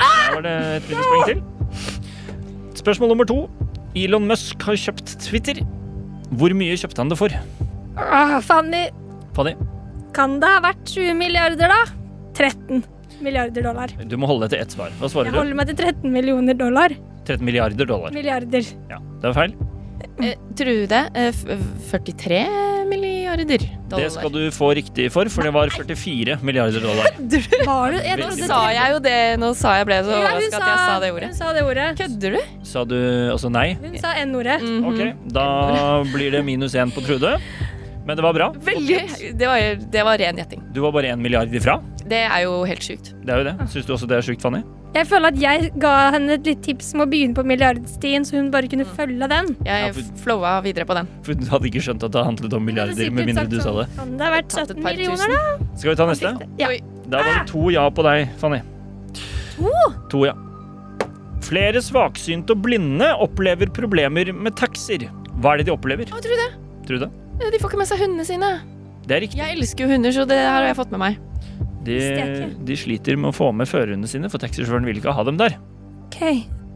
Der 0.00 0.34
var 0.38 0.42
det 0.48 0.56
et 0.80 0.88
minuspoeng 0.88 1.26
til. 1.28 1.44
Spørsmål 2.80 3.12
nummer 3.12 3.28
to. 3.28 3.42
Elon 3.98 4.26
Musk 4.30 4.62
har 4.68 4.78
kjøpt 4.78 5.16
Twitter. 5.24 5.60
Hvor 6.38 6.54
mye 6.54 6.76
kjøpte 6.78 7.02
han 7.02 7.10
det 7.10 7.18
for? 7.18 7.34
Ah, 7.98 8.36
Fanny, 8.44 8.86
Fanny, 9.34 9.56
kan 10.14 10.38
det 10.42 10.48
ha 10.50 10.60
vært 10.62 10.84
20 10.92 11.16
milliarder, 11.18 11.72
da? 11.72 11.80
13 12.38 12.84
milliarder 13.20 13.66
dollar. 13.66 13.90
du 14.08 14.16
må 14.16 14.28
holde 14.30 14.46
deg 14.46 14.54
til 14.54 14.62
ett 14.64 14.76
svar. 14.76 14.92
Hva 15.00 15.08
Jeg 15.08 15.12
svarer 15.14 15.34
du? 15.34 15.38
holder 15.40 15.58
meg 15.58 15.66
til 15.72 15.76
13 15.82 16.12
millioner 16.14 16.54
dollar. 16.56 16.94
13 17.26 17.44
milliarder 17.44 17.86
dollar. 17.90 18.14
Milliarder. 18.14 18.64
Ja, 18.90 18.98
det 19.20 19.28
er 19.28 19.36
feil. 19.36 19.56
Eh, 20.22 20.34
Trude. 20.56 21.02
Eh, 21.14 21.28
f 21.34 21.44
43 21.90 22.40
milliarder 23.30 23.58
dollar. 23.88 24.04
Det 24.04 24.10
skal 24.12 24.32
du 24.32 24.40
få 24.54 24.68
riktig 24.74 25.06
for, 25.12 25.28
for 25.30 25.46
det 25.46 25.52
var 25.54 25.70
44 25.70 26.38
milliarder 26.42 26.80
dollar. 26.82 27.06
Var 27.66 27.92
det? 27.92 28.02
Jeg 28.06 28.18
Nå 28.20 28.30
Sa 28.46 28.60
jeg 28.74 28.94
jo 28.94 29.00
det 29.04 29.16
Nå 29.40 29.50
sa 29.58 29.74
jeg 29.78 29.88
ble 29.88 29.98
så 30.06 30.10
Ja, 30.14 30.32
at 30.34 30.42
jeg 30.42 30.52
sa 30.54 30.98
det 31.02 31.10
ordet. 31.14 31.30
Hun 31.30 31.38
sa 31.38 31.52
det 31.54 31.64
ordet. 31.66 31.88
Kødder 32.00 32.36
du? 32.36 32.40
Sa 32.66 32.84
du 32.84 32.96
altså 33.30 33.50
nei? 33.52 33.68
Hun 33.80 33.98
sa 34.00 34.14
N-ordet. 34.24 34.60
Mhm. 34.62 34.88
Ok, 34.90 35.32
da 35.34 35.46
blir 36.10 36.34
det 36.34 36.44
minus 36.46 36.74
én 36.74 36.92
på 36.94 37.04
Trude. 37.06 37.36
Men 38.06 38.16
det 38.16 38.24
var 38.24 38.34
bra. 38.34 38.50
Veldig 38.64 39.36
Det 39.38 39.46
var, 39.46 39.60
det 39.92 40.04
var 40.08 40.18
ren 40.18 40.40
gjetting. 40.40 40.62
Du 40.74 40.80
var 40.82 40.94
bare 40.96 41.12
én 41.12 41.20
milliard 41.20 41.52
ifra. 41.54 41.78
Det 42.10 42.24
er 42.26 42.44
jo 42.46 42.62
helt 42.66 42.82
sjukt. 42.82 43.12
Det 43.22 43.34
er 43.34 43.42
jo 43.44 43.50
det. 43.52 43.56
Syns 43.70 43.86
du 43.86 43.94
også 43.94 44.08
det 44.10 44.18
er 44.18 44.26
sjukt, 44.26 44.42
Fanny? 44.42 44.64
Jeg 44.90 45.06
føler 45.06 45.30
at 45.30 45.36
jeg 45.38 45.68
ga 45.78 45.90
henne 46.16 46.34
et 46.34 46.48
litt 46.48 46.62
tips 46.66 46.88
om 46.96 47.04
å 47.04 47.06
begynne 47.10 47.36
på 47.36 47.44
milliardstien, 47.46 48.24
så 48.26 48.40
hun 48.40 48.48
bare 48.50 48.66
kunne 48.70 48.86
følge 48.88 49.28
den. 49.30 49.52
Jeg 49.62 49.92
Ja, 49.94 50.04
flowa 50.18 50.56
videre 50.64 50.86
på 50.88 50.96
den. 50.98 51.06
For 51.22 51.38
du 51.38 51.46
hadde 51.46 51.70
ikke 51.70 51.82
skjønt 51.84 52.02
at 52.08 52.10
det 52.16 52.24
handlet 52.26 52.56
om 52.58 52.66
milliarder, 52.66 53.12
med 53.14 53.30
mindre 53.30 53.46
du 53.46 53.60
sa 53.62 53.70
det. 53.76 53.86
Kan 53.94 54.16
det 54.18 54.26
ha 54.26 54.32
vært 54.34 54.50
17 54.50 54.82
millioner, 54.82 55.30
da? 55.36 55.70
Skal 55.78 55.92
vi 55.92 55.96
ta 56.00 56.08
neste? 56.10 56.34
Ja. 56.58 56.72
Da 57.06 57.22
var 57.22 57.30
det 57.38 57.46
to 57.52 57.70
ja 57.70 57.86
på 57.94 58.06
deg, 58.06 58.34
Fanny. 58.42 58.60
To? 59.60 59.70
To 60.10 60.24
ja. 60.26 60.34
Flere 61.46 61.82
svaksynte 61.82 62.54
og 62.56 62.66
blinde 62.66 63.14
opplever 63.22 63.70
problemer 63.70 64.34
med 64.34 64.58
taxier. 64.58 65.06
Hva 65.38 65.54
er 65.54 65.62
det 65.62 65.70
de 65.70 65.76
opplever? 65.78 66.10
Å, 66.10 66.18
tror 66.18 66.34
du 66.34 66.42
det? 66.42 66.50
Tror 66.86 66.98
du 66.98 67.06
det? 67.06 67.10
De 67.54 67.62
får 67.62 67.70
ikke 67.70 67.80
med 67.80 67.88
seg 67.88 68.02
hundene 68.02 68.26
sine. 68.26 68.52
Det 69.06 69.16
er 69.16 69.22
riktig. 69.24 69.38
Jeg 69.38 69.56
elsker 69.56 69.86
jo 69.86 69.94
hunder, 69.94 70.12
så 70.14 70.26
det 70.28 70.42
her 70.42 70.58
har 70.58 70.72
jeg 70.72 70.82
fått 70.82 70.90
med 70.90 71.06
meg. 71.06 71.29
De, 71.86 71.96
de 72.68 72.76
sliter 72.76 73.16
med 73.16 73.30
å 73.30 73.34
få 73.36 73.50
med 73.56 73.68
førerhundene 73.70 74.10
sine, 74.10 74.28
for 74.32 74.42
taxisjåføren 74.42 74.84
vil 74.88 74.98
ikke 75.00 75.14
ha 75.16 75.24
dem 75.24 75.38
der. 75.40 75.54
Ok, 76.10 76.20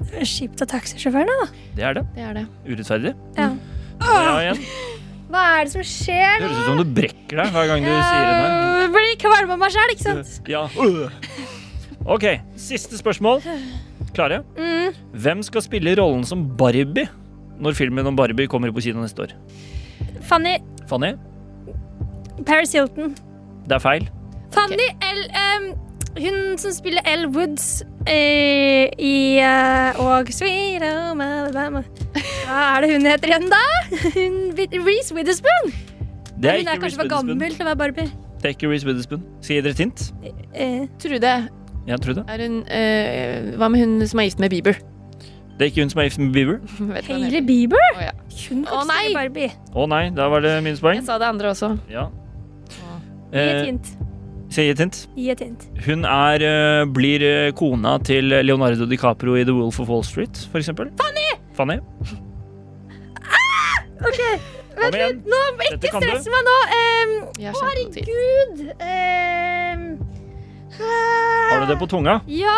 det 0.09 0.21
er 0.23 0.29
kjipt 0.29 0.62
av 0.64 0.71
taxisjåførene, 0.73 1.35
da. 1.43 1.47
Det 1.77 1.85
er 1.90 1.99
det. 1.99 2.05
Det 2.17 2.25
er 2.25 2.38
det. 2.40 2.45
Urettferdig. 2.71 3.12
Ja. 3.37 3.51
Ja. 4.05 4.55
Hva 5.35 5.43
er 5.59 5.64
det 5.67 5.73
som 5.73 5.83
skjer 5.87 6.38
Det 6.40 6.47
nå? 6.47 6.49
høres 6.49 6.59
ut 6.61 6.69
som 6.69 6.81
du 6.81 6.90
brekker 6.97 7.40
deg 7.40 7.53
hver 7.55 7.69
gang 7.71 7.85
du 7.85 7.90
sier 7.90 8.27
det. 8.29 8.49
Jeg 8.85 8.90
blir 8.95 9.14
kvalm 9.25 9.53
av 9.55 9.61
meg 9.64 9.75
sjøl, 9.75 9.93
ikke 9.95 10.07
sant? 10.07 10.33
Ja. 10.55 10.64
OK, 12.05 12.27
siste 12.61 12.99
spørsmål. 13.01 13.40
Klare? 14.14 14.43
Mm. 14.59 14.97
Hvem 15.25 15.40
skal 15.47 15.64
spille 15.64 15.95
rollen 15.99 16.25
som 16.29 16.43
Barbie 16.61 17.07
når 17.64 17.77
filmen 17.79 18.07
om 18.11 18.17
Barbie 18.19 18.51
kommer 18.51 18.73
på 18.75 18.83
kino 18.85 19.01
neste 19.03 19.25
år? 19.25 19.33
Fanny 20.29 20.57
Fanny? 20.90 21.14
Paris 22.45 22.75
Hilton. 22.77 23.14
Det 23.64 23.79
er 23.79 23.83
feil. 23.83 24.07
Fanny 24.55 24.87
L... 25.03 25.21
um, 25.45 25.67
hun 26.14 26.37
som 26.62 26.71
spiller 26.77 27.03
Elle 27.11 27.29
Woods 27.35 27.83
uh, 28.07 28.87
i 29.03 29.14
uh, 29.43 29.99
Og 30.05 30.31
Sweet 30.35 30.83
Home 30.87 31.25
Alabama. 31.25 31.83
Hva 32.47 32.61
er 32.77 32.85
det 32.87 32.93
hun 32.95 33.09
heter 33.11 33.33
igjen, 33.33 33.49
da? 33.51 33.62
Hun, 34.14 34.37
Reece 34.87 35.14
Witherspoon. 35.17 35.73
Det 36.38 36.51
er 36.53 36.61
hun 36.62 36.71
er 36.75 36.81
kanskje 36.83 37.01
for 37.03 37.11
gammel 37.11 37.55
til 37.57 37.64
å 37.67 37.69
være 37.73 37.81
Barbie. 37.83 38.11
Det 38.43 38.51
er 38.51 38.57
ikke 38.57 38.71
Reese 38.71 38.87
Witherspoon. 38.87 39.23
Skal 39.40 39.57
jeg 39.57 39.62
gi 39.62 39.67
dere 39.69 39.77
et 39.79 39.85
hint? 39.85 40.07
Uh, 40.55 40.83
Trude 41.03 41.35
Ja, 41.88 41.97
tror 42.01 42.14
det. 42.21 42.25
er 42.33 42.43
hun 42.47 42.59
uh, 42.64 43.55
Hva 43.61 43.69
med 43.75 43.83
hun 43.85 43.97
som 44.09 44.21
er 44.23 44.29
gift 44.31 44.40
med 44.43 44.53
Bieber? 44.55 44.79
Det 45.55 45.67
er 45.69 45.71
ikke 45.71 45.85
hun 45.85 45.90
som 45.93 46.01
er 46.03 46.09
gift 46.09 46.19
med 46.23 46.33
Bieber. 46.35 46.59
Hailey? 47.09 47.43
Bieber? 47.47 47.85
Å, 47.95 48.01
ja. 48.09 48.14
Hun 48.51 48.64
kan 48.67 48.87
nei! 48.90 49.01
spille 49.05 49.19
Barbie. 49.19 49.51
Å 49.75 49.87
nei, 49.90 50.05
da 50.17 50.27
var 50.33 50.43
det 50.47 50.55
minuspoeng. 50.67 50.99
Jeg 51.03 51.07
sa 51.11 51.19
det 51.23 51.29
andre 51.31 51.53
også. 51.55 51.73
Ja. 51.90 52.07
Oh. 52.83 52.99
et 53.33 53.38
Eh, 53.45 53.61
hint. 53.69 53.93
Skal 54.55 54.64
jeg 54.64 54.71
gi 54.71 54.75
et 54.75 54.83
hint? 54.85 54.99
Gi 55.19 55.31
et 55.35 55.40
hint. 55.43 55.64
Hun 55.85 56.05
er, 56.07 56.45
eh, 56.47 56.85
blir 56.95 57.25
eh, 57.27 57.53
kona 57.59 57.97
til 58.07 58.31
Leonardo 58.31 58.87
DiCaprio 58.87 59.35
i 59.40 59.45
The 59.47 59.55
Wolf 59.57 59.81
of 59.83 59.90
Wall 59.90 60.05
Street, 60.07 60.47
for 60.53 60.62
eksempel. 60.62 60.93
Fanny! 61.01 61.27
Fanny. 61.59 61.81
Ok, 64.05 64.21
Kom 64.75 64.90
vent 64.93 64.97
litt. 64.99 65.29
Nå, 65.31 65.40
ikke 65.71 65.90
stress 65.95 66.27
meg 66.29 66.49
nå. 66.49 66.55
Um, 66.75 67.12
Å, 67.38 67.53
herregud. 67.62 68.62
Em, 68.85 69.85
Har 70.75 71.62
du 71.62 71.71
det 71.71 71.79
på 71.81 71.88
tunga? 71.90 72.19
Ja! 72.29 72.57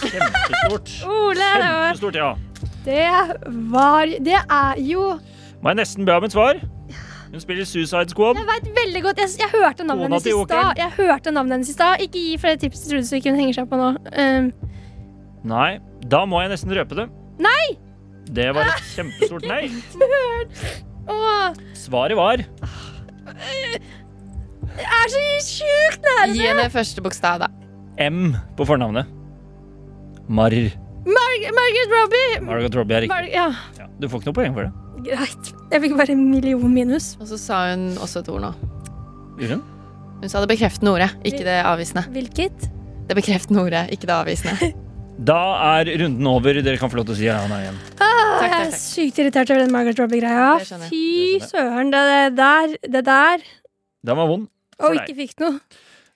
Det 0.00 0.16
var 0.16 0.16
kjempestort. 0.16 0.94
Ole, 1.06 1.36
det 1.36 1.68
Kjempestort, 1.68 2.20
ja. 2.22 2.30
Det 2.86 3.04
var 3.74 4.12
Det 4.22 4.38
er 4.40 4.78
jo 4.80 5.08
Må 5.60 5.72
jeg 5.72 5.78
nesten 5.82 6.06
be 6.08 6.14
om 6.16 6.26
et 6.26 6.34
svar? 6.34 6.60
Hun 7.32 7.42
spiller 7.42 7.66
Suicide 7.68 8.12
Squad. 8.12 8.38
Jeg 8.38 8.46
vet 8.48 8.68
veldig 8.76 9.02
godt 9.02 9.20
Jeg, 9.22 9.32
jeg 9.40 9.50
hørte 9.54 9.84
navnet 9.84 10.06
hennes 10.08 10.26
i 10.26 10.34
stad. 10.46 10.78
Jeg 10.78 10.90
hørte 10.96 11.32
navnet 11.34 11.56
hennes 11.56 11.72
i 11.72 11.74
stad. 11.74 12.02
Ikke 12.04 12.22
gi 12.22 12.36
flere 12.42 12.60
tips 12.62 12.84
til 12.84 12.94
Trude 12.94 13.08
så 13.08 13.18
ikke 13.18 13.32
hun 13.34 13.40
henger 13.42 13.58
seg 13.60 13.70
på 13.70 13.80
nå. 13.80 13.90
Um, 14.14 14.52
Nei, 15.46 15.78
da 16.10 16.24
må 16.26 16.40
jeg 16.42 16.54
nesten 16.54 16.74
røpe 16.74 16.98
det. 16.98 17.08
Nei! 17.42 17.66
Det 18.36 18.48
var 18.54 18.72
et 18.72 18.88
kjempestort 18.96 19.46
nei. 19.46 19.68
Svaret 21.78 22.18
var 22.18 22.42
det 24.76 24.84
er 24.84 25.12
så 25.12 25.20
sjukt 25.46 26.02
nære 26.04 26.32
Gi 26.34 26.42
henne 26.44 26.66
første 26.72 27.04
bokstav, 27.04 27.44
da. 27.44 27.48
M 28.02 28.34
på 28.58 28.66
fornavnet. 28.68 29.08
Mar. 30.28 30.52
Mar 31.06 31.36
Margaret 31.56 31.94
Robbie. 31.94 32.40
Margot 32.44 32.76
Robbie 32.76 32.96
er 32.96 33.06
riktig. 33.06 33.14
Mar 33.14 33.28
ja, 33.30 33.46
Ja, 33.78 33.86
du 34.00 34.08
får 34.10 34.20
ikke 34.20 34.32
noe 34.32 34.38
poeng 34.40 34.56
for 34.56 34.66
det. 34.66 34.85
Greit. 35.04 35.52
Jeg 35.72 35.82
fikk 35.82 35.96
bare 35.98 36.14
en 36.14 36.24
million 36.30 36.72
minus. 36.72 37.16
Og 37.20 37.28
så 37.30 37.38
sa 37.40 37.60
hun 37.72 37.88
også 38.02 38.22
et 38.24 38.28
ord 38.32 38.42
nå. 38.46 38.52
Ja. 39.42 39.56
hun? 39.56 39.62
Sa 40.30 40.40
det 40.40 40.48
bekreftende 40.54 40.94
ordet, 40.96 41.10
ikke 41.28 41.44
det 41.44 41.58
avvisende. 41.68 42.06
Hvilket? 42.14 42.68
Det 43.06 43.14
bekreftende 43.18 43.60
ordet, 43.66 43.86
ikke 43.94 44.08
det 44.08 44.16
avvisende. 44.16 44.72
Da 45.16 45.36
er 45.80 45.88
runden 46.02 46.26
over. 46.28 46.58
Dere 46.60 46.76
kan 46.76 46.90
få 46.92 46.98
lov 46.98 47.06
til 47.08 47.14
å 47.14 47.16
si 47.16 47.24
ja 47.24 47.38
nei 47.48 47.62
igjen. 47.62 47.76
Ah, 48.04 48.34
Takk, 48.36 48.42
jeg 48.42 48.50
takk, 48.50 48.56
er 48.58 48.66
takk. 48.66 48.80
sykt 48.82 49.20
irritert 49.22 49.52
over 49.54 49.62
den 49.62 49.72
Margaret 49.72 50.00
Robbie-greia. 50.02 50.48
Det. 50.60 50.88
Fy 50.90 51.38
søren, 51.40 51.88
det 51.94 52.02
der, 52.36 52.74
det 52.84 53.02
der. 53.06 53.46
Den 54.04 54.18
var 54.20 54.28
vond. 54.28 54.44
Og 54.84 54.98
ikke 54.98 55.14
fikk 55.16 55.32
noe. 55.40 55.56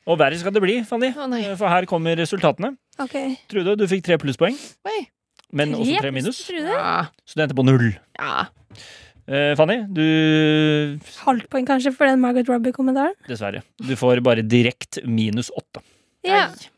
Og 0.04 0.18
verre 0.20 0.36
skal 0.36 0.52
det 0.52 0.60
bli, 0.66 0.74
Fanny. 0.84 1.14
Oh. 1.16 1.32
For 1.56 1.72
her 1.72 1.88
kommer 1.88 2.20
resultatene. 2.20 2.74
Okay. 3.00 3.38
Trude, 3.48 3.72
du 3.80 3.86
fikk 3.88 4.04
tre 4.04 4.20
plusspoeng. 4.20 4.60
Oi. 4.92 4.98
Men 5.56 5.72
også 5.80 5.96
Tre 5.96 6.04
tre 6.04 6.12
minus. 6.20 6.42
Ja. 6.52 7.06
Så 7.24 7.40
du 7.40 7.46
endte 7.46 7.56
på 7.56 7.64
null. 7.64 7.94
ja. 8.20 8.50
Eh, 9.30 9.52
Fanny, 9.58 9.84
du 9.94 10.98
Halvt 11.22 11.46
poeng 11.52 11.66
kanskje 11.68 11.92
for 11.94 12.08
den 12.08 12.22
Margaret 12.22 12.48
Robbie-kommentaren. 12.50 13.14
Dessverre. 13.28 13.62
Du 13.78 13.92
får 13.98 14.22
bare 14.26 14.42
direkte 14.42 15.04
minus 15.06 15.52
åtte. 15.54 15.84
Ja. 16.26 16.48
Ai. 16.48 16.70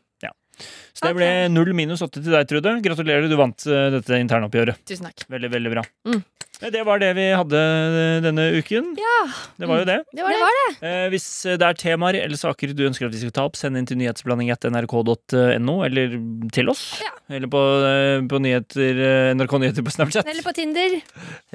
Så 0.93 1.07
det 1.09 1.15
ble 1.17 1.29
null 1.49 1.73
minus 1.73 2.03
åtte 2.05 2.21
til 2.21 2.31
deg, 2.35 2.45
Trude. 2.47 2.75
Gratulerer, 2.85 3.25
du 3.29 3.35
vant 3.39 3.65
eh, 3.65 3.89
dette 3.97 4.19
internoppgjøret. 4.21 4.77
Tusen 4.85 5.09
takk. 5.09 5.25
Veldig, 5.33 5.49
veldig 5.55 5.71
bra. 5.73 5.83
Mm. 6.05 6.19
Eh, 6.61 6.69
Det 6.71 6.83
var 6.85 6.99
det 7.01 7.09
vi 7.17 7.25
hadde 7.33 7.57
eh, 7.59 8.19
denne 8.23 8.45
uken. 8.59 8.93
ja. 9.01 9.15
Det 9.57 9.67
var 9.69 9.79
jo 9.81 9.85
det. 9.89 9.97
Det 10.13 10.21
var 10.23 10.29
Det 10.29 10.37
det. 10.37 10.43
var 10.43 10.53
det. 10.59 10.67
Eh, 10.91 11.07
hvis 11.13 11.25
det 11.57 11.65
er 11.65 11.73
temaer 11.79 12.17
eller 12.21 12.37
saker 12.37 12.73
du 12.77 12.83
ønsker 12.87 13.07
at 13.09 13.13
vi 13.15 13.19
skal 13.23 13.33
ta 13.33 13.45
opp, 13.49 13.55
send 13.57 13.77
inn 13.79 13.85
til 13.89 13.97
nyhetsblanding.nrk.no, 14.03 15.75
eller 15.87 16.15
til 16.53 16.69
oss. 16.71 16.83
Ja. 17.01 17.09
Eller 17.33 17.47
på, 17.49 17.59
eh, 17.87 18.21
på 18.29 18.39
nyheter, 18.43 18.99
eh, 19.07 19.33
NRK 19.33 19.57
Nyheter 19.63 19.85
på 19.87 19.93
Snapchat. 19.95 20.27
Eller 20.29 20.43
på 20.45 20.53
Tinder. 20.53 20.97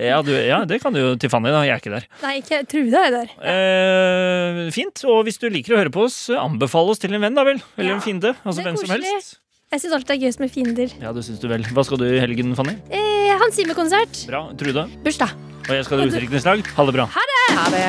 Ja, 0.00 0.20
du, 0.24 0.32
ja, 0.34 0.62
det 0.64 0.80
kan 0.82 0.92
du 0.96 1.00
jo 1.02 1.14
til 1.20 1.30
Fanny, 1.30 1.50
da. 1.54 1.62
Jeg 1.68 1.76
er 1.76 1.82
ikke 1.82 1.94
der. 1.94 2.06
Nei, 2.24 2.34
ikke 2.42 2.62
Trude 2.66 2.96
er 3.04 3.10
der. 3.14 3.28
Eh, 3.54 4.70
fint. 4.74 5.04
Og 5.08 5.22
hvis 5.28 5.38
du 5.38 5.48
liker 5.52 5.76
å 5.76 5.80
høre 5.82 5.92
på 5.94 6.06
oss, 6.08 6.16
anbefale 6.34 6.94
oss 6.94 6.98
til 7.02 7.14
en 7.14 7.22
venn, 7.22 7.36
da 7.36 7.44
vel. 7.46 7.60
Eller 7.76 7.94
en 7.98 8.02
fiende. 8.04 8.34
Altså 8.44 8.64
hvem 8.64 8.80
som 8.80 8.90
helst. 8.96 9.27
Jeg 9.68 9.82
syns 9.82 9.92
alltid 9.98 10.08
det 10.08 10.14
er 10.16 10.20
gøyest 10.22 10.40
med 10.40 10.48
fiender. 10.52 10.92
Ja, 11.02 11.10
det 11.12 11.22
syns 11.26 11.40
du 11.42 11.48
vel. 11.50 11.66
Hva 11.76 11.82
skal 11.84 12.00
du 12.00 12.06
i 12.08 12.20
helgen, 12.22 12.54
Fanny? 12.56 12.72
Eh, 12.88 13.34
Hans 13.36 13.58
Zimmer-konsert. 13.58 14.22
Bra. 14.30 14.46
Trude? 14.56 14.86
Bursdag. 15.04 15.34
Og 15.68 15.74
jeg 15.76 15.84
skal 15.84 16.00
ha 16.00 16.06
utdrikningslag. 16.08 16.62
Ha 16.78 16.86
det 16.88 16.94
bra. 16.96 17.04
Ha 17.12 17.66
det. 17.74 17.88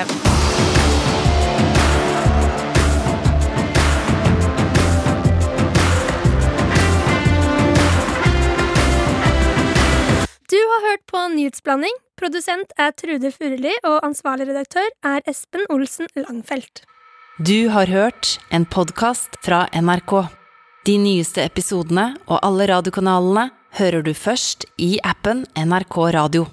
Du 10.52 10.58
har 10.58 10.84
hørt 10.89 11.06
på 11.08 11.22
Nyhetsblanding. 11.32 11.96
Produsent 12.20 12.76
er 12.76 12.92
Trude 13.00 13.32
Furuli, 13.32 13.72
og 13.88 14.02
ansvarlig 14.04 14.50
redaktør 14.50 14.89
er 15.06 15.24
Espen 15.32 15.63
Olsen 15.72 16.12
Langfelt. 16.20 16.84
Du 17.39 17.70
har 17.72 17.88
hørt 17.88 18.36
en 18.52 18.68
podkast 18.68 19.39
fra 19.46 19.70
NRK. 19.72 20.38
De 20.89 20.95
nyeste 20.97 21.43
episodene 21.45 22.15
og 22.32 22.39
alle 22.41 22.65
radiokanalene 22.71 23.43
hører 23.78 24.02
du 24.02 24.10
først 24.17 24.63
i 24.82 24.95
appen 25.06 25.43
NRK 25.54 25.97
Radio. 26.15 26.47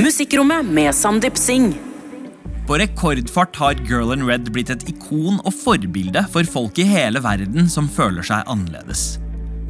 Musikkrommet 0.00 0.70
med 0.72 0.88
Sandeep 0.96 1.36
Singh. 1.36 1.74
På 2.64 2.78
rekordfart 2.80 3.58
har 3.60 3.82
Girl 3.84 4.14
in 4.14 4.24
Red 4.24 4.48
blitt 4.54 4.72
et 4.72 4.86
ikon 4.88 5.36
og 5.42 5.52
forbilde 5.52 6.24
for 6.32 6.48
folk 6.48 6.80
i 6.80 6.88
hele 6.88 7.20
verden 7.20 7.68
som 7.68 7.92
føler 7.92 8.24
seg 8.24 8.48
annerledes. 8.48 9.18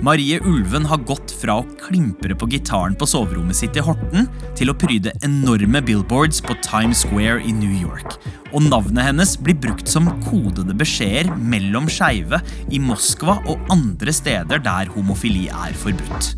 Marie 0.05 0.37
Ulven 0.45 0.85
har 0.85 1.01
gått 1.09 1.31
fra 1.41 1.55
å 1.63 1.67
klimpre 1.81 2.35
på 2.37 2.49
gitaren 2.53 2.93
på 2.99 3.07
soverommet 3.09 3.57
sitt 3.57 3.77
i 3.79 3.83
Horten 3.85 4.27
til 4.59 4.69
å 4.69 4.75
pryde 4.77 5.15
enorme 5.25 5.81
billboards 5.81 6.43
på 6.45 6.57
Times 6.67 7.07
Square 7.07 7.39
i 7.41 7.55
New 7.57 7.73
York. 7.73 8.19
Og 8.53 8.67
navnet 8.67 9.07
hennes 9.07 9.33
blir 9.41 9.57
brukt 9.57 9.89
som 9.89 10.11
kodede 10.27 10.77
beskjeder 10.77 11.31
mellom 11.33 11.89
skeive 11.89 12.43
i 12.69 12.81
Moskva 12.83 13.39
og 13.49 13.73
andre 13.73 14.13
steder 14.13 14.61
der 14.67 14.91
homofili 14.93 15.47
er 15.49 15.73
forbudt. 15.81 16.35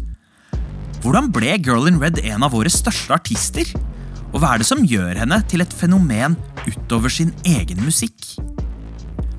Hvordan 1.02 1.32
ble 1.34 1.56
Girl 1.58 1.90
in 1.90 1.98
Red 2.02 2.22
en 2.22 2.46
av 2.46 2.54
våre 2.54 2.70
største 2.70 3.18
artister? 3.18 3.66
Og 4.30 4.38
hva 4.38 4.54
er 4.54 4.62
det 4.62 4.68
som 4.70 4.86
gjør 4.86 5.24
henne 5.24 5.40
til 5.50 5.64
et 5.64 5.74
fenomen 5.74 6.38
utover 6.68 7.10
sin 7.10 7.34
egen 7.42 7.82
musikk? 7.82 8.36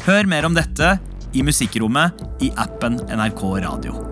Hør 0.03 0.27
mer 0.27 0.51
om 0.51 0.57
dette 0.57 0.97
i 1.31 1.47
Musikkrommet 1.47 2.43
i 2.43 2.51
appen 2.59 2.99
NRK 3.07 3.47
Radio. 3.63 4.06